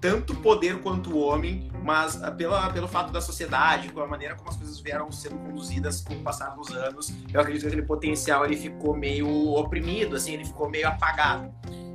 tanto 0.00 0.34
poder 0.36 0.80
quanto 0.80 1.10
o 1.12 1.18
homem, 1.18 1.70
mas 1.82 2.22
ah, 2.22 2.30
pela, 2.30 2.70
pelo 2.70 2.88
fato 2.88 3.12
da 3.12 3.20
sociedade, 3.20 3.90
com 3.90 4.00
a 4.00 4.06
maneira 4.06 4.34
como 4.34 4.48
as 4.48 4.56
coisas 4.56 4.78
vieram 4.80 5.10
sendo 5.10 5.36
conduzidas 5.38 6.00
com 6.00 6.14
o 6.14 6.22
passar 6.22 6.50
dos 6.50 6.70
anos, 6.70 7.12
eu 7.32 7.40
acredito 7.40 7.62
que 7.62 7.68
aquele 7.68 7.82
potencial 7.82 8.44
ele 8.44 8.56
ficou 8.56 8.96
meio 8.96 9.28
oprimido, 9.54 10.16
assim, 10.16 10.34
ele 10.34 10.44
ficou 10.44 10.68
meio 10.68 10.88
apagado. 10.88 11.52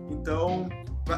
Então, 0.09 0.69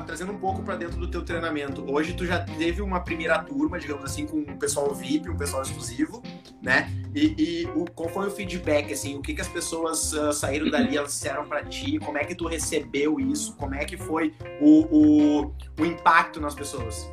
trazendo 0.06 0.32
um 0.32 0.38
pouco 0.38 0.63
para 0.63 0.76
dentro 0.76 0.98
do 0.98 1.08
teu 1.08 1.24
treinamento, 1.24 1.86
hoje 1.91 2.13
tu 2.13 2.26
já 2.26 2.39
teve 2.39 2.82
uma 2.82 3.02
primeira 3.02 3.39
turma, 3.39 3.80
digamos 3.80 4.04
assim, 4.06 4.26
com 4.26 4.38
um 4.38 4.58
pessoal 4.58 4.93
VIP, 4.93 5.30
um 5.30 5.38
pessoal 5.38 5.62
exclusivo, 5.62 6.22
né? 6.62 6.89
E, 7.13 7.36
e 7.38 7.65
o, 7.76 7.86
qual 7.86 8.10
foi 8.10 8.28
o 8.28 8.32
feedback, 8.32 8.91
assim, 8.91 9.15
o 9.15 9.22
que, 9.22 9.34
que 9.34 9.41
as 9.41 9.48
pessoas 9.48 10.13
uh, 10.13 10.32
saíram 10.34 10.69
dali, 10.69 10.98
elas 10.98 11.12
disseram 11.12 11.46
para 11.46 11.63
ti, 11.63 12.00
como 12.00 12.17
é 12.17 12.24
que 12.24 12.34
tu 12.34 12.48
recebeu 12.48 13.19
isso, 13.19 13.56
como 13.56 13.76
é 13.76 13.86
que 13.86 13.98
foi 13.98 14.34
o, 14.62 14.88
o, 14.91 15.54
o 15.80 15.86
impacto 15.86 16.39
nas 16.39 16.56
pessoas? 16.56 17.08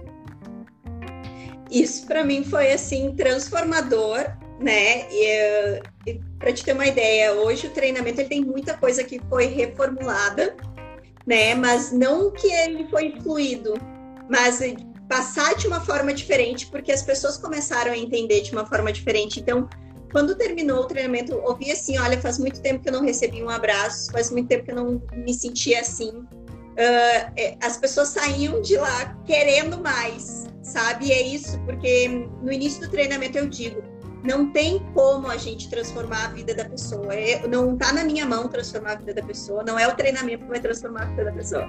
Isso 1.70 2.06
para 2.06 2.24
mim 2.24 2.44
foi 2.44 2.72
assim 2.72 3.14
transformador, 3.14 4.18
né? 4.59 5.09
E, 5.11 5.83
e 6.06 6.20
para 6.38 6.52
te 6.52 6.64
ter 6.64 6.72
uma 6.72 6.87
ideia, 6.87 7.33
hoje 7.35 7.66
o 7.66 7.70
treinamento 7.70 8.20
ele 8.20 8.28
tem 8.28 8.44
muita 8.44 8.76
coisa 8.76 9.04
que 9.04 9.20
foi 9.28 9.46
reformulada, 9.46 10.56
né? 11.26 11.54
Mas 11.54 11.92
não 11.92 12.30
que 12.30 12.46
ele 12.46 12.87
foi 12.88 13.14
fluido, 13.22 13.74
mas 14.28 14.61
passar 15.09 15.54
de 15.56 15.66
uma 15.66 15.80
forma 15.80 16.14
diferente, 16.14 16.66
porque 16.66 16.92
as 16.92 17.03
pessoas 17.03 17.36
começaram 17.36 17.92
a 17.92 17.99
entender 17.99 18.42
de 18.42 18.53
uma 18.53 18.64
forma 18.64 18.92
diferente. 18.92 19.40
Então, 19.40 19.68
quando 20.12 20.36
terminou 20.36 20.80
o 20.80 20.86
treinamento, 20.86 21.36
ouvi 21.45 21.70
assim: 21.70 21.99
olha, 21.99 22.20
faz 22.20 22.38
muito 22.38 22.61
tempo 22.61 22.82
que 22.82 22.88
eu 22.88 22.92
não 22.92 23.03
recebi 23.03 23.42
um 23.42 23.49
abraço, 23.49 24.11
faz 24.12 24.30
muito 24.30 24.49
tempo 24.49 24.64
que 24.64 24.70
eu 24.70 24.76
não 24.76 25.03
me 25.12 25.34
sentia 25.34 25.80
assim. 25.80 26.11
Uh, 26.11 27.57
as 27.62 27.76
pessoas 27.76 28.09
saíam 28.09 28.62
de 28.62 28.76
lá 28.76 29.14
querendo 29.26 29.80
mais, 29.80 30.47
sabe? 30.62 31.07
E 31.07 31.12
é 31.12 31.22
isso, 31.22 31.59
porque 31.61 32.09
no 32.42 32.53
início 32.53 32.80
do 32.80 32.88
treinamento 32.88 33.36
eu 33.36 33.49
digo, 33.49 33.82
não 34.23 34.51
tem 34.51 34.81
como 34.95 35.29
a 35.29 35.37
gente 35.37 35.68
transformar 35.68 36.27
a 36.27 36.29
vida 36.29 36.55
da 36.55 36.64
pessoa. 36.64 37.14
É, 37.14 37.47
não 37.47 37.75
está 37.75 37.93
na 37.93 38.05
minha 38.05 38.27
mão 38.27 38.49
transformar 38.49 38.93
a 38.93 38.97
vida 38.97 39.14
da 39.14 39.23
pessoa, 39.23 39.62
não 39.62 39.79
é 39.79 39.89
o 39.89 39.95
treinamento 39.95 40.45
que 40.45 40.51
vai 40.51 40.61
transformar 40.61 41.03
a 41.03 41.07
vida 41.07 41.25
da 41.25 41.33
pessoa. 41.33 41.68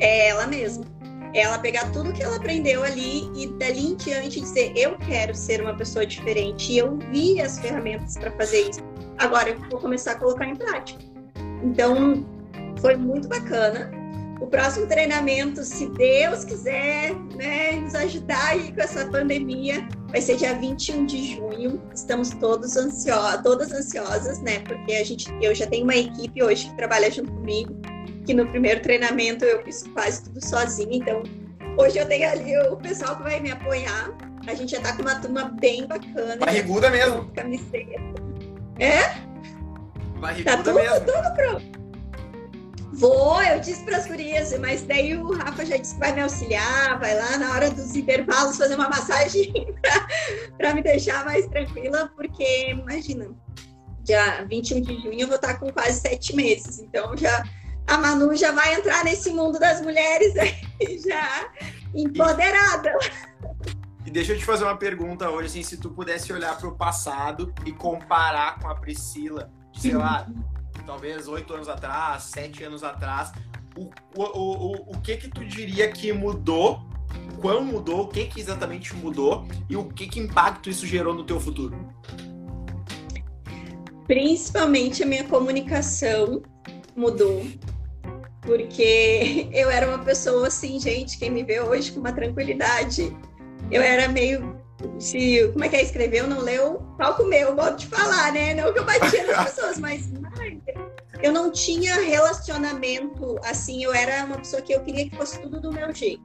É 0.00 0.28
ela 0.28 0.46
mesma. 0.46 0.84
É 1.32 1.40
ela 1.40 1.58
pegar 1.58 1.90
tudo 1.92 2.12
que 2.12 2.22
ela 2.22 2.36
aprendeu 2.36 2.82
ali 2.82 3.30
e 3.34 3.46
dali 3.58 3.88
em 3.88 3.96
diante 3.96 4.40
dizer, 4.40 4.72
eu 4.76 4.96
quero 4.96 5.34
ser 5.34 5.60
uma 5.60 5.76
pessoa 5.76 6.06
diferente. 6.06 6.72
E 6.72 6.78
eu 6.78 6.96
vi 7.10 7.40
as 7.40 7.58
ferramentas 7.58 8.16
para 8.16 8.30
fazer 8.32 8.70
isso. 8.70 8.80
Agora 9.18 9.50
eu 9.50 9.58
vou 9.70 9.80
começar 9.80 10.12
a 10.12 10.14
colocar 10.16 10.46
em 10.46 10.56
prática. 10.56 10.98
Então, 11.62 12.24
foi 12.80 12.96
muito 12.96 13.28
bacana 13.28 13.90
o 14.40 14.46
próximo 14.46 14.86
treinamento, 14.86 15.64
se 15.64 15.86
Deus 15.90 16.44
quiser, 16.44 17.14
né, 17.34 17.72
nos 17.72 17.94
ajudar 17.94 18.48
aí 18.48 18.72
com 18.72 18.80
essa 18.80 19.06
pandemia, 19.06 19.88
vai 20.08 20.20
ser 20.20 20.36
dia 20.36 20.54
21 20.54 21.06
de 21.06 21.36
junho. 21.36 21.82
Estamos 21.94 22.30
todos 22.30 22.76
ansiosos, 22.76 23.42
todas 23.42 23.72
ansiosas, 23.72 24.40
né? 24.42 24.60
Porque 24.60 24.92
a 24.94 25.04
gente, 25.04 25.32
eu 25.40 25.54
já 25.54 25.66
tenho 25.66 25.84
uma 25.84 25.96
equipe 25.96 26.42
hoje 26.42 26.68
que 26.68 26.76
trabalha 26.76 27.10
junto 27.10 27.32
comigo, 27.32 27.74
que 28.26 28.34
no 28.34 28.46
primeiro 28.46 28.80
treinamento 28.82 29.44
eu 29.44 29.62
fiz 29.64 29.84
quase 29.94 30.24
tudo 30.24 30.44
sozinha, 30.44 30.96
então 30.96 31.22
hoje 31.78 31.98
eu 31.98 32.06
tenho 32.06 32.28
ali 32.28 32.58
o 32.70 32.76
pessoal 32.76 33.16
que 33.16 33.22
vai 33.22 33.40
me 33.40 33.50
apoiar. 33.50 34.10
A 34.46 34.54
gente 34.54 34.72
já 34.72 34.80
tá 34.80 34.94
com 34.94 35.02
uma 35.02 35.16
turma 35.16 35.44
bem 35.60 35.86
bacana. 35.86 36.36
Barriguda 36.36 36.90
mesmo. 36.90 37.30
Camiseta. 37.34 38.00
É? 38.78 39.14
Barriguda 40.20 40.56
tá 40.56 40.62
tudo, 40.62 40.74
mesmo. 40.74 41.00
tudo 41.00 41.34
pronto. 41.34 41.85
Vou, 42.96 43.42
eu 43.42 43.60
disse 43.60 43.84
para 43.84 43.98
as 43.98 44.06
gurias, 44.06 44.58
mas 44.58 44.80
daí 44.82 45.14
o 45.14 45.34
Rafa 45.34 45.66
já 45.66 45.76
disse 45.76 45.94
que 45.94 46.00
vai 46.00 46.14
me 46.14 46.22
auxiliar, 46.22 46.98
vai 46.98 47.14
lá 47.14 47.36
na 47.36 47.52
hora 47.52 47.70
dos 47.70 47.94
intervalos 47.94 48.56
fazer 48.56 48.74
uma 48.74 48.88
massagem 48.88 49.52
para 50.56 50.74
me 50.74 50.82
deixar 50.82 51.22
mais 51.26 51.46
tranquila, 51.46 52.10
porque 52.16 52.70
imagina, 52.70 53.28
dia 54.02 54.42
21 54.44 54.80
de 54.80 54.94
junho 55.02 55.20
eu 55.20 55.26
vou 55.26 55.36
estar 55.36 55.58
com 55.58 55.70
quase 55.70 56.00
sete 56.00 56.34
meses, 56.34 56.78
então 56.78 57.14
já 57.14 57.44
a 57.86 57.98
Manu 57.98 58.34
já 58.34 58.50
vai 58.52 58.74
entrar 58.74 59.04
nesse 59.04 59.30
mundo 59.30 59.58
das 59.58 59.82
mulheres 59.82 60.34
aí, 60.34 60.98
já 61.06 61.50
empoderada. 61.94 62.96
E 64.06 64.10
deixa 64.10 64.32
eu 64.32 64.38
te 64.38 64.44
fazer 64.44 64.64
uma 64.64 64.76
pergunta 64.76 65.28
hoje, 65.28 65.48
assim, 65.48 65.62
se 65.62 65.76
tu 65.76 65.90
pudesse 65.90 66.32
olhar 66.32 66.56
para 66.56 66.68
o 66.68 66.74
passado 66.74 67.52
e 67.66 67.72
comparar 67.72 68.58
com 68.58 68.68
a 68.68 68.74
Priscila, 68.74 69.52
sei 69.74 69.92
lá, 69.92 70.26
talvez 70.86 71.26
oito 71.26 71.52
anos 71.52 71.68
atrás, 71.68 72.24
sete 72.24 72.62
anos 72.62 72.84
atrás, 72.84 73.32
o, 73.76 73.90
o, 74.14 74.22
o, 74.22 74.72
o 74.92 75.00
que 75.00 75.16
que 75.16 75.28
tu 75.28 75.44
diria 75.44 75.90
que 75.90 76.12
mudou? 76.12 76.80
Quão 77.40 77.62
mudou? 77.62 78.02
O 78.02 78.08
que 78.08 78.26
que 78.26 78.40
exatamente 78.40 78.94
mudou? 78.94 79.46
E 79.68 79.76
o 79.76 79.84
que 79.84 80.06
que 80.06 80.20
impacto 80.20 80.70
isso 80.70 80.86
gerou 80.86 81.12
no 81.12 81.24
teu 81.24 81.38
futuro? 81.38 81.76
Principalmente 84.06 85.02
a 85.02 85.06
minha 85.06 85.24
comunicação 85.24 86.42
mudou. 86.94 87.44
Porque 88.40 89.48
eu 89.52 89.68
era 89.68 89.88
uma 89.88 89.98
pessoa 89.98 90.46
assim, 90.46 90.78
gente, 90.80 91.18
quem 91.18 91.30
me 91.30 91.42
vê 91.42 91.60
hoje 91.60 91.92
com 91.92 92.00
uma 92.00 92.12
tranquilidade, 92.12 93.14
eu 93.70 93.82
era 93.82 94.08
meio 94.08 94.56
se 94.98 95.48
como 95.52 95.64
é 95.64 95.68
que 95.68 95.76
é 95.76 95.82
escrever, 95.82 96.20
eu 96.20 96.26
não 96.26 96.40
leu, 96.40 96.82
palco 96.98 97.24
meu, 97.24 97.54
modo 97.54 97.76
de 97.76 97.86
falar, 97.86 98.32
né? 98.32 98.54
Não 98.54 98.72
que 98.72 98.78
eu 98.78 98.84
batia 98.84 99.26
nas 99.26 99.44
pessoas, 99.54 99.78
mas 99.78 100.08
eu 101.22 101.32
não 101.32 101.50
tinha 101.50 101.94
relacionamento 101.96 103.38
assim, 103.44 103.82
eu 103.82 103.92
era 103.92 104.24
uma 104.24 104.38
pessoa 104.38 104.62
que 104.62 104.72
eu 104.72 104.80
queria 104.82 105.08
que 105.08 105.16
fosse 105.16 105.40
tudo 105.40 105.60
do 105.60 105.72
meu 105.72 105.92
jeito. 105.94 106.22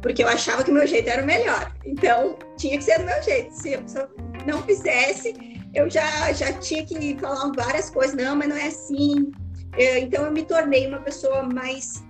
Porque 0.00 0.22
eu 0.22 0.28
achava 0.28 0.62
que 0.62 0.70
o 0.70 0.74
meu 0.74 0.86
jeito 0.86 1.08
era 1.08 1.22
o 1.22 1.26
melhor. 1.26 1.74
Então, 1.84 2.38
tinha 2.58 2.76
que 2.76 2.84
ser 2.84 2.98
do 2.98 3.06
meu 3.06 3.22
jeito. 3.22 3.52
Se 3.52 3.74
a 3.74 3.80
pessoa 3.80 4.10
não 4.46 4.62
fizesse, 4.62 5.34
eu 5.74 5.88
já, 5.88 6.30
já 6.32 6.52
tinha 6.52 6.84
que 6.84 7.16
falar 7.18 7.50
várias 7.56 7.88
coisas. 7.88 8.14
Não, 8.14 8.36
mas 8.36 8.48
não 8.48 8.56
é 8.56 8.66
assim. 8.66 9.32
Então, 9.78 10.26
eu 10.26 10.32
me 10.32 10.42
tornei 10.42 10.86
uma 10.86 11.00
pessoa 11.00 11.42
mais 11.42 12.04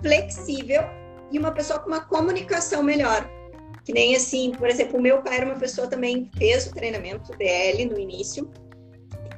flexível 0.00 0.82
e 1.32 1.38
uma 1.38 1.50
pessoa 1.50 1.80
com 1.80 1.88
uma 1.88 2.00
comunicação 2.00 2.84
melhor. 2.84 3.28
Que 3.84 3.92
nem 3.92 4.14
assim, 4.14 4.52
por 4.52 4.68
exemplo, 4.68 4.98
o 4.98 5.02
meu 5.02 5.22
pai 5.22 5.38
era 5.38 5.46
uma 5.46 5.58
pessoa 5.58 5.88
também 5.88 6.30
fez 6.36 6.66
o 6.66 6.72
treinamento 6.72 7.36
DL 7.36 7.84
no 7.86 7.98
início. 7.98 8.48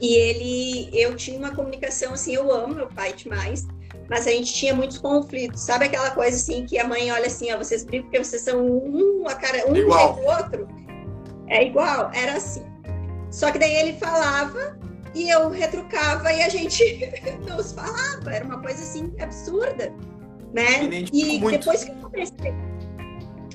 E 0.03 0.17
ele, 0.17 0.91
eu 0.93 1.15
tinha 1.15 1.39
uma 1.39 1.55
comunicação 1.55 2.13
assim, 2.13 2.35
eu 2.35 2.53
amo 2.53 2.75
meu 2.75 2.89
pai 2.89 3.13
demais, 3.13 3.69
mas 4.11 4.27
a 4.27 4.33
gente 4.33 4.53
tinha 4.53 4.75
muitos 4.75 4.99
conflitos. 4.99 5.61
Sabe 5.63 5.85
aquela 5.85 6.11
coisa 6.11 6.37
assim 6.37 6.67
que 6.67 6.77
a 6.77 6.89
mãe 6.89 7.13
olha 7.13 7.29
assim, 7.29 7.53
ó, 7.53 7.57
vocês 7.57 7.85
brigam 7.85 8.07
porque 8.07 8.25
vocês 8.25 8.43
são 8.43 8.67
um, 8.67 9.29
a 9.29 9.35
cara, 9.37 9.65
um 9.71 9.77
igual. 9.77 10.15
do 10.15 10.23
outro? 10.23 10.69
É 11.47 11.65
igual, 11.65 12.11
era 12.13 12.35
assim. 12.35 12.65
Só 13.31 13.53
que 13.53 13.61
daí 13.61 13.73
ele 13.77 13.93
falava 13.93 14.77
e 15.15 15.31
eu 15.31 15.49
retrucava 15.51 16.33
e 16.33 16.43
a 16.43 16.49
gente 16.49 17.09
não 17.49 17.63
se 17.63 17.73
falava. 17.73 18.29
Era 18.29 18.45
uma 18.45 18.61
coisa 18.61 18.83
assim 18.83 19.15
absurda, 19.21 19.95
né? 20.53 20.83
E 21.13 21.39
depois 21.39 21.85
que 21.85 21.93
eu 21.93 21.97
comecei, 21.97 22.55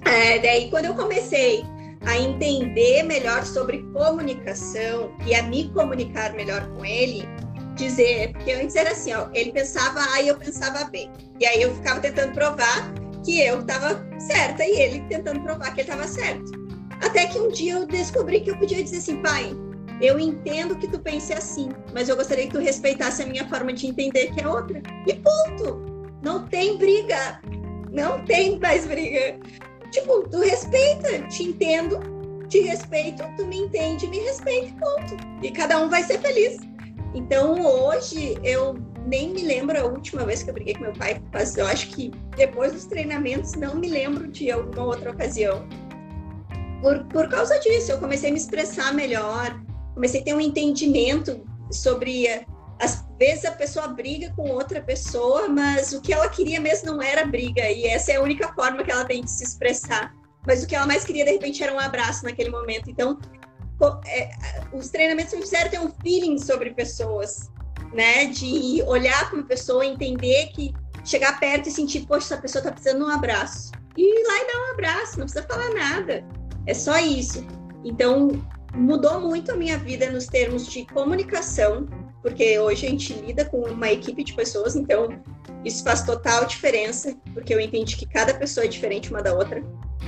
é, 0.05 0.39
daí 0.39 0.69
quando 0.69 0.85
eu 0.85 0.95
comecei 0.95 1.65
a 2.07 2.17
entender 2.17 3.03
melhor 3.03 3.45
sobre 3.45 3.83
comunicação 3.91 5.13
e 5.25 5.35
a 5.35 5.43
me 5.43 5.69
comunicar 5.69 6.33
melhor 6.33 6.65
com 6.69 6.85
ele, 6.85 7.27
dizer, 7.75 8.31
porque 8.31 8.53
antes 8.53 8.77
era 8.77 8.91
assim, 8.91 9.13
ó, 9.13 9.27
ele 9.33 9.51
pensava 9.51 9.99
A 10.13 10.21
e 10.21 10.29
eu 10.29 10.37
pensava 10.37 10.85
B. 10.85 11.09
E 11.37 11.45
aí 11.45 11.61
eu 11.61 11.75
ficava 11.75 11.99
tentando 11.99 12.33
provar 12.33 12.93
que 13.25 13.41
eu 13.41 13.59
estava 13.59 14.01
certa 14.19 14.63
e 14.63 14.79
ele 14.79 15.01
tentando 15.09 15.41
provar 15.41 15.73
que 15.73 15.81
ele 15.81 15.89
estava 15.89 16.07
certo. 16.07 16.49
Até 17.01 17.25
que 17.27 17.37
um 17.37 17.49
dia 17.49 17.73
eu 17.73 17.85
descobri 17.85 18.39
que 18.39 18.51
eu 18.51 18.57
podia 18.57 18.81
dizer 18.81 18.97
assim, 18.97 19.21
pai, 19.21 19.51
eu 20.01 20.17
entendo 20.17 20.77
que 20.77 20.87
tu 20.87 20.99
pense 20.99 21.33
assim, 21.33 21.69
mas 21.93 22.07
eu 22.07 22.15
gostaria 22.15 22.45
que 22.45 22.53
tu 22.53 22.59
respeitasse 22.59 23.21
a 23.21 23.25
minha 23.25 23.47
forma 23.49 23.73
de 23.73 23.85
entender 23.85 24.33
que 24.33 24.41
é 24.41 24.47
outra. 24.47 24.81
E 25.05 25.13
ponto! 25.13 25.85
Não 26.23 26.47
tem 26.47 26.77
briga. 26.77 27.41
Não 27.91 28.23
tem 28.23 28.57
mais 28.59 28.87
briga. 28.87 29.37
Tipo, 29.91 30.27
tu 30.29 30.39
respeita, 30.39 31.21
te 31.27 31.43
entendo, 31.43 31.99
te 32.49 32.61
respeito, 32.61 33.23
tu 33.37 33.45
me 33.45 33.57
entende, 33.59 34.07
me 34.07 34.19
respeita, 34.19 34.73
ponto. 34.79 35.17
E 35.41 35.51
cada 35.51 35.79
um 35.79 35.89
vai 35.89 36.03
ser 36.03 36.19
feliz. 36.19 36.57
Então 37.13 37.59
hoje 37.61 38.37
eu 38.43 38.75
nem 39.07 39.33
me 39.33 39.43
lembro 39.43 39.79
a 39.79 39.85
última 39.85 40.25
vez 40.25 40.43
que 40.43 40.49
eu 40.49 40.53
briguei 40.53 40.75
com 40.75 40.81
meu 40.81 40.93
pai, 40.93 41.21
mas 41.33 41.55
eu 41.57 41.65
acho 41.65 41.89
que 41.89 42.11
depois 42.35 42.73
dos 42.73 42.85
treinamentos 42.85 43.53
não 43.53 43.75
me 43.75 43.87
lembro 43.87 44.27
de 44.27 44.51
alguma 44.51 44.87
outra 44.87 45.11
ocasião. 45.11 45.65
Por, 46.81 47.05
por 47.05 47.29
causa 47.29 47.57
disso, 47.59 47.91
eu 47.91 47.99
comecei 47.99 48.29
a 48.29 48.33
me 48.33 48.37
expressar 48.37 48.93
melhor, 48.93 49.59
comecei 49.93 50.21
a 50.21 50.23
ter 50.23 50.35
um 50.35 50.41
entendimento 50.41 51.41
sobre 51.71 52.27
às 52.79 53.06
vezes 53.17 53.45
a 53.45 53.51
pessoa 53.51 53.87
briga 53.87 54.31
com 54.35 54.49
outra 54.51 54.81
pessoa, 54.81 55.47
mas 55.47 55.91
o 55.93 56.01
que 56.01 56.13
ela 56.13 56.29
queria 56.29 56.59
mesmo 56.59 56.93
não 56.93 57.01
era 57.01 57.25
briga, 57.25 57.69
e 57.69 57.85
essa 57.85 58.11
é 58.11 58.15
a 58.15 58.21
única 58.21 58.53
forma 58.53 58.83
que 58.83 58.91
ela 58.91 59.05
tem 59.05 59.23
de 59.23 59.31
se 59.31 59.43
expressar. 59.43 60.13
Mas 60.45 60.63
o 60.63 60.67
que 60.67 60.75
ela 60.75 60.85
mais 60.85 61.03
queria, 61.03 61.25
de 61.25 61.31
repente, 61.31 61.61
era 61.61 61.73
um 61.73 61.79
abraço 61.79 62.23
naquele 62.23 62.49
momento. 62.49 62.89
Então, 62.89 63.19
é, 64.05 64.29
os 64.71 64.89
treinamentos 64.89 65.33
me 65.33 65.41
fizeram 65.41 65.69
ter 65.69 65.79
um 65.79 65.91
feeling 66.01 66.37
sobre 66.37 66.71
pessoas, 66.73 67.51
né? 67.93 68.27
De 68.27 68.81
olhar 68.87 69.29
para 69.29 69.39
uma 69.39 69.45
pessoa, 69.45 69.85
entender 69.85 70.47
que 70.53 70.73
chegar 71.03 71.39
perto 71.39 71.67
e 71.67 71.71
sentir, 71.71 72.05
poxa, 72.05 72.33
essa 72.33 72.41
pessoa 72.41 72.61
está 72.61 72.71
precisando 72.71 72.99
de 72.99 73.11
um 73.11 73.13
abraço. 73.13 73.71
E 73.97 74.01
ir 74.01 74.27
lá 74.27 74.37
e 74.37 74.47
dar 74.47 74.59
um 74.59 74.71
abraço, 74.73 75.19
não 75.19 75.25
precisa 75.25 75.45
falar 75.45 75.69
nada. 75.73 76.23
É 76.65 76.73
só 76.73 76.97
isso. 76.97 77.45
Então, 77.83 78.29
mudou 78.73 79.19
muito 79.19 79.51
a 79.51 79.55
minha 79.55 79.77
vida 79.77 80.09
nos 80.11 80.27
termos 80.27 80.67
de 80.67 80.85
comunicação, 80.85 81.87
porque 82.21 82.59
hoje 82.59 82.85
a 82.85 82.89
gente 82.89 83.13
lida 83.13 83.45
com 83.45 83.61
uma 83.61 83.91
equipe 83.91 84.23
de 84.23 84.33
pessoas, 84.33 84.75
então 84.75 85.21
isso 85.63 85.83
faz 85.83 86.03
total 86.03 86.45
diferença, 86.45 87.15
porque 87.33 87.53
eu 87.53 87.59
entendi 87.59 87.95
que 87.95 88.05
cada 88.05 88.33
pessoa 88.33 88.65
é 88.65 88.67
diferente 88.67 89.09
uma 89.09 89.21
da 89.21 89.33
outra. 89.33 89.61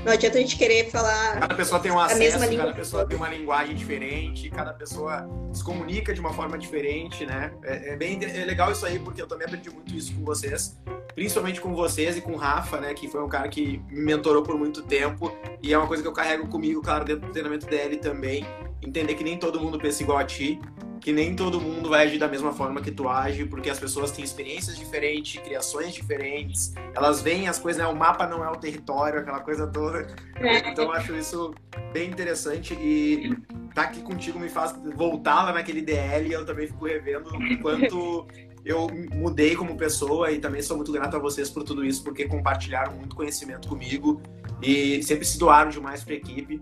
Não 0.03 0.13
adianta 0.13 0.37
a 0.37 0.41
gente 0.41 0.55
querer 0.57 0.89
falar. 0.89 1.39
Cada 1.39 1.55
pessoa 1.55 1.79
tem 1.79 1.91
um 1.91 1.99
acesso, 1.99 2.39
cada 2.39 2.73
pessoa 2.73 3.05
tem 3.05 3.17
uma 3.17 3.27
linguagem 3.27 3.75
diferente, 3.75 4.49
cada 4.49 4.73
pessoa 4.73 5.29
se 5.51 5.63
comunica 5.63 6.13
de 6.13 6.21
uma 6.21 6.31
forma 6.31 6.57
diferente, 6.57 7.25
né? 7.25 7.51
É, 7.63 7.93
é 7.93 7.97
bem 7.97 8.17
é 8.23 8.45
legal 8.45 8.71
isso 8.71 8.85
aí, 8.85 8.97
porque 8.97 9.21
eu 9.21 9.27
também 9.27 9.45
aprendi 9.45 9.69
muito 9.69 9.93
isso 9.93 10.13
com 10.13 10.23
vocês, 10.23 10.79
principalmente 11.13 11.59
com 11.59 11.73
vocês 11.73 12.15
e 12.15 12.21
com 12.21 12.31
o 12.31 12.37
Rafa, 12.37 12.79
né? 12.79 12.93
Que 12.93 13.09
foi 13.09 13.21
um 13.21 13.27
cara 13.27 13.49
que 13.49 13.81
me 13.89 14.05
mentorou 14.05 14.41
por 14.41 14.57
muito 14.57 14.83
tempo 14.83 15.35
e 15.61 15.73
é 15.73 15.77
uma 15.77 15.87
coisa 15.87 16.01
que 16.01 16.07
eu 16.07 16.13
carrego 16.13 16.47
comigo, 16.47 16.81
claro, 16.81 17.03
dentro 17.03 17.27
do 17.27 17.33
treinamento 17.33 17.65
dele 17.65 17.97
também. 17.97 18.45
Entender 18.81 19.15
que 19.15 19.23
nem 19.23 19.37
todo 19.37 19.59
mundo 19.59 19.77
pensa 19.77 20.01
igual 20.01 20.19
a 20.19 20.23
ti 20.23 20.61
que 20.99 21.13
nem 21.13 21.35
todo 21.35 21.59
mundo 21.59 21.89
vai 21.89 22.05
agir 22.05 22.17
da 22.17 22.27
mesma 22.27 22.51
forma 22.51 22.81
que 22.81 22.91
tu 22.91 23.07
age, 23.07 23.45
porque 23.45 23.69
as 23.69 23.79
pessoas 23.79 24.11
têm 24.11 24.23
experiências 24.23 24.77
diferentes, 24.77 25.41
criações 25.41 25.93
diferentes, 25.93 26.73
elas 26.95 27.21
veem 27.21 27.47
as 27.47 27.57
coisas, 27.57 27.81
né? 27.81 27.87
O 27.87 27.95
mapa 27.95 28.27
não 28.27 28.43
é 28.43 28.49
o 28.49 28.55
território, 28.55 29.19
aquela 29.19 29.39
coisa 29.39 29.65
toda. 29.67 30.07
É. 30.35 30.69
Então 30.69 30.85
eu 30.85 30.91
acho 30.91 31.15
isso 31.15 31.53
bem 31.93 32.09
interessante 32.09 32.73
e 32.73 33.35
tá 33.73 33.83
aqui 33.83 34.01
contigo 34.01 34.39
me 34.39 34.49
faz 34.49 34.73
voltar 34.95 35.43
lá 35.43 35.53
naquele 35.53 35.81
DL 35.81 36.29
e 36.29 36.33
eu 36.33 36.45
também 36.45 36.67
fico 36.67 36.85
revendo 36.85 37.29
o 37.29 37.59
quanto 37.61 38.27
eu 38.65 38.87
mudei 39.13 39.55
como 39.55 39.77
pessoa 39.77 40.31
e 40.31 40.39
também 40.39 40.61
sou 40.61 40.75
muito 40.75 40.91
grato 40.91 41.15
a 41.15 41.19
vocês 41.19 41.49
por 41.49 41.63
tudo 41.63 41.85
isso, 41.85 42.03
porque 42.03 42.25
compartilharam 42.25 42.93
muito 42.93 43.15
conhecimento 43.15 43.67
comigo 43.67 44.21
e 44.61 45.01
sempre 45.03 45.25
se 45.25 45.39
doaram 45.39 45.69
demais 45.69 46.03
para 46.03 46.13
a 46.13 46.17
equipe. 46.17 46.61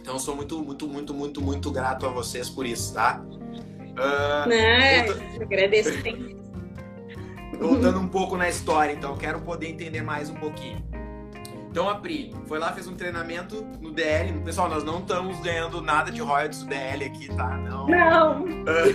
Então 0.00 0.18
sou 0.18 0.34
muito, 0.34 0.58
muito, 0.62 0.88
muito, 0.88 1.12
muito, 1.12 1.40
muito 1.42 1.70
grato 1.70 2.06
a 2.06 2.08
vocês 2.08 2.48
por 2.48 2.64
isso, 2.64 2.94
tá? 2.94 3.22
Uh, 3.96 4.48
Não, 4.48 5.38
tô... 5.38 5.42
agradeço. 5.42 5.90
Voltando 7.58 7.98
um 7.98 8.08
pouco 8.08 8.36
na 8.36 8.48
história, 8.48 8.92
então, 8.92 9.16
quero 9.16 9.40
poder 9.40 9.68
entender 9.68 10.02
mais 10.02 10.28
um 10.28 10.34
pouquinho. 10.34 10.84
Então 11.76 11.90
a 11.90 11.96
Pri 11.96 12.34
foi 12.46 12.58
lá, 12.58 12.72
fez 12.72 12.88
um 12.88 12.94
treinamento 12.94 13.62
no 13.82 13.90
DL. 13.92 14.32
Pessoal, 14.40 14.66
nós 14.66 14.82
não 14.82 15.00
estamos 15.00 15.38
ganhando 15.40 15.82
nada 15.82 16.10
de 16.10 16.22
royalties 16.22 16.62
do 16.62 16.68
DL 16.70 17.04
aqui, 17.04 17.28
tá? 17.36 17.54
Não. 17.58 17.86
Não. 17.86 18.46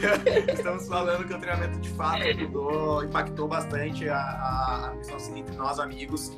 estamos 0.52 0.88
falando 0.88 1.28
que 1.28 1.32
o 1.32 1.40
treinamento 1.40 1.80
de 1.80 1.90
fato 1.90 2.24
ajudou, 2.24 3.04
impactou 3.04 3.48
bastante 3.48 4.10
a, 4.10 4.18
a, 4.18 4.88
a 4.88 4.94
missão 4.96 5.38
entre 5.38 5.56
nós 5.56 5.78
amigos. 5.80 6.36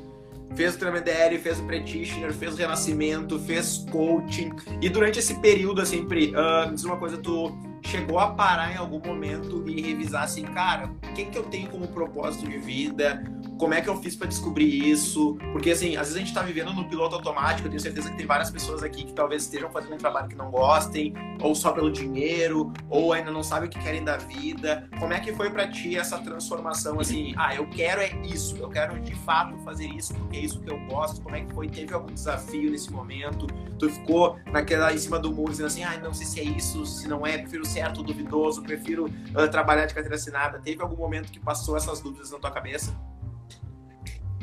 Fez 0.54 0.74
o 0.74 0.78
treinamento 0.78 1.10
DL, 1.10 1.38
fez 1.38 1.60
o 1.60 1.64
practitioner, 1.64 2.32
fez 2.34 2.52
o 2.52 2.56
renascimento, 2.58 3.38
fez 3.38 3.78
coaching. 3.90 4.52
E 4.82 4.90
durante 4.90 5.20
esse 5.20 5.40
período, 5.40 5.80
assim, 5.80 6.04
Pri, 6.04 6.34
uh, 6.36 6.68
me 6.68 6.74
diz 6.74 6.84
uma 6.84 6.98
coisa, 6.98 7.16
tu 7.16 7.56
chegou 7.84 8.18
a 8.18 8.28
parar 8.30 8.72
em 8.72 8.76
algum 8.76 9.00
momento 9.00 9.62
e 9.68 9.80
revisar 9.80 10.24
assim, 10.24 10.42
cara, 10.42 10.86
o 10.86 11.12
que, 11.14 11.26
que 11.26 11.38
eu 11.38 11.44
tenho 11.44 11.68
como 11.70 11.86
propósito 11.88 12.48
de 12.48 12.58
vida? 12.58 13.22
Como 13.58 13.74
é 13.74 13.80
que 13.80 13.88
eu 13.88 13.96
fiz 13.96 14.16
para 14.16 14.26
descobrir 14.26 14.90
isso? 14.90 15.36
Porque, 15.52 15.70
assim, 15.70 15.96
às 15.96 16.08
vezes 16.08 16.16
a 16.16 16.18
gente 16.18 16.28
está 16.28 16.42
vivendo 16.42 16.72
no 16.72 16.88
piloto 16.88 17.14
automático, 17.14 17.66
eu 17.66 17.70
tenho 17.70 17.80
certeza 17.80 18.10
que 18.10 18.16
tem 18.16 18.26
várias 18.26 18.50
pessoas 18.50 18.82
aqui 18.82 19.04
que 19.04 19.12
talvez 19.12 19.44
estejam 19.44 19.70
fazendo 19.70 19.94
um 19.94 19.98
trabalho 19.98 20.28
que 20.28 20.34
não 20.34 20.50
gostem, 20.50 21.14
ou 21.40 21.54
só 21.54 21.72
pelo 21.72 21.90
dinheiro, 21.90 22.72
ou 22.88 23.12
ainda 23.12 23.30
não 23.30 23.42
sabem 23.42 23.68
o 23.68 23.70
que 23.70 23.78
querem 23.78 24.04
da 24.04 24.16
vida. 24.16 24.88
Como 24.98 25.12
é 25.12 25.20
que 25.20 25.32
foi 25.32 25.50
para 25.50 25.68
ti 25.68 25.96
essa 25.96 26.18
transformação, 26.18 27.00
assim, 27.00 27.34
ah, 27.36 27.54
eu 27.54 27.68
quero 27.68 28.00
é 28.00 28.14
isso, 28.24 28.56
eu 28.56 28.68
quero 28.68 29.00
de 29.00 29.14
fato 29.14 29.56
fazer 29.58 29.86
isso, 29.86 30.14
porque 30.14 30.36
é 30.36 30.40
isso 30.40 30.60
que 30.60 30.70
eu 30.70 30.78
gosto. 30.86 31.22
Como 31.22 31.36
é 31.36 31.40
que 31.40 31.52
foi? 31.52 31.68
Teve 31.68 31.94
algum 31.94 32.12
desafio 32.12 32.70
nesse 32.70 32.90
momento? 32.90 33.46
Tu 33.78 33.90
ficou 33.90 34.38
naquela, 34.50 34.92
em 34.92 34.98
cima 34.98 35.18
do 35.18 35.32
muro, 35.32 35.50
dizendo 35.50 35.66
assim, 35.66 35.84
ah, 35.84 35.98
não 36.02 36.12
sei 36.12 36.26
se 36.26 36.40
é 36.40 36.44
isso, 36.44 36.84
se 36.86 37.08
não 37.08 37.26
é, 37.26 37.38
prefiro 37.38 37.64
certo, 37.64 38.02
duvidoso, 38.02 38.62
prefiro 38.62 39.06
uh, 39.06 39.50
trabalhar 39.50 39.86
de 39.86 39.94
carteira 39.94 40.16
assinada. 40.16 40.58
Teve 40.58 40.82
algum 40.82 40.96
momento 40.96 41.30
que 41.30 41.40
passou 41.40 41.76
essas 41.76 42.00
dúvidas 42.00 42.30
na 42.30 42.38
tua 42.38 42.50
cabeça? 42.50 42.94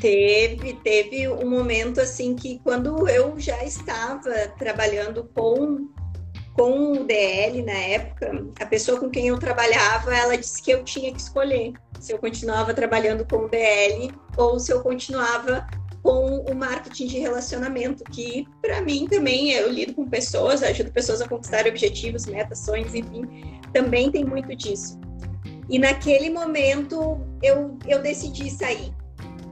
Teve, 0.02 0.72
teve 0.82 1.28
um 1.28 1.48
momento 1.48 2.00
assim 2.00 2.34
que 2.34 2.58
quando 2.64 3.08
eu 3.08 3.38
já 3.38 3.62
estava 3.62 4.48
trabalhando 4.58 5.30
com 5.32 5.88
com 6.54 6.92
o 6.92 7.04
DL 7.04 7.62
na 7.62 7.72
época, 7.72 8.46
a 8.60 8.66
pessoa 8.66 8.98
com 8.98 9.08
quem 9.08 9.28
eu 9.28 9.38
trabalhava, 9.38 10.12
ela 10.12 10.36
disse 10.36 10.60
que 10.60 10.72
eu 10.72 10.82
tinha 10.82 11.12
que 11.12 11.20
escolher 11.20 11.72
se 12.00 12.12
eu 12.12 12.18
continuava 12.18 12.74
trabalhando 12.74 13.24
com 13.24 13.44
o 13.44 13.48
DL 13.48 14.12
ou 14.36 14.58
se 14.58 14.72
eu 14.72 14.82
continuava 14.82 15.64
com 16.02 16.40
o 16.50 16.52
marketing 16.52 17.06
de 17.06 17.18
relacionamento, 17.20 18.02
que 18.02 18.44
para 18.60 18.82
mim 18.82 19.06
também 19.08 19.52
eu 19.52 19.70
lido 19.70 19.94
com 19.94 20.04
pessoas, 20.08 20.64
ajudo 20.64 20.90
pessoas 20.90 21.22
a 21.22 21.28
conquistar 21.28 21.64
objetivos, 21.64 22.26
metas, 22.26 22.58
sonhos, 22.58 22.92
enfim, 22.92 23.60
também 23.72 24.10
tem 24.10 24.24
muito 24.24 24.54
disso. 24.56 25.00
E 25.70 25.78
naquele 25.78 26.28
momento 26.28 27.24
eu, 27.40 27.78
eu 27.86 28.02
decidi 28.02 28.50
sair 28.50 28.92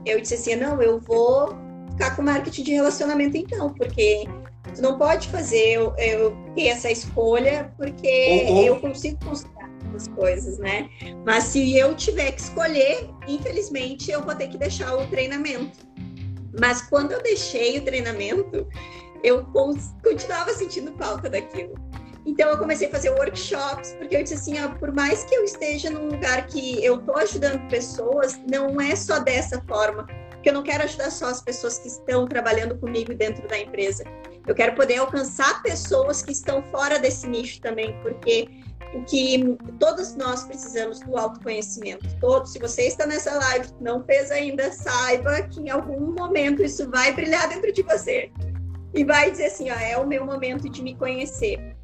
eu 0.05 0.19
disse 0.19 0.35
assim, 0.35 0.55
não, 0.55 0.81
eu 0.81 0.99
vou 0.99 1.55
ficar 1.91 2.15
com 2.15 2.21
marketing 2.21 2.63
de 2.63 2.71
relacionamento 2.73 3.37
então, 3.37 3.73
porque 3.73 4.25
tu 4.73 4.81
não 4.81 4.97
pode 4.97 5.27
fazer 5.27 5.73
eu, 5.73 5.93
eu 5.97 6.35
ter 6.55 6.67
essa 6.67 6.89
escolha, 6.89 7.73
porque 7.77 8.45
uhum. 8.49 8.63
eu 8.63 8.79
consigo 8.79 9.23
considerar 9.23 9.69
as 9.95 10.07
coisas, 10.07 10.57
né? 10.57 10.89
Mas 11.25 11.45
se 11.45 11.77
eu 11.77 11.95
tiver 11.95 12.31
que 12.31 12.41
escolher, 12.41 13.09
infelizmente 13.27 14.09
eu 14.11 14.23
vou 14.23 14.33
ter 14.35 14.47
que 14.47 14.57
deixar 14.57 14.95
o 14.95 15.05
treinamento. 15.07 15.79
Mas 16.59 16.81
quando 16.81 17.11
eu 17.11 17.21
deixei 17.21 17.77
o 17.77 17.81
treinamento, 17.81 18.67
eu 19.23 19.45
continuava 20.03 20.53
sentindo 20.53 20.93
falta 20.97 21.29
daquilo. 21.29 21.73
Então 22.25 22.49
eu 22.49 22.57
comecei 22.57 22.87
a 22.87 22.91
fazer 22.91 23.09
workshops, 23.09 23.95
porque 23.97 24.15
eu 24.15 24.23
disse 24.23 24.35
assim, 24.35 24.63
ó, 24.63 24.69
por 24.75 24.93
mais 24.93 25.23
que 25.23 25.35
eu 25.35 25.43
esteja 25.43 25.89
num 25.89 26.07
lugar 26.07 26.45
que 26.47 26.83
eu 26.83 26.99
estou 26.99 27.17
ajudando 27.17 27.67
pessoas, 27.67 28.39
não 28.49 28.79
é 28.79 28.95
só 28.95 29.19
dessa 29.19 29.59
forma, 29.61 30.05
porque 30.29 30.49
eu 30.49 30.53
não 30.53 30.63
quero 30.63 30.83
ajudar 30.83 31.09
só 31.11 31.27
as 31.27 31.41
pessoas 31.41 31.79
que 31.79 31.87
estão 31.87 32.27
trabalhando 32.27 32.77
comigo 32.77 33.13
dentro 33.13 33.47
da 33.47 33.57
empresa. 33.57 34.03
Eu 34.47 34.55
quero 34.55 34.75
poder 34.75 34.97
alcançar 34.97 35.61
pessoas 35.63 36.21
que 36.21 36.31
estão 36.31 36.61
fora 36.63 36.99
desse 36.99 37.27
nicho 37.27 37.59
também, 37.61 37.99
porque 38.01 38.47
o 38.93 39.03
que 39.03 39.57
todos 39.79 40.15
nós 40.15 40.43
precisamos 40.43 40.99
do 40.99 41.17
autoconhecimento. 41.17 42.05
Todos, 42.19 42.51
se 42.51 42.59
você 42.59 42.83
está 42.83 43.05
nessa 43.05 43.33
live, 43.33 43.69
não 43.79 44.03
fez 44.03 44.31
ainda, 44.31 44.71
saiba 44.71 45.43
que 45.43 45.61
em 45.61 45.69
algum 45.69 46.11
momento 46.11 46.61
isso 46.61 46.89
vai 46.89 47.13
brilhar 47.13 47.47
dentro 47.47 47.71
de 47.71 47.81
você. 47.83 48.31
E 48.93 49.03
vai 49.05 49.31
dizer 49.31 49.45
assim, 49.45 49.71
ó, 49.71 49.75
é 49.75 49.97
o 49.97 50.05
meu 50.05 50.25
momento 50.25 50.69
de 50.69 50.83
me 50.83 50.95
conhecer. 50.95 51.75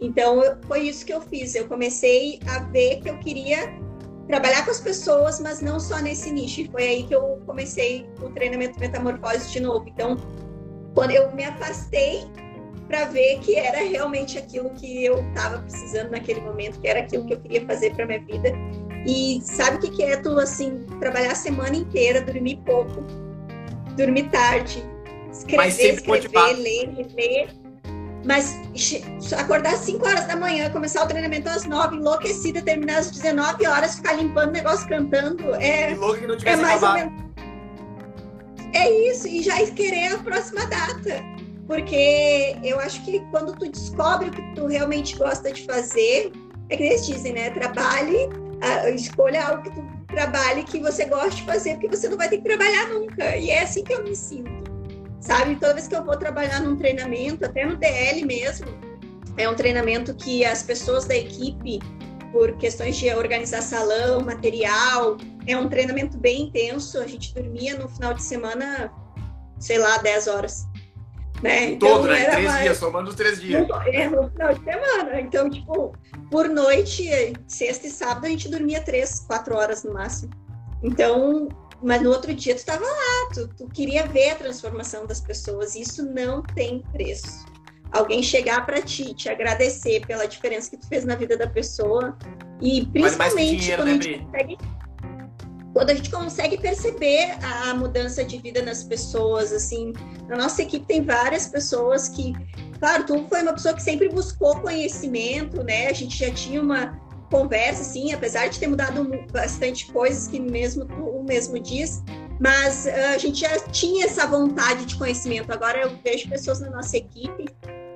Então, 0.00 0.42
foi 0.66 0.88
isso 0.88 1.04
que 1.04 1.12
eu 1.12 1.20
fiz. 1.20 1.54
Eu 1.54 1.68
comecei 1.68 2.40
a 2.46 2.60
ver 2.60 3.00
que 3.00 3.10
eu 3.10 3.18
queria 3.18 3.72
trabalhar 4.26 4.64
com 4.64 4.70
as 4.70 4.80
pessoas, 4.80 5.40
mas 5.40 5.60
não 5.60 5.78
só 5.78 5.98
nesse 5.98 6.30
nicho. 6.30 6.62
E 6.62 6.68
foi 6.68 6.82
aí 6.82 7.02
que 7.02 7.14
eu 7.14 7.40
comecei 7.44 8.08
o 8.22 8.30
treinamento 8.30 8.78
metamorfose 8.80 9.50
de 9.50 9.60
novo. 9.60 9.86
Então, 9.88 10.16
quando 10.94 11.10
eu 11.10 11.30
me 11.34 11.44
afastei 11.44 12.24
para 12.88 13.04
ver 13.04 13.38
que 13.38 13.54
era 13.54 13.78
realmente 13.78 14.36
aquilo 14.36 14.70
que 14.70 15.04
eu 15.04 15.20
estava 15.28 15.60
precisando 15.60 16.10
naquele 16.10 16.40
momento, 16.40 16.80
que 16.80 16.88
era 16.88 17.00
aquilo 17.00 17.24
que 17.24 17.34
eu 17.34 17.40
queria 17.40 17.64
fazer 17.66 17.94
para 17.94 18.06
minha 18.06 18.20
vida. 18.20 18.52
E 19.06 19.40
sabe 19.42 19.76
o 19.76 19.80
que, 19.80 19.90
que 19.90 20.02
é 20.02 20.16
tu 20.16 20.38
assim 20.38 20.84
trabalhar 20.98 21.32
a 21.32 21.36
semana 21.36 21.76
inteira, 21.76 22.20
dormir 22.20 22.56
pouco, 22.66 23.02
dormir 23.96 24.28
tarde, 24.30 24.84
escrever, 25.30 25.94
escrever, 25.94 26.52
ler, 26.56 27.06
ler 27.14 27.59
mas 28.24 28.58
acordar 29.38 29.74
às 29.74 29.80
5 29.80 30.06
horas 30.06 30.26
da 30.26 30.36
manhã, 30.36 30.70
começar 30.70 31.04
o 31.04 31.06
treinamento 31.06 31.48
às 31.48 31.64
9, 31.64 31.96
enlouquecida, 31.96 32.60
terminar 32.60 32.98
às 32.98 33.10
19 33.10 33.66
horas, 33.66 33.96
ficar 33.96 34.14
limpando 34.14 34.50
o 34.50 34.52
negócio, 34.52 34.88
cantando, 34.88 35.54
é, 35.54 35.92
é 36.44 36.56
mais 36.56 36.82
ou 36.82 36.92
menos. 36.92 37.30
É 38.72 38.90
isso, 39.10 39.26
e 39.26 39.42
já 39.42 39.56
querer 39.72 40.14
a 40.14 40.18
próxima 40.18 40.66
data. 40.66 41.22
Porque 41.66 42.56
eu 42.62 42.80
acho 42.80 43.02
que 43.04 43.20
quando 43.30 43.56
tu 43.56 43.68
descobre 43.68 44.28
o 44.28 44.30
que 44.30 44.42
tu 44.54 44.66
realmente 44.66 45.16
gosta 45.16 45.52
de 45.52 45.64
fazer, 45.64 46.32
é 46.68 46.76
que 46.76 46.82
eles 46.82 47.06
dizem, 47.06 47.32
né? 47.32 47.50
Trabalhe, 47.50 48.28
escolha 48.94 49.46
algo 49.46 49.62
que 49.62 49.70
tu 49.70 49.84
trabalhe 50.08 50.64
que 50.64 50.80
você 50.80 51.04
goste 51.04 51.36
de 51.36 51.44
fazer, 51.44 51.74
porque 51.74 51.96
você 51.96 52.08
não 52.08 52.16
vai 52.16 52.28
ter 52.28 52.38
que 52.38 52.44
trabalhar 52.44 52.88
nunca. 52.88 53.36
E 53.36 53.50
é 53.50 53.62
assim 53.62 53.84
que 53.84 53.94
eu 53.94 54.02
me 54.02 54.14
sinto 54.16 54.59
sabe? 55.20 55.56
Toda 55.56 55.74
vez 55.74 55.86
que 55.86 55.94
eu 55.94 56.04
vou 56.04 56.16
trabalhar 56.16 56.60
num 56.60 56.76
treinamento, 56.76 57.44
até 57.44 57.64
no 57.64 57.76
DL 57.76 58.24
mesmo, 58.24 58.66
é 59.36 59.48
um 59.48 59.54
treinamento 59.54 60.14
que 60.14 60.44
as 60.44 60.62
pessoas 60.62 61.04
da 61.04 61.16
equipe, 61.16 61.78
por 62.32 62.56
questões 62.58 62.96
de 62.96 63.12
organizar 63.12 63.62
salão, 63.62 64.20
material, 64.20 65.16
é 65.46 65.56
um 65.56 65.68
treinamento 65.68 66.16
bem 66.18 66.42
intenso. 66.42 66.98
A 66.98 67.06
gente 67.06 67.34
dormia 67.34 67.76
no 67.76 67.88
final 67.88 68.14
de 68.14 68.22
semana, 68.22 68.92
sei 69.58 69.78
lá, 69.78 69.98
10 69.98 70.28
horas. 70.28 70.66
Né? 71.42 71.70
Então, 71.70 71.88
Todo, 71.88 72.08
né? 72.08 72.24
Três 72.30 72.46
mais... 72.46 72.62
dias, 72.62 72.76
somando 72.76 73.08
os 73.08 73.14
três 73.16 73.40
dias. 73.40 73.66
É, 73.86 74.08
no 74.08 74.30
final 74.30 74.54
de 74.54 74.62
semana. 74.62 75.20
Então, 75.20 75.48
tipo, 75.48 75.96
por 76.30 76.48
noite, 76.48 77.08
sexta 77.46 77.86
e 77.86 77.90
sábado, 77.90 78.26
a 78.26 78.28
gente 78.28 78.48
dormia 78.48 78.82
três, 78.82 79.20
quatro 79.20 79.56
horas 79.56 79.82
no 79.82 79.94
máximo. 79.94 80.30
Então, 80.82 81.48
mas 81.82 82.02
no 82.02 82.10
outro 82.10 82.34
dia 82.34 82.54
tu 82.54 82.58
estava 82.58 82.84
lá, 82.84 83.30
tu, 83.34 83.48
tu 83.56 83.66
queria 83.68 84.06
ver 84.06 84.30
a 84.30 84.34
transformação 84.36 85.06
das 85.06 85.20
pessoas. 85.20 85.74
Isso 85.74 86.04
não 86.04 86.42
tem 86.42 86.82
preço. 86.92 87.44
Alguém 87.90 88.22
chegar 88.22 88.64
para 88.64 88.80
ti, 88.80 89.14
te 89.14 89.28
agradecer 89.28 90.06
pela 90.06 90.26
diferença 90.26 90.70
que 90.70 90.76
tu 90.76 90.86
fez 90.86 91.04
na 91.04 91.16
vida 91.16 91.36
da 91.36 91.46
pessoa 91.46 92.16
e 92.60 92.86
principalmente 92.86 93.56
dinheiro, 93.56 93.82
quando, 93.82 93.88
né, 93.88 93.98
a 93.98 94.02
gente 94.02 94.18
consegue, 94.20 94.58
quando 95.72 95.90
a 95.90 95.94
gente 95.94 96.10
consegue 96.10 96.58
perceber 96.58 97.38
a 97.42 97.74
mudança 97.74 98.24
de 98.24 98.38
vida 98.38 98.62
nas 98.62 98.84
pessoas, 98.84 99.52
assim, 99.52 99.92
na 100.28 100.36
nossa 100.36 100.62
equipe 100.62 100.86
tem 100.86 101.02
várias 101.02 101.48
pessoas 101.48 102.08
que, 102.08 102.32
claro, 102.78 103.04
tu 103.06 103.26
foi 103.28 103.42
uma 103.42 103.54
pessoa 103.54 103.74
que 103.74 103.82
sempre 103.82 104.08
buscou 104.08 104.60
conhecimento, 104.60 105.64
né? 105.64 105.88
A 105.88 105.92
gente 105.92 106.16
já 106.16 106.30
tinha 106.30 106.62
uma 106.62 106.96
conversa, 107.30 107.82
assim, 107.82 108.12
apesar 108.12 108.48
de 108.48 108.58
ter 108.58 108.66
mudado 108.66 109.08
bastante 109.32 109.86
coisas 109.92 110.26
que 110.26 110.40
mesmo 110.40 110.84
o 110.84 111.22
mesmo 111.22 111.58
diz, 111.58 112.02
mas 112.40 112.86
uh, 112.86 113.14
a 113.14 113.18
gente 113.18 113.40
já 113.40 113.58
tinha 113.68 114.06
essa 114.06 114.26
vontade 114.26 114.84
de 114.84 114.96
conhecimento. 114.96 115.52
Agora 115.52 115.80
eu 115.80 115.96
vejo 116.02 116.28
pessoas 116.28 116.60
na 116.60 116.70
nossa 116.70 116.96
equipe, 116.96 117.46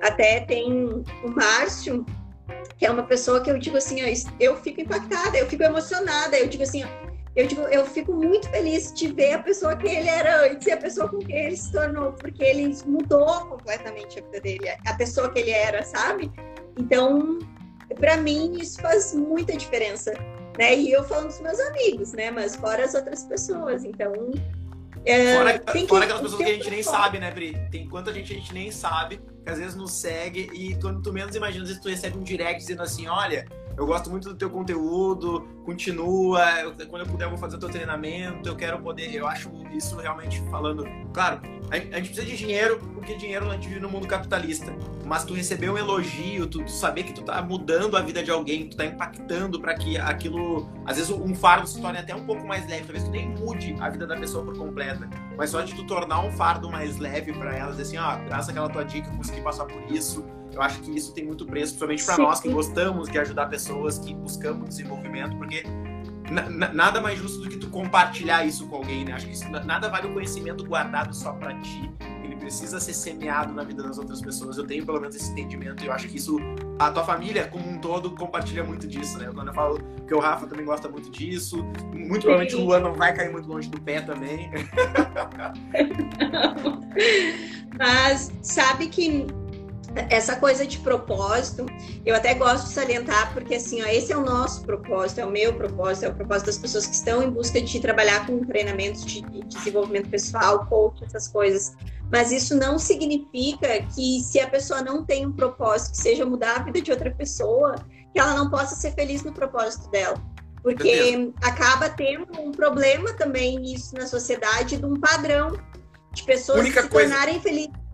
até 0.01 0.41
tem 0.41 0.71
o 1.23 1.29
Márcio, 1.35 2.05
que 2.77 2.85
é 2.85 2.91
uma 2.91 3.03
pessoa 3.03 3.41
que 3.41 3.49
eu 3.49 3.57
digo 3.57 3.77
assim, 3.77 3.97
eu 4.39 4.55
fico 4.57 4.81
impactada, 4.81 5.37
eu 5.37 5.47
fico 5.47 5.63
emocionada, 5.63 6.37
eu 6.37 6.47
digo 6.47 6.63
assim, 6.63 6.83
eu 7.35 7.47
digo, 7.47 7.61
eu 7.63 7.85
fico 7.85 8.13
muito 8.13 8.49
feliz 8.49 8.93
de 8.93 9.11
ver 9.11 9.33
a 9.33 9.39
pessoa 9.39 9.75
que 9.75 9.87
ele 9.87 10.07
era 10.07 10.45
antes 10.45 10.67
e 10.67 10.71
a 10.71 10.77
pessoa 10.77 11.09
com 11.09 11.19
quem 11.19 11.35
ele 11.35 11.57
se 11.57 11.71
tornou, 11.71 12.13
porque 12.13 12.43
ele 12.43 12.73
mudou 12.85 13.45
completamente 13.47 14.19
a 14.19 14.21
vida 14.23 14.39
dele, 14.39 14.69
a 14.85 14.93
pessoa 14.93 15.29
que 15.29 15.39
ele 15.39 15.51
era, 15.51 15.83
sabe? 15.83 16.31
Então, 16.77 17.39
para 17.93 18.17
mim 18.17 18.57
isso 18.59 18.81
faz 18.81 19.13
muita 19.13 19.55
diferença, 19.55 20.13
né? 20.57 20.75
E 20.75 20.91
eu 20.91 21.03
falando 21.03 21.27
dos 21.27 21.39
meus 21.41 21.59
amigos, 21.59 22.13
né? 22.13 22.31
Mas 22.31 22.55
fora 22.55 22.83
as 22.83 22.93
outras 22.93 23.23
pessoas, 23.23 23.83
então. 23.83 24.13
É, 25.05 25.35
fora, 25.35 25.59
que, 25.59 25.87
fora 25.87 26.03
aquelas 26.05 26.23
pessoas 26.23 26.43
que 26.43 26.49
a 26.49 26.53
gente 26.53 26.69
nem 26.71 26.81
fora. 26.81 26.97
sabe, 26.97 27.19
né, 27.19 27.31
Bri? 27.31 27.55
Tem 27.69 27.87
quanta 27.87 28.11
gente 28.11 28.33
a 28.33 28.35
gente 28.35 28.53
nem 28.53 28.71
sabe, 28.71 29.21
que 29.43 29.49
às 29.49 29.59
vezes 29.59 29.75
nos 29.75 29.91
segue 29.91 30.49
e 30.51 30.75
quando 30.81 31.01
tu 31.03 31.13
menos 31.13 31.35
imagina, 31.35 31.61
às 31.63 31.69
vezes 31.69 31.83
tu 31.83 31.89
recebe 31.89 32.17
um 32.17 32.23
direct 32.23 32.59
dizendo 32.59 32.81
assim, 32.81 33.07
olha, 33.07 33.45
eu 33.77 33.85
gosto 33.85 34.09
muito 34.09 34.29
do 34.29 34.35
teu 34.35 34.49
conteúdo, 34.49 35.41
continua, 35.65 36.41
eu, 36.61 36.73
quando 36.87 37.03
eu 37.03 37.07
puder 37.07 37.25
eu 37.25 37.29
vou 37.29 37.37
fazer 37.37 37.57
o 37.57 37.59
teu 37.59 37.69
treinamento, 37.69 38.47
eu 38.47 38.55
quero 38.55 38.79
poder, 38.79 39.13
eu 39.13 39.27
acho 39.27 39.51
isso 39.73 39.97
realmente 39.97 40.41
falando, 40.49 40.85
claro, 41.13 41.41
a, 41.69 41.75
a 41.75 41.97
gente 41.97 42.09
precisa 42.09 42.25
de 42.25 42.37
dinheiro, 42.37 42.79
porque 42.93 43.15
dinheiro 43.15 43.51
gente 43.51 43.67
vive 43.67 43.79
no 43.79 43.89
mundo 43.89 44.07
capitalista, 44.07 44.73
mas 45.05 45.23
tu 45.23 45.33
receber 45.33 45.69
um 45.69 45.77
elogio, 45.77 46.47
tu, 46.47 46.63
tu 46.63 46.71
saber 46.71 47.03
que 47.03 47.13
tu 47.13 47.23
tá 47.23 47.41
mudando 47.41 47.97
a 47.97 48.01
vida 48.01 48.23
de 48.23 48.31
alguém, 48.31 48.69
tu 48.69 48.77
tá 48.77 48.85
impactando 48.85 49.59
para 49.59 49.73
que 49.75 49.97
aquilo, 49.97 50.69
às 50.85 50.97
vezes 50.97 51.11
um 51.11 51.33
fardo 51.35 51.67
se 51.67 51.81
torne 51.81 51.97
até 51.97 52.15
um 52.15 52.25
pouco 52.25 52.45
mais 52.45 52.67
leve, 52.69 52.83
talvez 52.83 53.03
tu 53.03 53.11
nem 53.11 53.29
mude 53.29 53.75
a 53.79 53.89
vida 53.89 54.05
da 54.05 54.15
pessoa 54.15 54.43
por 54.45 54.57
completa, 54.57 55.09
mas 55.37 55.49
só 55.49 55.61
de 55.61 55.73
tu 55.73 55.85
tornar 55.85 56.21
um 56.21 56.31
fardo 56.31 56.69
mais 56.69 56.97
leve 56.97 57.33
para 57.33 57.55
ela, 57.55 57.71
dizer 57.71 57.83
assim, 57.83 57.97
ó, 57.97 58.03
ah, 58.03 58.15
graças 58.17 58.49
àquela 58.49 58.69
tua 58.69 58.83
dica 58.83 59.09
eu 59.09 59.17
consegui 59.17 59.41
passar 59.41 59.65
por 59.65 59.81
isso, 59.91 60.23
eu 60.55 60.61
acho 60.61 60.79
que 60.79 60.91
isso 60.95 61.13
tem 61.13 61.25
muito 61.25 61.45
preço, 61.45 61.73
principalmente 61.73 62.05
para 62.05 62.17
nós 62.17 62.39
que 62.39 62.49
gostamos 62.49 63.09
de 63.09 63.19
ajudar 63.19 63.47
pessoas, 63.47 63.99
que 63.99 64.15
buscamos 64.15 64.69
desenvolvimento, 64.69 65.35
porque 65.35 65.63
nada 66.73 67.01
mais 67.01 67.19
justo 67.19 67.41
do 67.43 67.49
que 67.49 67.57
tu 67.57 67.69
compartilhar 67.69 68.45
isso 68.45 68.65
com 68.67 68.77
alguém, 68.77 69.03
né? 69.05 69.11
Acho 69.13 69.27
que 69.27 69.33
isso, 69.33 69.47
nada 69.49 69.89
vale 69.89 70.07
o 70.07 70.13
conhecimento 70.13 70.65
guardado 70.65 71.13
só 71.13 71.33
para 71.33 71.53
ti. 71.59 71.91
Ele 72.23 72.35
precisa 72.35 72.79
ser 72.79 72.93
semeado 72.93 73.53
na 73.53 73.63
vida 73.63 73.83
das 73.83 73.97
outras 73.97 74.21
pessoas. 74.21 74.57
Eu 74.57 74.65
tenho 74.65 74.85
pelo 74.85 74.99
menos 74.99 75.15
esse 75.15 75.29
entendimento 75.31 75.83
e 75.83 75.87
eu 75.87 75.93
acho 75.93 76.07
que 76.07 76.17
isso 76.17 76.39
a 76.79 76.89
tua 76.89 77.03
família 77.03 77.47
como 77.47 77.69
um 77.69 77.77
todo 77.77 78.11
compartilha 78.11 78.63
muito 78.63 78.87
disso, 78.87 79.17
né? 79.19 79.29
Quando 79.33 79.49
eu 79.49 79.53
falo 79.53 79.79
que 80.07 80.13
o 80.13 80.19
Rafa 80.19 80.47
também 80.47 80.65
gosta 80.65 80.89
muito 80.89 81.11
disso, 81.11 81.63
muito 81.93 82.21
provavelmente 82.21 82.55
o 82.55 82.61
Luan 82.61 82.79
não 82.79 82.93
vai 82.93 83.13
cair 83.13 83.31
muito 83.31 83.47
longe 83.47 83.69
do 83.69 83.79
pé 83.79 84.01
também. 84.01 84.49
Mas 87.77 88.31
sabe 88.41 88.87
que 88.87 89.27
essa 90.09 90.35
coisa 90.35 90.65
de 90.65 90.77
propósito, 90.79 91.65
eu 92.05 92.15
até 92.15 92.33
gosto 92.33 92.67
de 92.67 92.73
salientar, 92.73 93.33
porque 93.33 93.55
assim, 93.55 93.81
ó, 93.81 93.87
esse 93.87 94.11
é 94.11 94.17
o 94.17 94.23
nosso 94.23 94.61
propósito, 94.63 95.19
é 95.19 95.25
o 95.25 95.31
meu 95.31 95.53
propósito, 95.53 96.05
é 96.05 96.09
o 96.09 96.15
propósito 96.15 96.47
das 96.47 96.57
pessoas 96.57 96.85
que 96.85 96.95
estão 96.95 97.23
em 97.23 97.29
busca 97.29 97.61
de 97.61 97.79
trabalhar 97.79 98.25
com 98.25 98.39
treinamentos 98.45 99.05
de, 99.05 99.21
de 99.21 99.41
desenvolvimento 99.41 100.09
pessoal, 100.09 100.65
coach, 100.67 101.03
essas 101.03 101.27
coisas. 101.27 101.75
Mas 102.11 102.31
isso 102.31 102.55
não 102.55 102.77
significa 102.77 103.81
que 103.95 104.21
se 104.21 104.39
a 104.39 104.47
pessoa 104.47 104.81
não 104.81 105.03
tem 105.03 105.25
um 105.25 105.31
propósito, 105.31 105.91
que 105.91 105.97
seja 105.97 106.25
mudar 106.25 106.57
a 106.57 106.63
vida 106.63 106.81
de 106.81 106.91
outra 106.91 107.11
pessoa, 107.11 107.75
que 108.13 108.19
ela 108.19 108.33
não 108.33 108.49
possa 108.49 108.75
ser 108.75 108.93
feliz 108.93 109.23
no 109.23 109.33
propósito 109.33 109.89
dela. 109.89 110.21
Porque 110.61 111.31
acaba 111.43 111.89
tendo 111.89 112.39
um 112.39 112.51
problema 112.51 113.13
também 113.13 113.59
nisso 113.59 113.93
na 113.95 114.07
sociedade 114.07 114.77
de 114.77 114.85
um 114.85 114.99
padrão 114.99 115.55
de 116.11 116.23
pessoas 116.23 116.61
Única 116.61 116.81
se 116.81 116.89
coisa... 116.89 117.09
tornarem 117.09 117.39
felizes 117.39 117.84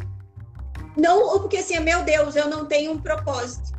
não, 0.97 1.39
porque 1.39 1.57
assim, 1.57 1.79
meu 1.79 2.03
Deus, 2.03 2.35
eu 2.35 2.49
não 2.49 2.65
tenho 2.65 2.91
um 2.91 2.99
propósito 2.99 3.71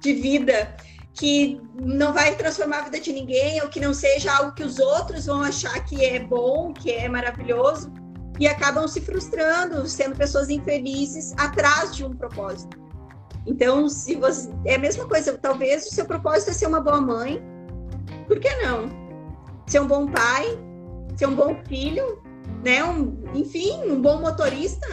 de 0.00 0.12
vida 0.12 0.76
que 1.14 1.60
não 1.74 2.12
vai 2.12 2.36
transformar 2.36 2.78
a 2.78 2.82
vida 2.82 3.00
de 3.00 3.12
ninguém, 3.12 3.60
ou 3.62 3.68
que 3.68 3.80
não 3.80 3.92
seja 3.92 4.32
algo 4.32 4.54
que 4.54 4.62
os 4.62 4.78
outros 4.78 5.26
vão 5.26 5.42
achar 5.42 5.84
que 5.84 6.04
é 6.04 6.20
bom, 6.20 6.72
que 6.72 6.92
é 6.92 7.08
maravilhoso, 7.08 7.92
e 8.38 8.46
acabam 8.46 8.86
se 8.86 9.00
frustrando, 9.00 9.86
sendo 9.88 10.16
pessoas 10.16 10.48
infelizes 10.48 11.34
atrás 11.36 11.94
de 11.96 12.04
um 12.04 12.14
propósito. 12.14 12.78
Então, 13.46 13.88
se 13.88 14.14
você 14.14 14.48
é 14.64 14.76
a 14.76 14.78
mesma 14.78 15.08
coisa, 15.08 15.36
talvez 15.36 15.86
o 15.86 15.94
seu 15.94 16.04
propósito 16.04 16.50
é 16.50 16.54
ser 16.54 16.66
uma 16.66 16.80
boa 16.80 17.00
mãe, 17.00 17.42
por 18.28 18.38
que 18.38 18.54
não? 18.56 18.88
Ser 19.66 19.80
um 19.80 19.88
bom 19.88 20.06
pai, 20.06 20.46
ser 21.16 21.26
um 21.26 21.34
bom 21.34 21.56
filho, 21.66 22.22
né? 22.64 22.84
Um, 22.84 23.18
enfim, 23.34 23.90
um 23.90 24.00
bom 24.00 24.20
motorista 24.20 24.86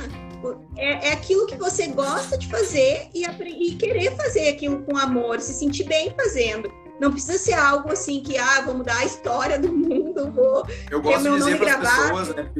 é, 0.77 1.09
é 1.09 1.13
aquilo 1.13 1.47
que 1.47 1.55
você 1.55 1.87
gosta 1.87 2.37
de 2.37 2.47
fazer 2.47 3.07
e, 3.13 3.23
e 3.23 3.75
querer 3.75 4.15
fazer 4.15 4.49
aquilo 4.49 4.83
com 4.83 4.97
amor, 4.97 5.39
se 5.39 5.53
sentir 5.53 5.85
bem 5.85 6.13
fazendo. 6.15 6.71
Não 6.99 7.11
precisa 7.11 7.37
ser 7.37 7.53
algo 7.53 7.91
assim 7.91 8.21
que, 8.21 8.37
ah, 8.37 8.61
vou 8.61 8.75
mudar 8.75 8.97
a 8.97 9.05
história 9.05 9.59
do 9.59 9.71
mundo, 9.71 10.31
vou 10.31 10.65
Eu 10.89 11.01
gosto 11.01 11.29
de 11.29 11.37
dizer 11.37 11.57
para 11.57 11.73
as 11.73 11.99
pessoas, 11.99 12.35
né, 12.35 12.51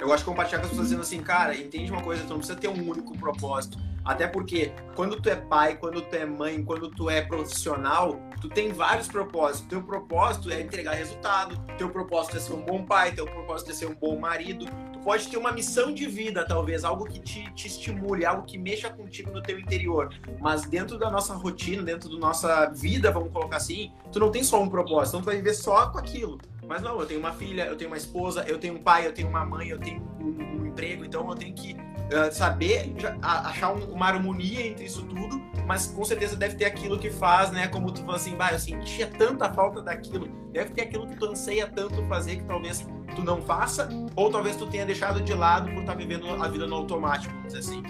Eu 0.00 0.06
gosto 0.06 0.20
de 0.20 0.24
compartilhar 0.24 0.60
com 0.60 0.64
as 0.64 0.70
pessoas 0.70 0.88
dizendo 0.88 1.02
assim, 1.02 1.20
cara, 1.22 1.54
entende 1.54 1.92
uma 1.92 2.02
coisa, 2.02 2.22
tu 2.22 2.30
não 2.30 2.38
precisa 2.38 2.58
ter 2.58 2.68
um 2.68 2.88
único 2.88 3.16
propósito. 3.18 3.78
Até 4.02 4.26
porque 4.26 4.72
quando 4.96 5.20
tu 5.20 5.28
é 5.28 5.36
pai, 5.36 5.76
quando 5.76 6.00
tu 6.00 6.16
é 6.16 6.24
mãe, 6.24 6.64
quando 6.64 6.90
tu 6.90 7.10
é 7.10 7.20
profissional, 7.20 8.18
tu 8.40 8.48
tem 8.48 8.72
vários 8.72 9.08
propósitos. 9.08 9.68
Teu 9.68 9.82
propósito 9.82 10.50
é 10.50 10.62
entregar 10.62 10.94
resultado, 10.94 11.54
teu 11.76 11.90
propósito 11.90 12.38
é 12.38 12.40
ser 12.40 12.54
um 12.54 12.62
bom 12.62 12.82
pai, 12.82 13.12
teu 13.12 13.26
propósito 13.26 13.72
é 13.72 13.74
ser 13.74 13.86
um 13.86 13.94
bom 13.94 14.18
marido, 14.18 14.64
pode 15.04 15.28
ter 15.28 15.36
uma 15.36 15.52
missão 15.52 15.92
de 15.92 16.06
vida, 16.06 16.46
talvez, 16.46 16.82
algo 16.82 17.04
que 17.04 17.20
te, 17.20 17.52
te 17.52 17.66
estimule, 17.68 18.24
algo 18.24 18.44
que 18.44 18.56
mexa 18.56 18.88
contigo 18.88 19.30
no 19.30 19.42
teu 19.42 19.58
interior. 19.58 20.08
Mas 20.40 20.62
dentro 20.62 20.98
da 20.98 21.10
nossa 21.10 21.34
rotina, 21.34 21.82
dentro 21.82 22.08
da 22.08 22.18
nossa 22.18 22.70
vida, 22.70 23.10
vamos 23.10 23.30
colocar 23.30 23.58
assim, 23.58 23.92
tu 24.10 24.18
não 24.18 24.30
tem 24.30 24.42
só 24.42 24.62
um 24.62 24.68
propósito, 24.68 25.16
então 25.16 25.20
tu 25.20 25.26
vai 25.26 25.36
viver 25.36 25.54
só 25.54 25.90
com 25.90 25.98
aquilo. 25.98 26.38
Mas 26.70 26.82
não, 26.82 27.00
eu 27.00 27.04
tenho 27.04 27.18
uma 27.18 27.32
filha, 27.32 27.66
eu 27.66 27.76
tenho 27.76 27.90
uma 27.90 27.96
esposa, 27.96 28.44
eu 28.46 28.56
tenho 28.56 28.74
um 28.74 28.78
pai, 28.80 29.04
eu 29.04 29.12
tenho 29.12 29.26
uma 29.26 29.44
mãe, 29.44 29.70
eu 29.70 29.78
tenho 29.80 30.00
um, 30.20 30.60
um 30.60 30.66
emprego, 30.66 31.04
então 31.04 31.28
eu 31.28 31.34
tenho 31.34 31.52
que 31.52 31.72
uh, 31.72 32.32
saber 32.32 32.94
achar 33.20 33.72
um, 33.72 33.92
uma 33.92 34.06
harmonia 34.06 34.68
entre 34.68 34.84
isso 34.84 35.04
tudo, 35.04 35.42
mas 35.66 35.88
com 35.88 36.04
certeza 36.04 36.36
deve 36.36 36.54
ter 36.54 36.66
aquilo 36.66 36.96
que 36.96 37.10
faz, 37.10 37.50
né? 37.50 37.66
Como 37.66 37.90
tu 37.90 38.02
falou 38.02 38.14
assim, 38.14 38.36
bah, 38.36 38.52
eu 38.52 38.58
sentia 38.60 39.08
tanta 39.08 39.52
falta 39.52 39.82
daquilo, 39.82 40.28
deve 40.52 40.70
ter 40.70 40.82
aquilo 40.82 41.08
que 41.08 41.16
tu 41.16 41.26
anseia 41.26 41.66
tanto 41.66 42.06
fazer 42.06 42.36
que 42.36 42.44
talvez 42.44 42.86
tu 43.16 43.24
não 43.24 43.42
faça, 43.42 43.88
ou 44.14 44.30
talvez 44.30 44.54
tu 44.54 44.68
tenha 44.68 44.86
deixado 44.86 45.20
de 45.20 45.34
lado 45.34 45.68
por 45.70 45.80
estar 45.80 45.94
tá 45.94 45.98
vivendo 45.98 46.30
a 46.40 46.46
vida 46.46 46.68
no 46.68 46.76
automático, 46.76 47.34
vamos 47.34 47.52
dizer 47.52 47.68
assim. 47.68 47.82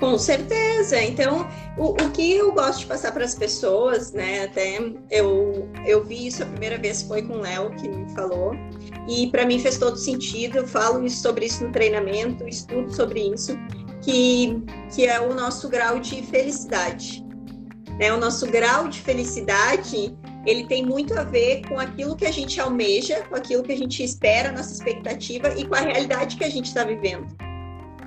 Com 0.00 0.18
certeza. 0.18 1.00
Então, 1.00 1.48
o, 1.78 1.90
o 1.92 2.10
que 2.10 2.32
eu 2.32 2.52
gosto 2.52 2.80
de 2.80 2.86
passar 2.86 3.12
para 3.12 3.24
as 3.24 3.34
pessoas, 3.34 4.12
né? 4.12 4.44
Até 4.44 4.78
eu, 5.10 5.68
eu 5.86 6.04
vi 6.04 6.26
isso 6.26 6.42
a 6.42 6.46
primeira 6.46 6.78
vez 6.78 7.02
foi 7.02 7.22
com 7.22 7.34
o 7.34 7.40
Léo 7.40 7.70
que 7.76 7.88
me 7.88 8.12
falou, 8.14 8.52
e 9.08 9.28
para 9.28 9.46
mim 9.46 9.58
fez 9.58 9.78
todo 9.78 9.96
sentido. 9.96 10.58
Eu 10.58 10.66
falo 10.66 11.04
isso, 11.04 11.22
sobre 11.22 11.46
isso 11.46 11.64
no 11.64 11.72
treinamento, 11.72 12.46
estudo 12.48 12.94
sobre 12.94 13.20
isso, 13.32 13.56
que, 14.02 14.62
que 14.94 15.06
é 15.06 15.20
o 15.20 15.32
nosso 15.32 15.68
grau 15.68 16.00
de 16.00 16.22
felicidade. 16.22 17.24
Né? 17.98 18.12
O 18.12 18.18
nosso 18.18 18.46
grau 18.50 18.88
de 18.88 19.00
felicidade 19.00 20.16
ele 20.46 20.66
tem 20.66 20.84
muito 20.84 21.14
a 21.18 21.24
ver 21.24 21.62
com 21.66 21.78
aquilo 21.78 22.16
que 22.16 22.26
a 22.26 22.30
gente 22.30 22.60
almeja, 22.60 23.22
com 23.22 23.34
aquilo 23.34 23.62
que 23.62 23.72
a 23.72 23.76
gente 23.76 24.02
espera, 24.02 24.52
nossa 24.52 24.72
expectativa 24.74 25.48
e 25.56 25.66
com 25.66 25.74
a 25.74 25.80
realidade 25.80 26.36
que 26.36 26.44
a 26.44 26.50
gente 26.50 26.66
está 26.66 26.84
vivendo. 26.84 27.26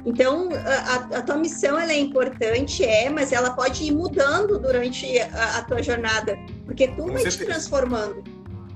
Então, 0.07 0.47
a, 0.65 1.17
a, 1.17 1.21
tua 1.21 1.35
missão 1.35 1.77
ela 1.77 1.91
é 1.91 1.99
importante, 1.99 2.81
é, 2.81 3.09
mas 3.09 3.33
ela 3.33 3.51
pode 3.51 3.83
ir 3.83 3.91
mudando 3.91 4.57
durante 4.57 5.19
a, 5.19 5.57
a 5.57 5.61
tua 5.63 5.83
jornada, 5.83 6.39
porque 6.65 6.87
tu 6.87 7.03
com 7.03 7.11
vai 7.11 7.23
certeza. 7.23 7.37
te 7.39 7.45
transformando. 7.45 8.23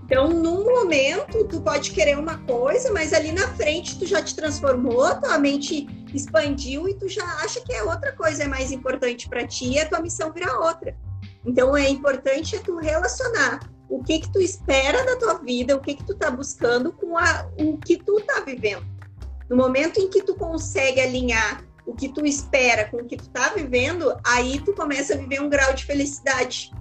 Então, 0.03 0.27
num 0.27 0.65
momento, 0.65 1.45
tu 1.45 1.61
pode 1.61 1.91
querer 1.91 2.19
uma 2.19 2.37
coisa, 2.39 2.91
mas 2.91 3.13
ali 3.13 3.31
na 3.31 3.47
frente 3.55 3.97
tu 3.97 4.05
já 4.05 4.21
te 4.21 4.35
transformou, 4.35 5.15
tua 5.21 5.37
mente 5.37 5.87
expandiu 6.13 6.89
e 6.89 6.95
tu 6.95 7.07
já 7.07 7.23
acha 7.37 7.61
que 7.61 7.71
é 7.71 7.81
outra 7.81 8.11
coisa 8.11 8.43
é 8.43 8.47
mais 8.47 8.73
importante 8.73 9.29
para 9.29 9.47
ti 9.47 9.69
e 9.69 9.79
a 9.79 9.87
tua 9.87 10.01
missão 10.01 10.33
vira 10.33 10.59
outra. 10.59 10.93
Então 11.45 11.77
é 11.77 11.87
importante 11.87 12.59
tu 12.59 12.75
relacionar 12.75 13.61
o 13.87 14.03
que 14.03 14.19
que 14.19 14.33
tu 14.33 14.39
espera 14.41 15.05
da 15.05 15.15
tua 15.15 15.35
vida, 15.35 15.77
o 15.77 15.79
que 15.79 15.95
que 15.95 16.03
tu 16.03 16.13
tá 16.13 16.29
buscando 16.29 16.91
com 16.91 17.17
a, 17.17 17.49
o 17.57 17.77
que 17.77 17.95
tu 17.95 18.19
tá 18.19 18.41
vivendo. 18.41 18.90
No 19.51 19.57
momento 19.57 19.99
em 19.99 20.07
que 20.07 20.23
tu 20.23 20.33
consegue 20.33 21.01
alinhar 21.01 21.61
o 21.85 21.93
que 21.93 22.07
tu 22.07 22.25
espera 22.25 22.85
com 22.85 22.97
o 23.01 23.05
que 23.05 23.17
tu 23.17 23.29
tá 23.31 23.49
vivendo, 23.49 24.17
aí 24.25 24.61
tu 24.61 24.73
começa 24.73 25.13
a 25.13 25.17
viver 25.17 25.41
um 25.41 25.49
grau 25.49 25.73
de 25.73 25.83
felicidade. 25.83 26.71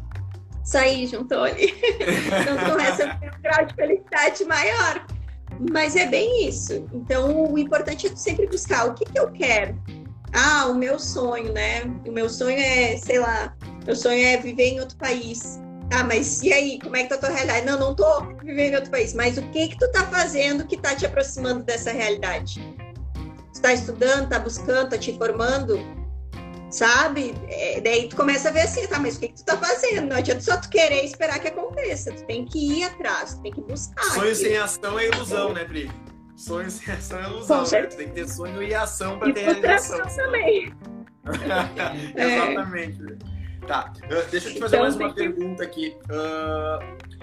Saí, 0.62 1.04
juntou 1.08 1.42
ali. 1.42 1.74
então 2.40 2.56
tu 2.56 2.70
começa 2.70 3.04
a 3.06 3.14
viver 3.14 3.34
um 3.36 3.42
grau 3.42 3.66
de 3.66 3.74
felicidade 3.74 4.44
maior. 4.44 5.04
Mas 5.72 5.96
é 5.96 6.06
bem 6.06 6.46
isso. 6.46 6.86
Então 6.92 7.52
o 7.52 7.58
importante 7.58 8.06
é 8.06 8.10
tu 8.10 8.16
sempre 8.16 8.46
buscar 8.46 8.86
o 8.86 8.94
que 8.94 9.04
que 9.04 9.18
eu 9.18 9.32
quero. 9.32 9.76
Ah, 10.32 10.66
o 10.66 10.74
meu 10.76 10.96
sonho, 10.96 11.52
né? 11.52 11.82
O 12.06 12.12
meu 12.12 12.30
sonho 12.30 12.60
é, 12.60 12.96
sei 12.98 13.18
lá, 13.18 13.52
meu 13.84 13.96
sonho 13.96 14.24
é 14.24 14.36
viver 14.36 14.74
em 14.74 14.78
outro 14.78 14.96
país. 14.96 15.58
Ah, 15.92 16.04
mas 16.04 16.42
e 16.42 16.52
aí, 16.52 16.78
como 16.80 16.96
é 16.96 17.02
que 17.02 17.08
tá 17.08 17.16
a 17.16 17.18
tua 17.18 17.30
realidade? 17.30 17.66
Não, 17.66 17.78
não 17.78 17.94
tô 17.94 18.20
vivendo 18.44 18.72
em 18.72 18.76
outro 18.76 18.90
país. 18.90 19.12
Mas 19.12 19.36
o 19.36 19.42
que 19.50 19.68
que 19.68 19.78
tu 19.78 19.90
tá 19.90 20.06
fazendo 20.06 20.66
que 20.66 20.76
tá 20.76 20.94
te 20.94 21.04
aproximando 21.04 21.64
dessa 21.64 21.90
realidade? 21.90 22.62
Tu 23.52 23.60
tá 23.60 23.72
estudando, 23.72 24.28
tá 24.28 24.38
buscando, 24.38 24.90
tá 24.90 24.98
te 24.98 25.10
informando? 25.10 25.78
Sabe? 26.70 27.34
É, 27.48 27.80
daí 27.80 28.08
tu 28.08 28.14
começa 28.14 28.48
a 28.48 28.52
ver 28.52 28.60
assim, 28.60 28.86
tá, 28.86 29.00
mas 29.00 29.16
o 29.16 29.20
que 29.20 29.28
que 29.28 29.34
tu 29.34 29.44
tá 29.44 29.56
fazendo? 29.56 30.06
Não 30.06 30.16
adianta 30.16 30.40
só 30.40 30.56
tu 30.56 30.68
querer 30.68 31.04
esperar 31.04 31.40
que 31.40 31.48
aconteça. 31.48 32.12
Tu 32.12 32.24
tem 32.24 32.44
que 32.44 32.78
ir 32.78 32.84
atrás, 32.84 33.34
tu 33.34 33.42
tem 33.42 33.52
que 33.52 33.60
buscar. 33.60 34.04
Sonho 34.04 34.36
sem 34.36 34.56
ação 34.56 34.98
é 34.98 35.08
ilusão, 35.08 35.52
né, 35.52 35.64
Pri? 35.64 35.90
Sonho 36.36 36.70
sem 36.70 36.94
ação 36.94 37.18
é 37.18 37.22
ilusão, 37.24 37.62
né? 37.62 37.82
Tu 37.82 37.96
tem 37.96 38.08
que 38.08 38.14
ter 38.14 38.28
sonho 38.28 38.62
e 38.62 38.72
ação 38.72 39.18
para 39.18 39.32
ter 39.32 39.40
realização. 39.40 40.00
também. 40.16 40.72
Exatamente. 42.16 43.02
É. 43.02 43.29
Tá, 43.66 43.92
uh, 43.96 44.30
deixa 44.30 44.48
eu 44.48 44.54
te 44.54 44.60
fazer 44.60 44.76
então, 44.76 44.82
mais 44.82 44.96
uma 44.96 45.12
pergunta 45.12 45.62
aqui. 45.62 45.96
Uh, 46.06 47.20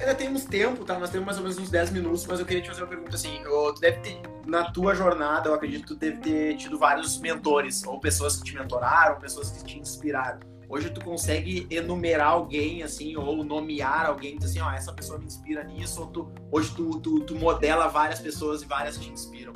ainda 0.00 0.14
temos 0.14 0.44
tempo, 0.44 0.84
tá? 0.84 0.98
Nós 0.98 1.10
temos 1.10 1.26
mais 1.26 1.38
ou 1.38 1.42
menos 1.42 1.58
uns 1.58 1.70
10 1.70 1.90
minutos, 1.90 2.26
mas 2.26 2.40
eu 2.40 2.46
queria 2.46 2.62
te 2.62 2.68
fazer 2.68 2.82
uma 2.82 2.88
pergunta 2.88 3.14
assim. 3.14 3.40
Tu 3.42 3.80
deve 3.80 4.00
ter, 4.00 4.20
na 4.46 4.70
tua 4.70 4.94
jornada, 4.94 5.48
eu 5.48 5.54
acredito 5.54 5.82
que 5.82 5.88
tu 5.88 5.96
deve 5.96 6.18
ter 6.18 6.56
tido 6.56 6.78
vários 6.78 7.18
mentores, 7.20 7.84
ou 7.84 8.00
pessoas 8.00 8.36
que 8.36 8.44
te 8.44 8.54
mentoraram, 8.54 9.18
pessoas 9.18 9.50
que 9.50 9.64
te 9.64 9.78
inspiraram. 9.78 10.40
Hoje 10.70 10.90
tu 10.90 11.02
consegue 11.02 11.66
enumerar 11.70 12.28
alguém, 12.28 12.82
assim, 12.82 13.16
ou 13.16 13.42
nomear 13.42 14.04
alguém, 14.04 14.36
assim, 14.42 14.60
ó, 14.60 14.70
essa 14.70 14.92
pessoa 14.92 15.18
me 15.18 15.24
inspira 15.24 15.64
nisso, 15.64 16.02
ou 16.02 16.06
tu, 16.08 16.30
hoje 16.52 16.70
tu, 16.74 17.00
tu, 17.00 17.20
tu 17.20 17.34
modela 17.34 17.88
várias 17.88 18.20
pessoas 18.20 18.62
e 18.62 18.66
várias 18.66 18.98
te 18.98 19.10
inspiram. 19.10 19.54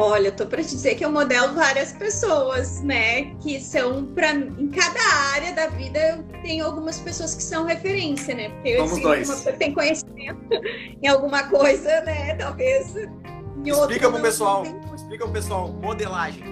Olha, 0.00 0.30
tô 0.30 0.46
para 0.46 0.62
te 0.62 0.70
dizer 0.70 0.94
que 0.94 1.04
eu 1.04 1.10
modelo 1.10 1.54
várias 1.54 1.92
pessoas, 1.92 2.80
né? 2.82 3.34
Que 3.42 3.60
são 3.60 4.06
para 4.14 4.32
em 4.32 4.68
cada 4.68 5.00
área 5.34 5.52
da 5.52 5.66
vida 5.66 5.98
eu 5.98 6.40
tenho 6.40 6.64
algumas 6.64 7.00
pessoas 7.00 7.34
que 7.34 7.42
são 7.42 7.64
referência, 7.64 8.32
né? 8.32 8.48
Porque 8.48 8.68
eu 8.68 8.86
Vamos 8.86 9.02
dois. 9.02 9.28
uma 9.28 9.34
pessoa 9.34 9.52
que 9.52 9.58
tem 9.58 9.74
conhecimento 9.74 10.40
em 11.02 11.08
alguma 11.08 11.42
coisa, 11.48 12.00
né? 12.02 12.36
Talvez. 12.36 12.94
Em 12.94 13.70
explica 13.70 14.08
pro 14.08 14.22
pessoal. 14.22 14.62
Explica 14.94 15.24
pro 15.24 15.32
pessoal. 15.32 15.68
Modelagem. 15.72 16.44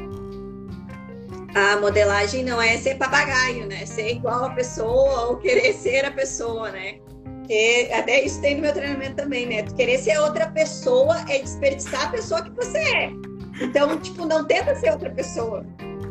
A 1.55 1.77
modelagem 1.77 2.43
não 2.43 2.61
é 2.61 2.77
ser 2.79 2.97
papagaio, 2.97 3.65
né? 3.69 3.87
Ser 3.87 4.11
igual 4.11 4.47
a 4.47 4.51
pessoa 4.51 5.29
ou 5.29 5.37
querer 5.37 5.73
ser 5.73 6.05
a 6.05 6.11
pessoa, 6.11 6.73
né? 6.73 6.99
Porque 7.23 7.89
até 7.95 8.25
isso 8.25 8.41
tem 8.41 8.57
no 8.57 8.63
meu 8.63 8.73
treinamento 8.73 9.15
também, 9.15 9.47
né? 9.47 9.63
Tu 9.63 9.73
querer 9.77 9.99
ser 9.99 10.19
outra 10.19 10.49
pessoa 10.49 11.25
é 11.29 11.39
desperdiçar 11.39 12.07
a 12.07 12.11
pessoa 12.11 12.43
que 12.43 12.51
você 12.51 12.79
é. 12.79 13.36
Então, 13.61 13.99
tipo, 13.99 14.27
não 14.27 14.45
tenta 14.45 14.75
ser 14.75 14.91
outra 14.91 15.11
pessoa. 15.11 15.65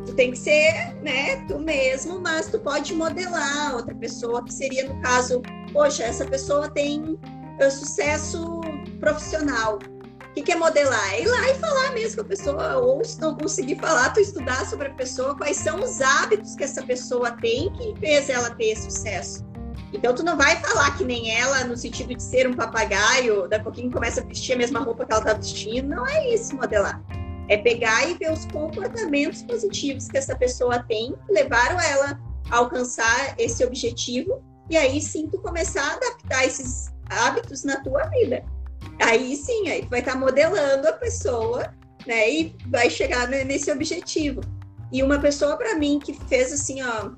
Tu 0.05 0.13
tem 0.13 0.31
que 0.31 0.37
ser, 0.37 0.95
né, 1.01 1.37
tu 1.47 1.59
mesmo, 1.59 2.19
mas 2.19 2.47
tu 2.47 2.59
pode 2.59 2.93
modelar 2.93 3.75
outra 3.75 3.93
pessoa, 3.95 4.43
que 4.43 4.53
seria 4.53 4.87
no 4.87 5.01
caso, 5.01 5.41
poxa, 5.73 6.03
essa 6.03 6.25
pessoa 6.25 6.69
tem 6.69 7.01
uh, 7.01 7.71
sucesso 7.71 8.61
profissional. 8.99 9.79
O 9.79 10.33
que, 10.35 10.43
que 10.43 10.51
é 10.51 10.55
modelar? 10.55 11.13
É 11.13 11.21
ir 11.21 11.27
lá 11.27 11.49
e 11.49 11.55
falar 11.55 11.91
mesmo 11.93 12.17
com 12.17 12.21
a 12.21 12.25
pessoa, 12.25 12.77
ou 12.77 13.03
se 13.05 13.19
não 13.21 13.35
conseguir 13.35 13.77
falar, 13.77 14.09
tu 14.13 14.19
estudar 14.19 14.65
sobre 14.65 14.87
a 14.87 14.93
pessoa, 14.93 15.35
quais 15.35 15.57
são 15.57 15.79
os 15.79 16.01
hábitos 16.01 16.55
que 16.55 16.63
essa 16.63 16.83
pessoa 16.83 17.31
tem 17.31 17.71
que 17.73 17.95
fez 17.99 18.29
ela 18.29 18.49
ter 18.49 18.75
sucesso. 18.75 19.45
Então, 19.93 20.13
tu 20.13 20.23
não 20.23 20.35
vai 20.35 20.57
falar 20.57 20.97
que 20.97 21.05
nem 21.05 21.31
ela, 21.31 21.63
no 21.63 21.77
sentido 21.77 22.13
de 22.13 22.21
ser 22.21 22.47
um 22.47 22.53
papagaio, 22.53 23.43
daqui 23.43 23.61
a 23.61 23.63
pouquinho 23.63 23.91
começa 23.91 24.19
a 24.19 24.25
vestir 24.25 24.53
a 24.53 24.57
mesma 24.57 24.79
roupa 24.79 25.05
que 25.05 25.13
ela 25.13 25.23
tá 25.23 25.33
vestindo. 25.33 25.87
Não 25.87 26.05
é 26.05 26.33
isso 26.33 26.53
modelar. 26.55 27.01
É 27.47 27.57
pegar 27.57 28.09
e 28.09 28.15
ver 28.15 28.31
os 28.31 28.45
comportamentos 28.45 29.43
positivos 29.43 30.07
que 30.07 30.17
essa 30.17 30.35
pessoa 30.35 30.83
tem, 30.83 31.13
levaram 31.29 31.79
ela 31.79 32.19
a 32.49 32.57
alcançar 32.57 33.35
esse 33.37 33.63
objetivo, 33.63 34.43
e 34.69 34.77
aí 34.77 35.01
sim 35.01 35.27
tu 35.29 35.39
começar 35.39 35.83
a 35.83 35.93
adaptar 35.95 36.45
esses 36.45 36.87
hábitos 37.09 37.63
na 37.63 37.81
tua 37.81 38.03
vida. 38.07 38.43
Aí 39.01 39.35
sim, 39.35 39.69
aí 39.69 39.83
tu 39.83 39.89
vai 39.89 39.99
estar 39.99 40.13
tá 40.13 40.17
modelando 40.17 40.87
a 40.87 40.93
pessoa, 40.93 41.73
né, 42.07 42.29
e 42.29 42.55
vai 42.67 42.89
chegar 42.89 43.27
nesse 43.27 43.71
objetivo. 43.71 44.41
E 44.91 45.03
uma 45.03 45.19
pessoa 45.19 45.57
para 45.57 45.75
mim 45.75 45.99
que 45.99 46.13
fez 46.13 46.53
assim, 46.53 46.81
ó, 46.81 47.11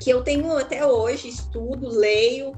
que 0.00 0.10
eu 0.10 0.22
tenho 0.22 0.56
até 0.56 0.86
hoje, 0.86 1.28
estudo, 1.28 1.88
leio, 1.88 2.52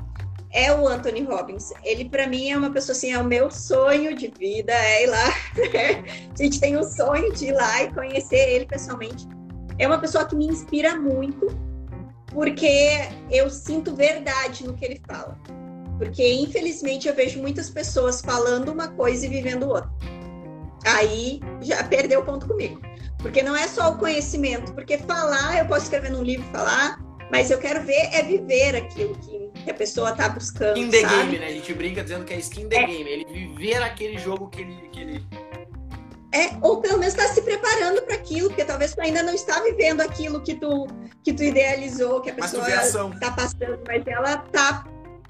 é 0.52 0.72
o 0.72 0.86
Anthony 0.86 1.22
Robbins. 1.22 1.72
Ele, 1.84 2.08
para 2.08 2.26
mim, 2.26 2.50
é 2.50 2.58
uma 2.58 2.70
pessoa 2.70 2.96
assim, 2.96 3.12
é 3.12 3.18
o 3.18 3.24
meu 3.24 3.50
sonho 3.50 4.14
de 4.16 4.28
vida, 4.28 4.72
é 4.72 5.04
ir 5.04 5.06
lá. 5.06 5.26
Né? 5.72 6.04
A 6.38 6.42
gente 6.42 6.60
tem 6.60 6.76
o 6.76 6.84
sonho 6.84 7.32
de 7.32 7.46
ir 7.46 7.52
lá 7.52 7.82
e 7.82 7.92
conhecer 7.92 8.48
ele 8.50 8.66
pessoalmente. 8.66 9.26
É 9.78 9.86
uma 9.86 9.98
pessoa 9.98 10.24
que 10.24 10.34
me 10.34 10.46
inspira 10.46 10.96
muito, 10.96 11.46
porque 12.32 12.90
eu 13.30 13.50
sinto 13.50 13.94
verdade 13.94 14.66
no 14.66 14.74
que 14.74 14.84
ele 14.84 15.00
fala. 15.06 15.38
Porque, 15.98 16.34
infelizmente, 16.34 17.08
eu 17.08 17.14
vejo 17.14 17.40
muitas 17.40 17.70
pessoas 17.70 18.20
falando 18.20 18.70
uma 18.70 18.88
coisa 18.88 19.26
e 19.26 19.28
vivendo 19.28 19.68
outra. 19.68 19.90
Aí 20.84 21.40
já 21.60 21.82
perdeu 21.84 22.20
o 22.20 22.24
ponto 22.24 22.46
comigo. 22.46 22.80
Porque 23.18 23.42
não 23.42 23.56
é 23.56 23.66
só 23.66 23.90
o 23.90 23.98
conhecimento, 23.98 24.72
porque 24.74 24.98
falar, 24.98 25.58
eu 25.58 25.66
posso 25.66 25.84
escrever 25.84 26.10
num 26.10 26.22
livro 26.22 26.46
falar, 26.52 26.98
mas 27.30 27.50
eu 27.50 27.58
quero 27.58 27.82
ver 27.82 28.08
é 28.12 28.22
viver 28.22 28.76
aquilo 28.76 29.16
que, 29.18 29.50
que 29.64 29.70
a 29.70 29.74
pessoa 29.74 30.12
tá 30.12 30.28
buscando. 30.28 30.76
Skin 30.78 30.90
the 30.90 31.00
sabe? 31.00 31.14
game, 31.14 31.38
né? 31.38 31.46
A 31.46 31.52
gente 31.52 31.74
brinca 31.74 32.02
dizendo 32.02 32.24
que 32.24 32.34
é 32.34 32.38
skin 32.38 32.68
the 32.68 32.76
é. 32.76 32.86
game, 32.86 33.10
ele 33.10 33.24
viver 33.24 33.82
aquele 33.82 34.18
jogo 34.18 34.48
que 34.48 34.60
ele. 34.62 34.88
Que 34.92 35.00
ele... 35.00 35.26
É, 36.32 36.56
ou 36.60 36.80
pelo 36.80 36.98
menos 36.98 37.14
está 37.14 37.28
se 37.32 37.40
preparando 37.40 38.02
para 38.02 38.14
aquilo, 38.14 38.48
porque 38.48 38.64
talvez 38.64 38.94
tu 38.94 39.00
ainda 39.00 39.22
não 39.22 39.34
está 39.34 39.62
vivendo 39.62 40.02
aquilo 40.02 40.42
que 40.42 40.54
tu, 40.54 40.86
que 41.24 41.32
tu 41.32 41.42
idealizou, 41.42 42.20
que 42.20 42.30
a 42.30 42.34
pessoa 42.34 42.68
está 42.68 43.30
passando, 43.30 43.80
mas 43.86 44.06
ela 44.06 44.44
está 44.46 44.84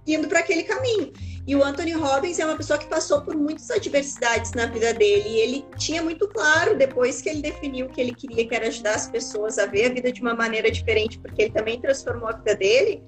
indo 0.06 0.26
para 0.26 0.40
aquele 0.40 0.64
caminho. 0.64 1.12
E 1.46 1.54
o 1.54 1.62
Anthony 1.62 1.92
Robbins 1.92 2.40
é 2.40 2.44
uma 2.44 2.56
pessoa 2.56 2.76
que 2.76 2.86
passou 2.86 3.22
por 3.22 3.36
muitas 3.36 3.70
adversidades 3.70 4.52
na 4.52 4.66
vida 4.66 4.92
dele. 4.92 5.28
E 5.28 5.38
ele 5.38 5.64
tinha 5.78 6.02
muito 6.02 6.26
claro, 6.28 6.76
depois 6.76 7.22
que 7.22 7.28
ele 7.28 7.40
definiu 7.40 7.88
que 7.88 8.00
ele 8.00 8.12
queria, 8.12 8.46
que 8.46 8.54
era 8.54 8.66
ajudar 8.66 8.96
as 8.96 9.08
pessoas 9.08 9.56
a 9.56 9.66
ver 9.66 9.86
a 9.86 9.94
vida 9.94 10.10
de 10.10 10.20
uma 10.20 10.34
maneira 10.34 10.70
diferente, 10.70 11.20
porque 11.20 11.42
ele 11.42 11.52
também 11.52 11.80
transformou 11.80 12.28
a 12.28 12.32
vida 12.32 12.56
dele. 12.56 13.04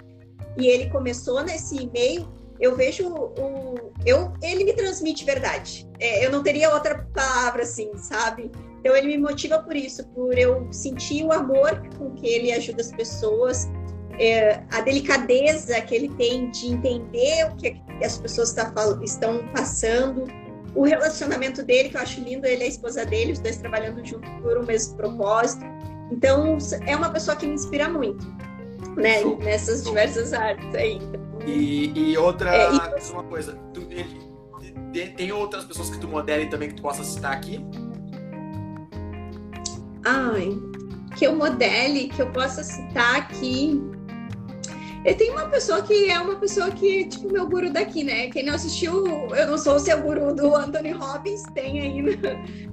E 0.56 0.68
ele 0.68 0.88
começou 0.90 1.42
nesse 1.42 1.76
e-mail. 1.76 2.28
Eu 2.60 2.76
vejo 2.76 3.08
o. 3.08 3.92
Eu, 4.06 4.32
ele 4.40 4.64
me 4.64 4.72
transmite 4.72 5.24
verdade. 5.24 5.88
É, 5.98 6.24
eu 6.24 6.30
não 6.30 6.42
teria 6.42 6.72
outra 6.72 7.08
palavra 7.12 7.62
assim, 7.62 7.90
sabe? 7.96 8.52
Então 8.80 8.94
ele 8.94 9.08
me 9.08 9.18
motiva 9.18 9.58
por 9.58 9.74
isso, 9.74 10.06
por 10.08 10.38
eu 10.38 10.72
sentir 10.72 11.24
o 11.24 11.32
amor 11.32 11.82
com 11.98 12.12
que 12.14 12.26
ele 12.26 12.52
ajuda 12.52 12.80
as 12.80 12.92
pessoas, 12.92 13.68
é, 14.18 14.62
a 14.70 14.80
delicadeza 14.80 15.80
que 15.80 15.94
ele 15.94 16.08
tem 16.10 16.50
de 16.50 16.68
entender 16.68 17.46
o 17.50 17.56
que 17.56 17.80
as 18.04 18.18
pessoas 18.18 18.52
tá, 18.52 18.72
estão 19.02 19.46
passando, 19.48 20.24
o 20.74 20.84
relacionamento 20.84 21.62
dele, 21.62 21.88
que 21.88 21.96
eu 21.96 22.00
acho 22.00 22.20
lindo, 22.20 22.46
ele 22.46 22.62
e 22.62 22.64
a 22.64 22.68
esposa 22.68 23.04
dele, 23.04 23.32
os 23.32 23.38
dois 23.38 23.56
trabalhando 23.56 24.04
juntos 24.04 24.30
por 24.42 24.58
o 24.58 24.66
mesmo 24.66 24.96
propósito. 24.96 25.64
Então, 26.10 26.56
é 26.86 26.96
uma 26.96 27.10
pessoa 27.10 27.36
que 27.36 27.46
me 27.46 27.54
inspira 27.54 27.88
muito, 27.88 28.26
né? 28.96 29.24
Nessas 29.42 29.84
diversas 29.84 30.32
artes 30.32 30.74
aí. 30.74 30.98
E, 31.46 32.12
e 32.12 32.18
outra, 32.18 32.54
é, 32.54 32.70
e... 32.70 33.12
uma 33.12 33.24
coisa, 33.24 33.58
tu, 33.72 33.86
ele, 33.90 34.28
tem 35.16 35.32
outras 35.32 35.64
pessoas 35.64 35.90
que 35.90 35.98
tu 35.98 36.08
modele 36.08 36.46
também 36.46 36.68
que 36.68 36.76
tu 36.76 36.82
possa 36.82 37.04
citar 37.04 37.32
aqui? 37.32 37.64
Ai, 40.04 40.56
que 41.16 41.26
eu 41.26 41.34
modele, 41.34 42.08
que 42.08 42.22
eu 42.22 42.30
possa 42.30 42.62
citar 42.62 43.16
aqui. 43.16 43.82
Tem 45.14 45.30
uma 45.30 45.46
pessoa 45.46 45.82
que 45.82 46.10
é 46.10 46.18
uma 46.20 46.36
pessoa 46.36 46.70
que, 46.70 47.06
tipo, 47.06 47.32
meu 47.32 47.48
guru 47.48 47.72
daqui, 47.72 48.04
né? 48.04 48.28
Quem 48.28 48.44
não 48.44 48.54
assistiu, 48.54 49.06
eu 49.34 49.46
não 49.46 49.56
sou 49.56 49.76
o 49.76 49.78
seu 49.78 50.00
guru 50.00 50.34
do 50.34 50.54
Anthony 50.54 50.92
Robbins, 50.92 51.42
tem 51.54 51.80
aí 51.80 52.02
no, 52.02 52.12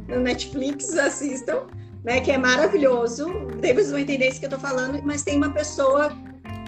no 0.07 0.21
Netflix, 0.21 0.95
assistam, 0.97 1.67
né? 2.03 2.21
Que 2.21 2.31
é 2.31 2.37
maravilhoso. 2.37 3.27
Vocês 3.59 3.91
vão 3.91 3.99
entender 3.99 4.29
isso 4.29 4.39
que 4.39 4.45
eu 4.45 4.49
tô 4.49 4.59
falando, 4.59 5.01
mas 5.03 5.23
tem 5.23 5.37
uma 5.37 5.51
pessoa 5.51 6.11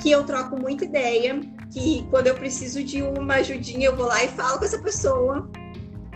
que 0.02 0.12
eu 0.12 0.24
troco 0.24 0.60
muita 0.60 0.86
ideia, 0.86 1.40
que 1.72 2.08
quando 2.10 2.28
eu 2.28 2.36
preciso 2.36 2.84
de 2.84 3.02
uma 3.02 3.36
ajudinha, 3.36 3.88
eu 3.88 3.96
vou 3.96 4.06
lá 4.06 4.24
e 4.24 4.28
falo 4.30 4.60
com 4.60 4.66
essa 4.66 4.80
pessoa. 4.80 5.50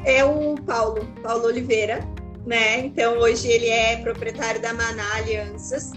É 0.05 0.23
o 0.23 0.55
Paulo, 0.55 1.05
Paulo 1.21 1.45
Oliveira, 1.45 1.99
né? 2.45 2.79
Então 2.79 3.17
hoje 3.19 3.47
ele 3.47 3.67
é 3.67 3.97
proprietário 3.97 4.61
da 4.61 4.73
Maná 4.73 5.15
Alianças 5.15 5.91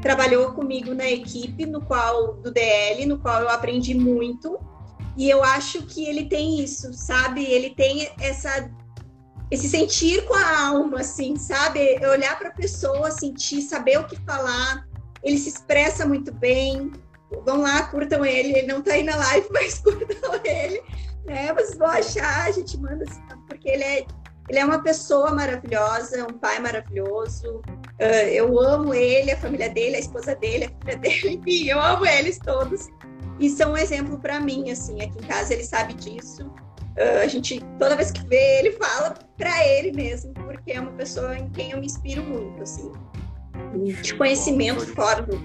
trabalhou 0.00 0.52
comigo 0.52 0.94
na 0.94 1.08
equipe 1.08 1.66
no 1.66 1.80
qual 1.80 2.34
do 2.34 2.50
DL, 2.50 3.06
no 3.06 3.18
qual 3.18 3.42
eu 3.42 3.48
aprendi 3.48 3.94
muito. 3.94 4.58
E 5.16 5.28
eu 5.28 5.42
acho 5.42 5.82
que 5.82 6.06
ele 6.06 6.26
tem 6.26 6.60
isso, 6.60 6.92
sabe? 6.94 7.44
Ele 7.44 7.70
tem 7.70 8.10
essa 8.20 8.70
esse 9.50 9.68
sentir 9.68 10.24
com 10.26 10.34
a 10.34 10.68
alma, 10.68 11.00
assim, 11.00 11.34
sabe? 11.36 11.98
Olhar 12.06 12.38
para 12.38 12.50
a 12.50 12.52
pessoa, 12.52 13.10
sentir, 13.10 13.62
saber 13.62 13.98
o 13.98 14.06
que 14.06 14.16
falar. 14.20 14.86
Ele 15.24 15.36
se 15.36 15.48
expressa 15.48 16.06
muito 16.06 16.32
bem. 16.32 16.92
Vão 17.44 17.62
lá, 17.62 17.82
curtam 17.84 18.24
ele. 18.24 18.56
Ele 18.56 18.68
não 18.68 18.78
está 18.78 18.92
aí 18.92 19.02
na 19.02 19.16
live, 19.16 19.48
mas 19.50 19.80
curtam 19.80 20.40
ele. 20.44 20.80
Né? 21.24 21.52
Vocês 21.52 21.76
vão 21.76 21.88
achar, 21.88 22.46
a 22.46 22.50
gente 22.52 22.78
manda 22.78 23.04
assim, 23.04 23.20
porque 23.48 23.68
ele 23.68 23.82
é 23.82 24.06
ele 24.50 24.58
é 24.58 24.64
uma 24.64 24.82
pessoa 24.82 25.30
maravilhosa, 25.30 26.26
um 26.28 26.36
pai 26.36 26.58
maravilhoso. 26.58 27.62
Uh, 28.00 28.28
eu 28.32 28.58
amo 28.58 28.92
ele, 28.92 29.30
a 29.30 29.36
família 29.36 29.70
dele, 29.70 29.94
a 29.94 30.00
esposa 30.00 30.34
dele, 30.34 30.64
a 30.64 30.68
filha 30.68 30.96
dele, 30.98 31.30
enfim, 31.38 31.68
eu 31.68 31.80
amo 31.80 32.04
eles 32.04 32.36
todos. 32.36 32.88
E 33.38 33.48
são 33.48 33.74
um 33.74 33.76
exemplo 33.76 34.18
para 34.18 34.40
mim, 34.40 34.72
assim, 34.72 35.00
aqui 35.00 35.16
em 35.18 35.26
casa 35.28 35.54
ele 35.54 35.62
sabe 35.62 35.94
disso. 35.94 36.44
Uh, 36.98 37.22
a 37.22 37.28
gente, 37.28 37.60
toda 37.78 37.94
vez 37.94 38.10
que 38.10 38.26
vê 38.26 38.58
ele, 38.58 38.72
fala 38.72 39.14
para 39.38 39.64
ele 39.68 39.92
mesmo, 39.92 40.34
porque 40.34 40.72
é 40.72 40.80
uma 40.80 40.92
pessoa 40.94 41.38
em 41.38 41.48
quem 41.50 41.70
eu 41.70 41.78
me 41.78 41.86
inspiro 41.86 42.24
muito, 42.24 42.60
assim. 42.60 42.90
De 44.02 44.14
conhecimento 44.16 44.84
fora 44.96 45.22
do, 45.22 45.38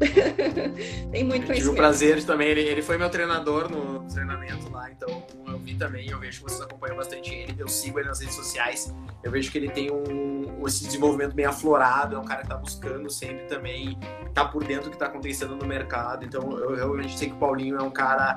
Tem 1.10 1.24
muito 1.24 1.46
conhecimento. 1.46 1.54
Tive 1.54 1.68
o 1.68 1.74
prazer 1.74 2.24
também, 2.24 2.48
ele, 2.48 2.62
ele 2.62 2.82
foi 2.82 2.96
meu 2.96 3.10
treinador 3.10 3.70
no 3.70 4.06
treinamento 4.08 4.70
lá, 4.70 4.90
então 4.90 5.22
eu 5.46 5.58
vi 5.58 5.74
também, 5.74 6.08
eu 6.08 6.18
vejo 6.18 6.38
que 6.38 6.50
vocês 6.50 6.62
acompanham 6.62 6.96
bastante 6.96 7.34
ele, 7.34 7.54
eu 7.58 7.68
sigo 7.68 7.98
ele 7.98 8.08
nas 8.08 8.20
redes 8.20 8.34
sociais, 8.34 8.94
eu 9.22 9.30
vejo 9.30 9.50
que 9.50 9.58
ele 9.58 9.68
tem 9.68 9.90
um, 9.90 10.66
esse 10.66 10.84
desenvolvimento 10.84 11.34
bem 11.34 11.44
aflorado, 11.44 12.16
é 12.16 12.18
um 12.18 12.24
cara 12.24 12.42
que 12.42 12.48
tá 12.48 12.56
buscando 12.56 13.10
sempre 13.10 13.44
também, 13.44 13.98
tá 14.32 14.44
por 14.46 14.64
dentro 14.64 14.84
do 14.84 14.90
que 14.92 14.98
tá 14.98 15.06
acontecendo 15.06 15.54
no 15.54 15.66
mercado, 15.66 16.24
então 16.24 16.50
eu 16.58 16.74
realmente 16.74 17.18
sei 17.18 17.28
que 17.28 17.34
o 17.34 17.38
Paulinho 17.38 17.76
é 17.76 17.82
um 17.82 17.90
cara 17.90 18.36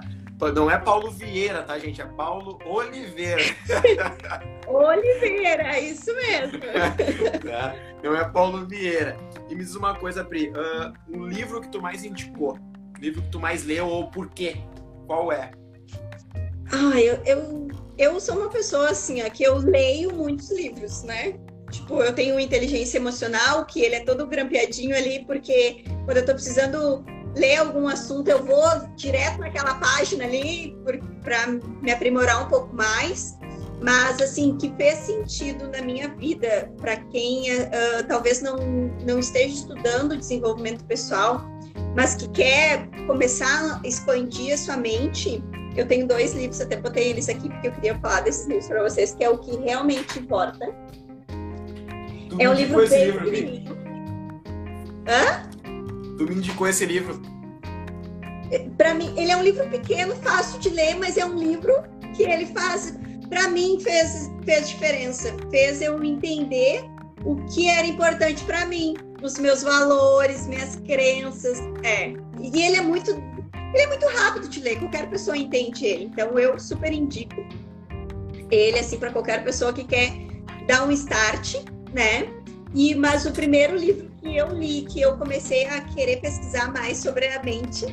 Não 0.56 0.70
é 0.70 0.78
Paulo 0.78 1.10
Vieira, 1.10 1.64
tá, 1.64 1.80
gente? 1.80 2.02
É 2.02 2.06
Paulo 2.06 2.60
Oliveira. 2.66 3.42
Oliveira, 4.68 5.80
isso 5.80 6.14
mesmo. 6.16 6.60
tá? 6.60 7.76
Não 8.04 8.16
é 8.16 8.30
Paulo 8.30 8.66
Vieira. 8.66 9.16
E 9.50 9.56
me 9.56 9.64
diz 9.64 9.76
uma 9.76 9.96
coisa, 9.96 10.24
Pri. 10.24 10.50
Uh, 10.50 10.94
um 11.10 11.28
livro 11.28 11.62
que 11.62 11.70
tu 11.70 11.82
mais 11.82 12.04
indicou? 12.04 12.58
Um 12.98 13.00
livro 13.00 13.22
que 13.22 13.30
tu 13.30 13.40
mais 13.40 13.64
leu 13.64 13.88
ou 13.88 14.10
por 14.10 14.30
quê? 14.30 14.58
Qual 15.08 15.32
é? 15.32 15.52
Ah, 16.72 17.00
eu, 17.00 17.22
eu, 17.26 17.68
eu 17.98 18.20
sou 18.20 18.36
uma 18.36 18.50
pessoa 18.50 18.90
assim, 18.90 19.22
ó, 19.22 19.30
que 19.30 19.44
eu 19.44 19.58
leio 19.58 20.14
muitos 20.14 20.52
livros, 20.52 21.04
né? 21.04 21.40
Tipo, 21.72 22.04
eu 22.04 22.14
tenho 22.14 22.40
inteligência 22.40 22.98
emocional, 22.98 23.66
que 23.66 23.82
ele 23.82 23.96
é 23.96 24.04
todo 24.04 24.28
grampeadinho 24.28 24.96
ali, 24.96 25.26
porque 25.26 25.84
quando 26.06 26.18
eu 26.18 26.26
tô 26.26 26.34
precisando 26.34 27.04
ler 27.36 27.58
algum 27.58 27.88
assunto, 27.88 28.28
eu 28.28 28.44
vou 28.44 28.66
direto 28.96 29.40
naquela 29.40 29.76
página 29.76 30.26
ali 30.26 30.76
para 31.24 31.48
me 31.48 31.92
aprimorar 31.92 32.46
um 32.46 32.50
pouco 32.50 32.76
mais. 32.76 33.38
Mas, 33.82 34.22
assim, 34.22 34.56
que 34.58 34.74
fez 34.78 35.00
sentido 35.00 35.68
na 35.68 35.82
minha 35.82 36.08
vida, 36.16 36.72
para 36.80 36.96
quem 36.96 37.52
uh, 37.52 37.68
talvez 38.08 38.42
não, 38.42 38.56
não 39.06 39.20
esteja 39.20 39.54
estudando 39.54 40.16
desenvolvimento 40.16 40.86
pessoal, 40.86 41.42
mas 41.94 42.16
que 42.16 42.30
quer 42.30 42.88
começar 43.08 43.82
a 43.84 43.88
expandir 43.88 44.54
a 44.54 44.58
sua 44.58 44.78
mente, 44.78 45.44
eu 45.76 45.86
tenho 45.86 46.08
dois 46.08 46.34
livros, 46.34 46.62
até 46.62 46.78
botei 46.78 47.10
eles 47.10 47.28
aqui 47.28 47.50
porque 47.50 47.68
eu 47.68 47.72
queria 47.74 48.00
falar 48.00 48.22
desses 48.22 48.48
livros 48.48 48.68
para 48.68 48.84
vocês, 48.84 49.16
que 49.16 49.24
é 49.24 49.30
o 49.30 49.38
que 49.40 49.58
realmente 49.58 50.18
importa. 50.18 50.74
Tu 52.30 52.38
é 52.40 52.50
um 52.50 52.54
livro 52.54 52.88
bem 52.88 53.12
livro, 53.30 53.78
Hã? 55.08 55.53
Tu 56.18 56.24
me 56.26 56.36
indicou 56.36 56.68
esse 56.68 56.86
livro. 56.86 57.22
É, 58.52 58.60
para 58.78 58.94
mim, 58.94 59.14
ele 59.18 59.32
é 59.32 59.38
um 59.38 59.44
livro 59.44 59.68
pequeno, 59.70 60.16
fácil 60.18 60.60
de 60.60 60.70
ler, 60.70 60.96
mas 60.98 61.18
é 61.18 61.26
um 61.26 61.36
livro 61.36 61.74
que 62.16 62.24
ele 62.24 62.46
faz, 62.48 62.98
para 63.30 63.50
mim 63.50 63.80
fez 63.80 64.32
fez 64.46 64.70
diferença, 64.70 65.36
fez 65.50 65.82
eu 65.82 66.04
entender 66.04 66.84
o 67.26 67.36
que 67.46 67.68
era 67.68 67.88
importante 67.88 68.44
para 68.44 68.66
mim, 68.66 68.96
os 69.24 69.40
meus 69.40 69.64
valores, 69.64 70.46
minhas 70.48 70.76
crenças, 70.76 71.60
é. 71.84 72.14
E 72.40 72.62
ele 72.62 72.78
é 72.78 72.82
muito 72.82 73.12
ele 73.12 73.82
é 73.82 73.88
muito 73.88 74.06
rápido 74.06 74.48
de 74.48 74.60
ler, 74.60 74.78
qualquer 74.78 75.10
pessoa 75.10 75.36
entende 75.36 75.86
ele. 75.86 76.04
Então 76.06 76.38
eu 76.38 76.60
super 76.60 76.94
indico 76.94 77.44
ele 78.52 78.78
assim 78.78 79.00
para 79.00 79.12
qualquer 79.12 79.44
pessoa 79.44 79.74
que 79.74 79.84
quer 79.84 80.14
dar 80.68 80.86
um 80.88 80.92
start, 80.92 81.56
né? 81.92 82.28
E 82.76 82.94
mas 82.94 83.26
o 83.26 83.32
primeiro 83.32 83.76
livro 83.76 84.13
que 84.24 84.38
eu 84.38 84.48
li, 84.48 84.86
que 84.86 85.02
eu 85.02 85.18
comecei 85.18 85.66
a 85.66 85.82
querer 85.82 86.22
pesquisar 86.22 86.72
mais 86.72 86.98
sobre 86.98 87.28
a 87.28 87.44
mente, 87.44 87.86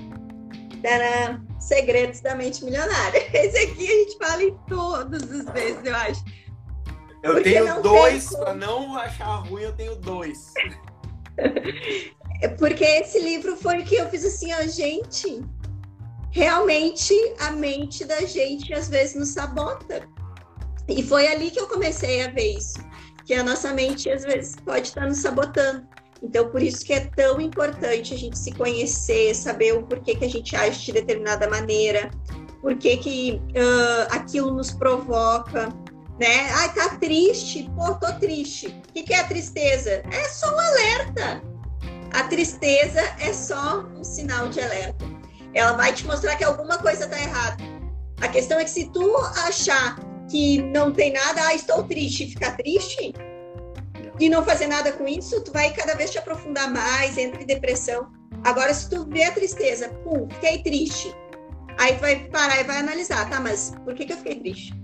era 0.83 1.41
Segredos 1.59 2.21
da 2.21 2.35
Mente 2.35 2.65
Milionária. 2.65 3.27
Esse 3.37 3.59
aqui 3.59 3.87
a 3.87 3.91
gente 3.91 4.17
fala 4.17 4.43
em 4.43 4.57
todas 4.69 5.23
as 5.25 5.45
vezes, 5.53 5.85
eu 5.85 5.97
acho. 5.97 6.25
Eu 7.23 7.35
Porque 7.35 7.53
tenho 7.53 7.83
dois, 7.83 8.29
como... 8.29 8.45
para 8.45 8.55
não 8.55 8.97
achar 8.97 9.37
ruim, 9.47 9.63
eu 9.63 9.73
tenho 9.73 9.97
dois. 9.97 10.55
Porque 12.59 12.85
esse 12.85 13.21
livro 13.21 13.55
foi 13.57 13.81
o 13.81 13.85
que 13.85 13.97
eu 13.97 14.09
fiz 14.09 14.25
assim, 14.25 14.51
ó, 14.55 14.63
gente, 14.63 15.43
realmente 16.31 17.13
a 17.39 17.51
mente 17.51 18.07
da 18.07 18.23
gente 18.23 18.73
às 18.73 18.89
vezes 18.89 19.17
nos 19.17 19.29
sabota. 19.31 20.09
E 20.89 21.03
foi 21.03 21.27
ali 21.27 21.51
que 21.51 21.61
eu 21.61 21.69
comecei 21.69 22.25
a 22.25 22.31
ver 22.31 22.57
isso, 22.57 22.79
que 23.27 23.35
a 23.35 23.45
nossa 23.45 23.75
mente 23.75 24.09
às 24.11 24.25
vezes 24.25 24.57
pode 24.65 24.89
estar 24.89 25.07
nos 25.07 25.19
sabotando. 25.19 25.87
Então, 26.23 26.51
por 26.51 26.63
isso 26.63 26.85
que 26.85 26.93
é 26.93 27.01
tão 27.01 27.41
importante 27.41 28.13
a 28.13 28.17
gente 28.17 28.39
se 28.39 28.53
conhecer, 28.53 29.35
saber 29.35 29.75
o 29.75 29.83
porquê 29.83 30.15
que 30.15 30.25
a 30.25 30.29
gente 30.29 30.55
age 30.55 30.85
de 30.85 30.93
determinada 30.93 31.49
maneira, 31.49 32.11
por 32.61 32.77
que, 32.77 33.41
uh, 33.57 34.15
aquilo 34.15 34.53
nos 34.53 34.71
provoca, 34.71 35.69
né? 36.21 36.51
Ai, 36.53 36.75
tá 36.75 36.97
triste, 36.99 37.71
pô, 37.75 37.95
tô 37.95 38.13
triste. 38.19 38.67
O 38.69 38.93
que, 38.93 39.03
que 39.03 39.15
é 39.15 39.21
a 39.21 39.25
tristeza? 39.25 40.03
É 40.13 40.29
só 40.29 40.55
um 40.55 40.61
alerta. 40.61 41.43
A 42.13 42.25
tristeza 42.25 43.01
é 43.19 43.33
só 43.33 43.87
um 43.97 44.05
sinal 44.05 44.49
de 44.49 44.61
alerta. 44.61 45.05
Ela 45.55 45.73
vai 45.73 45.93
te 45.93 46.07
mostrar 46.07 46.37
que 46.37 46.45
alguma 46.45 46.77
coisa 46.79 47.09
tá 47.09 47.19
errada. 47.19 47.65
A 48.21 48.29
questão 48.29 48.59
é 48.59 48.65
que 48.65 48.71
se 48.71 48.93
tu 48.93 49.17
achar 49.47 49.99
que 50.31 50.61
não 50.61 50.93
tem 50.93 51.13
nada, 51.13 51.47
ah, 51.47 51.55
estou 51.55 51.83
triste, 51.85 52.27
ficar 52.27 52.57
triste, 52.57 53.15
e 54.25 54.29
não 54.29 54.45
fazer 54.45 54.67
nada 54.67 54.93
com 54.93 55.09
isso, 55.09 55.43
tu 55.43 55.53
vai 55.53 55.73
cada 55.73 55.95
vez 55.95 56.11
te 56.11 56.19
aprofundar 56.19 56.71
mais, 56.71 57.17
entra 57.17 57.43
em 57.43 57.47
depressão. 57.47 58.11
Agora, 58.45 58.73
se 58.73 58.89
tu 58.89 59.07
vê 59.09 59.25
a 59.25 59.33
tristeza, 59.33 59.89
pum, 60.05 60.29
fiquei 60.31 60.63
triste. 60.63 61.15
Aí 61.79 61.95
tu 61.95 62.01
vai 62.01 62.29
parar 62.29 62.61
e 62.61 62.65
vai 62.65 62.79
analisar, 62.79 63.29
tá, 63.31 63.41
mas 63.41 63.73
por 63.85 63.95
que, 63.95 64.05
que 64.05 64.13
eu 64.13 64.17
fiquei 64.19 64.37
triste? 64.37 64.75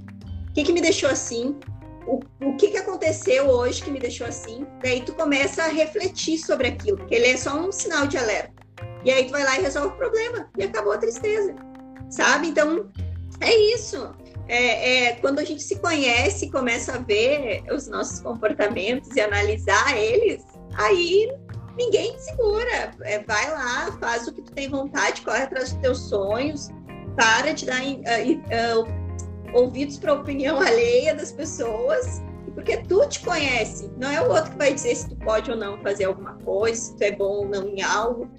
O 0.49 0.53
que, 0.55 0.64
que 0.64 0.72
me 0.72 0.80
deixou 0.80 1.11
assim? 1.11 1.59
O, 2.07 2.20
o 2.43 2.57
que, 2.57 2.68
que 2.68 2.78
aconteceu 2.78 3.49
hoje 3.49 3.82
que 3.82 3.91
me 3.91 3.99
deixou 3.99 4.26
assim? 4.26 4.66
Daí 4.82 5.03
tu 5.03 5.12
começa 5.12 5.64
a 5.64 5.68
refletir 5.68 6.39
sobre 6.39 6.68
aquilo, 6.68 6.97
porque 6.97 7.14
ele 7.14 7.26
é 7.26 7.37
só 7.37 7.55
um 7.59 7.70
sinal 7.70 8.07
de 8.07 8.16
alerta. 8.16 8.55
E 9.05 9.11
aí 9.11 9.26
tu 9.26 9.32
vai 9.32 9.45
lá 9.45 9.59
e 9.59 9.62
resolve 9.62 9.89
o 9.89 9.97
problema. 9.99 10.49
E 10.57 10.64
acabou 10.64 10.93
a 10.93 10.99
tristeza. 10.99 11.55
Sabe? 12.09 12.49
Então, 12.49 12.91
é 13.41 13.55
isso 13.74 14.14
é, 14.49 15.07
é, 15.07 15.12
quando 15.14 15.40
a 15.40 15.44
gente 15.44 15.62
se 15.62 15.76
conhece, 15.76 16.51
começa 16.51 16.94
a 16.94 16.99
ver 16.99 17.64
os 17.72 17.88
nossos 17.88 18.20
comportamentos 18.20 19.14
e 19.16 19.20
analisar 19.20 19.97
eles, 19.97 20.44
aí 20.74 21.32
ninguém 21.76 22.14
te 22.14 22.22
segura. 22.22 22.92
É, 23.03 23.18
vai 23.20 23.51
lá, 23.51 23.97
faz 24.01 24.26
o 24.28 24.32
que 24.32 24.42
tu 24.42 24.53
tem 24.53 24.68
vontade, 24.68 25.22
corre 25.22 25.42
atrás 25.42 25.72
dos 25.72 25.80
teus 25.80 25.99
sonhos, 26.09 26.68
para 27.16 27.53
de 27.53 27.66
dar 27.66 27.82
uh, 27.82 28.82
uh, 28.82 29.59
ouvidos 29.59 29.99
para 29.99 30.12
a 30.12 30.14
opinião 30.14 30.59
alheia 30.62 31.14
das 31.14 31.32
pessoas, 31.32 32.22
porque 32.55 32.76
tu 32.78 33.07
te 33.09 33.20
conhece, 33.20 33.90
não 33.97 34.11
é 34.11 34.20
o 34.20 34.30
outro 34.30 34.53
que 34.53 34.59
vai 34.59 34.72
dizer 34.72 34.94
se 34.94 35.09
tu 35.09 35.16
pode 35.16 35.51
ou 35.51 35.57
não 35.57 35.78
fazer 35.82 36.05
alguma 36.05 36.34
coisa, 36.38 36.80
se 36.80 36.97
tu 36.97 37.03
é 37.03 37.12
bom 37.12 37.38
ou 37.38 37.49
não 37.49 37.68
em 37.68 37.82
algo. 37.82 38.30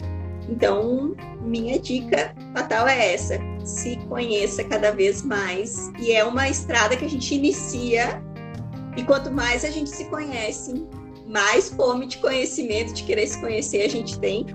Então, 0.50 1.16
minha 1.42 1.78
dica 1.80 2.34
fatal 2.54 2.88
é 2.88 3.14
essa: 3.14 3.40
se 3.64 3.98
conheça 4.08 4.64
cada 4.64 4.92
vez 4.92 5.22
mais. 5.24 5.92
E 6.00 6.12
é 6.12 6.24
uma 6.24 6.50
estrada 6.50 6.96
que 6.96 7.06
a 7.06 7.10
gente 7.10 7.36
inicia, 7.36 8.22
e 8.96 9.04
quanto 9.04 9.32
mais 9.32 9.64
a 9.66 9.70
gente 9.70 9.90
se 9.90 10.06
conhece, 10.06 10.86
mais 11.28 11.70
fome 11.70 12.08
de 12.08 12.18
conhecimento, 12.18 12.94
de 12.94 13.04
querer 13.04 13.28
se 13.28 13.40
conhecer 13.40 13.82
a 13.82 13.90
gente 13.90 14.18
tem, 14.20 14.46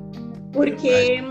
porque 0.52 1.22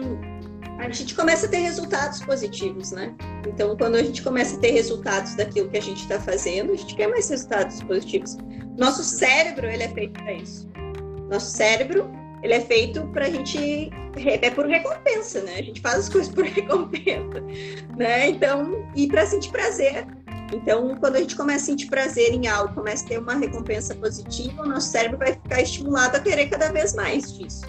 a 0.78 0.90
gente 0.90 1.14
começa 1.16 1.46
a 1.46 1.50
ter 1.50 1.60
resultados 1.60 2.22
positivos, 2.22 2.92
né? 2.92 3.14
Então, 3.48 3.76
quando 3.76 3.96
a 3.96 4.04
gente 4.04 4.22
começa 4.22 4.56
a 4.56 4.60
ter 4.60 4.72
resultados 4.72 5.36
daquilo 5.36 5.70
que 5.70 5.78
a 5.78 5.82
gente 5.82 6.02
está 6.02 6.20
fazendo, 6.20 6.72
a 6.72 6.76
gente 6.76 6.96
quer 6.96 7.08
mais 7.08 7.30
resultados 7.30 7.82
positivos. 7.84 8.38
Nosso 8.78 9.04
cérebro, 9.04 9.68
ele 9.68 9.84
é 9.84 9.90
feito 9.90 10.14
para 10.14 10.34
isso. 10.34 10.70
Nosso 11.30 11.52
cérebro 11.52 12.10
ele 12.44 12.54
é 12.54 12.62
feito 12.62 13.06
para 13.08 13.26
a 13.26 13.30
gente 13.30 13.90
é 14.16 14.50
por 14.50 14.66
recompensa, 14.66 15.42
né? 15.42 15.56
A 15.56 15.64
gente 15.64 15.82
faz 15.82 16.00
as 16.00 16.10
coisas 16.10 16.34
por 16.34 16.44
recompensa, 16.44 17.42
né? 17.98 18.30
Então, 18.30 18.86
e 18.96 19.08
para 19.08 19.26
sentir 19.26 19.52
prazer. 19.52 20.06
Então, 20.54 20.98
quando 21.00 21.16
a 21.16 21.20
gente 21.20 21.36
começa 21.36 21.64
a 21.64 21.66
sentir 21.68 21.88
prazer 21.88 22.34
em 22.34 22.48
algo, 22.48 22.74
começa 22.74 23.06
a 23.06 23.08
ter 23.08 23.20
uma 23.20 23.36
recompensa 23.36 23.96
positiva, 23.96 24.64
o 24.64 24.66
nosso 24.66 24.90
cérebro 24.90 25.18
vai 25.18 25.34
ficar 25.34 25.62
estimulado 25.62 26.18
a 26.18 26.20
querer 26.20 26.50
cada 26.50 26.72
vez 26.72 26.94
mais 26.94 27.38
disso. 27.38 27.66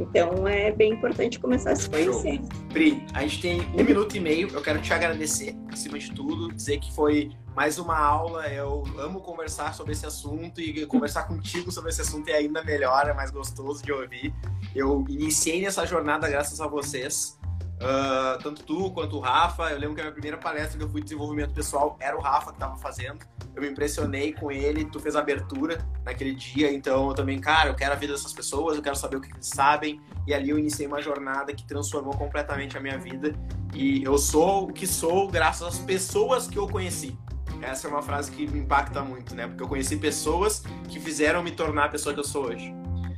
Então 0.00 0.46
é 0.48 0.72
bem 0.72 0.92
importante 0.92 1.38
começar 1.38 1.72
a 1.72 1.76
se 1.76 1.88
conhecer. 1.88 2.40
Pri, 2.72 3.04
a 3.12 3.22
gente 3.22 3.40
tem 3.40 3.60
um 3.74 3.84
minuto 3.84 4.16
e 4.16 4.20
meio. 4.20 4.48
Eu 4.52 4.62
quero 4.62 4.80
te 4.80 4.92
agradecer, 4.92 5.54
acima 5.70 5.98
de 5.98 6.10
tudo, 6.12 6.52
dizer 6.52 6.78
que 6.78 6.92
foi 6.94 7.30
mais 7.54 7.78
uma 7.78 7.98
aula. 7.98 8.46
Eu 8.48 8.84
amo 8.98 9.20
conversar 9.20 9.74
sobre 9.74 9.92
esse 9.92 10.06
assunto 10.06 10.60
e 10.60 10.86
conversar 10.86 11.24
contigo 11.24 11.70
sobre 11.70 11.90
esse 11.90 12.00
assunto 12.00 12.28
é 12.28 12.34
ainda 12.34 12.62
melhor, 12.64 13.08
é 13.08 13.12
mais 13.12 13.30
gostoso 13.30 13.82
de 13.82 13.92
ouvir. 13.92 14.34
Eu 14.74 15.04
iniciei 15.08 15.60
nessa 15.60 15.86
jornada 15.86 16.28
graças 16.28 16.60
a 16.60 16.66
vocês. 16.66 17.39
Uh, 17.80 18.36
tanto 18.42 18.62
tu 18.62 18.90
quanto 18.90 19.16
o 19.16 19.20
Rafa. 19.20 19.70
Eu 19.70 19.78
lembro 19.78 19.94
que 19.94 20.02
a 20.02 20.04
minha 20.04 20.12
primeira 20.12 20.36
palestra 20.36 20.76
que 20.76 20.84
eu 20.84 20.88
fui 20.90 21.00
de 21.00 21.06
desenvolvimento 21.06 21.54
pessoal 21.54 21.96
era 21.98 22.14
o 22.16 22.20
Rafa 22.20 22.50
que 22.50 22.56
estava 22.56 22.76
fazendo. 22.76 23.24
Eu 23.56 23.62
me 23.62 23.70
impressionei 23.70 24.34
com 24.34 24.52
ele, 24.52 24.84
tu 24.84 25.00
fez 25.00 25.16
a 25.16 25.20
abertura 25.20 25.82
naquele 26.04 26.34
dia, 26.34 26.70
então 26.70 27.08
eu 27.08 27.14
também, 27.14 27.40
cara, 27.40 27.70
eu 27.70 27.74
quero 27.74 27.92
a 27.92 27.96
vida 27.96 28.12
dessas 28.12 28.32
pessoas, 28.32 28.76
eu 28.76 28.82
quero 28.82 28.96
saber 28.96 29.16
o 29.16 29.20
que 29.20 29.32
eles 29.32 29.46
sabem. 29.46 29.98
E 30.26 30.34
ali 30.34 30.50
eu 30.50 30.58
iniciei 30.58 30.86
uma 30.86 31.00
jornada 31.00 31.54
que 31.54 31.66
transformou 31.66 32.14
completamente 32.14 32.76
a 32.76 32.80
minha 32.80 32.98
vida. 32.98 33.32
E 33.74 34.04
eu 34.04 34.18
sou 34.18 34.68
o 34.68 34.72
que 34.72 34.86
sou 34.86 35.28
graças 35.28 35.66
às 35.66 35.78
pessoas 35.78 36.46
que 36.46 36.58
eu 36.58 36.68
conheci. 36.68 37.16
Essa 37.62 37.88
é 37.88 37.90
uma 37.90 38.02
frase 38.02 38.30
que 38.30 38.46
me 38.46 38.60
impacta 38.60 39.02
muito, 39.02 39.34
né? 39.34 39.46
Porque 39.46 39.62
eu 39.62 39.68
conheci 39.68 39.96
pessoas 39.96 40.62
que 40.88 41.00
fizeram 41.00 41.42
me 41.42 41.50
tornar 41.50 41.86
a 41.86 41.88
pessoa 41.88 42.12
que 42.14 42.20
eu 42.20 42.24
sou 42.24 42.46
hoje. 42.46 42.74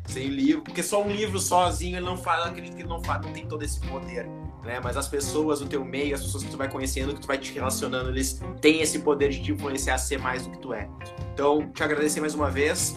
Sem 0.06 0.28
livro, 0.28 0.62
porque 0.62 0.82
só 0.82 1.02
um 1.02 1.10
livro 1.10 1.38
sozinho 1.38 1.96
ele 1.96 2.06
não 2.06 2.16
faz, 2.16 2.46
acredito 2.46 2.76
que 2.76 2.84
não 2.84 3.02
faz, 3.02 3.24
não 3.24 3.32
tem 3.32 3.46
todo 3.46 3.62
esse 3.62 3.80
poder 3.80 4.28
né? 4.64 4.80
Mas 4.82 4.96
as 4.96 5.08
pessoas 5.08 5.60
do 5.60 5.66
teu 5.66 5.84
meio, 5.84 6.14
as 6.14 6.22
pessoas 6.22 6.44
que 6.44 6.50
tu 6.50 6.56
vai 6.56 6.70
conhecendo, 6.70 7.14
que 7.14 7.20
tu 7.20 7.26
vai 7.26 7.38
te 7.38 7.52
relacionando, 7.52 8.10
eles 8.10 8.40
têm 8.60 8.80
esse 8.80 9.00
poder 9.00 9.30
de 9.30 9.42
te 9.42 9.52
influenciar 9.52 9.94
a 9.94 9.98
ser 9.98 10.18
mais 10.18 10.46
do 10.46 10.50
que 10.50 10.58
tu 10.58 10.72
é. 10.72 10.88
Então, 11.32 11.70
te 11.70 11.82
agradecer 11.82 12.20
mais 12.20 12.34
uma 12.34 12.50
vez. 12.50 12.96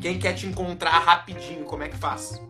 Quem 0.00 0.18
quer 0.18 0.34
te 0.34 0.46
encontrar 0.46 0.98
rapidinho, 0.98 1.64
como 1.64 1.82
é 1.82 1.88
que 1.88 1.96
faz? 1.96 2.40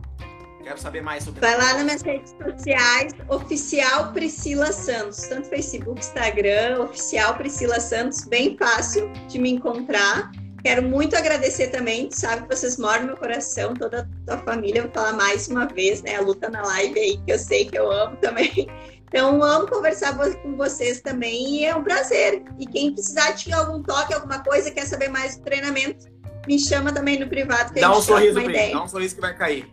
Quero 0.62 0.78
saber 0.78 1.00
mais 1.00 1.24
sobre 1.24 1.40
Vai 1.40 1.56
lá 1.56 1.74
nas 1.74 1.84
minhas 1.84 2.02
redes 2.02 2.36
sociais, 2.44 3.12
oficial 3.28 4.12
Priscila 4.12 4.70
Santos, 4.70 5.20
tanto 5.26 5.48
Facebook, 5.48 5.98
Instagram, 5.98 6.82
oficial 6.82 7.34
Priscila 7.36 7.80
Santos, 7.80 8.26
bem 8.26 8.54
fácil 8.58 9.10
de 9.28 9.38
me 9.38 9.50
encontrar. 9.50 10.30
Quero 10.62 10.82
muito 10.82 11.16
agradecer 11.16 11.68
também, 11.68 12.10
sabe 12.10 12.42
que 12.46 12.56
vocês 12.56 12.76
moram 12.78 13.02
no 13.02 13.06
meu 13.08 13.16
coração, 13.16 13.74
toda 13.74 14.00
a 14.00 14.06
tua 14.26 14.44
família, 14.44 14.82
vou 14.82 14.90
falar 14.90 15.12
mais 15.12 15.46
uma 15.48 15.66
vez, 15.66 16.02
né? 16.02 16.16
A 16.16 16.20
luta 16.20 16.50
na 16.50 16.62
live 16.62 16.98
aí, 16.98 17.16
que 17.18 17.32
eu 17.32 17.38
sei 17.38 17.66
que 17.66 17.78
eu 17.78 17.90
amo 17.90 18.16
também. 18.22 18.68
Então, 19.04 19.42
amo 19.42 19.66
conversar 19.68 20.18
com 20.42 20.56
vocês 20.56 21.00
também 21.00 21.60
e 21.60 21.64
é 21.64 21.74
um 21.74 21.82
prazer. 21.82 22.42
E 22.58 22.66
quem 22.66 22.92
precisar 22.92 23.30
de 23.32 23.52
algum 23.52 23.82
toque, 23.82 24.12
alguma 24.12 24.42
coisa, 24.42 24.70
quer 24.70 24.86
saber 24.86 25.08
mais 25.08 25.36
do 25.36 25.44
treinamento, 25.44 26.06
me 26.46 26.58
chama 26.58 26.92
também 26.92 27.18
no 27.18 27.26
privado. 27.28 27.72
Que 27.72 27.80
dá 27.80 27.96
um 27.96 28.02
sorriso, 28.02 28.38
uma 28.38 28.52
dá 28.52 28.82
um 28.82 28.88
sorriso 28.88 29.14
que 29.14 29.20
vai 29.20 29.34
cair. 29.36 29.66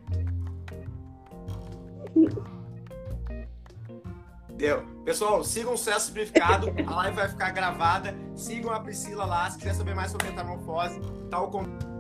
Deu. 4.56 4.95
Pessoal, 5.06 5.44
sigam 5.44 5.76
o 5.76 5.78
Sucesso 5.78 6.08
Simplificado, 6.08 6.74
a 6.84 6.96
live 6.96 7.16
vai 7.16 7.30
ficar 7.30 7.52
gravada. 7.52 8.16
Sigam 8.36 8.74
a 8.74 8.80
Priscila 8.80 9.24
lá, 9.24 9.50
se 9.52 9.60
quiser 9.60 9.76
saber 9.76 9.94
mais 9.94 10.10
sobre 10.10 10.28
metamorfose, 10.30 11.00
tal 11.30 11.46
tá 11.46 11.52
como 11.52 11.95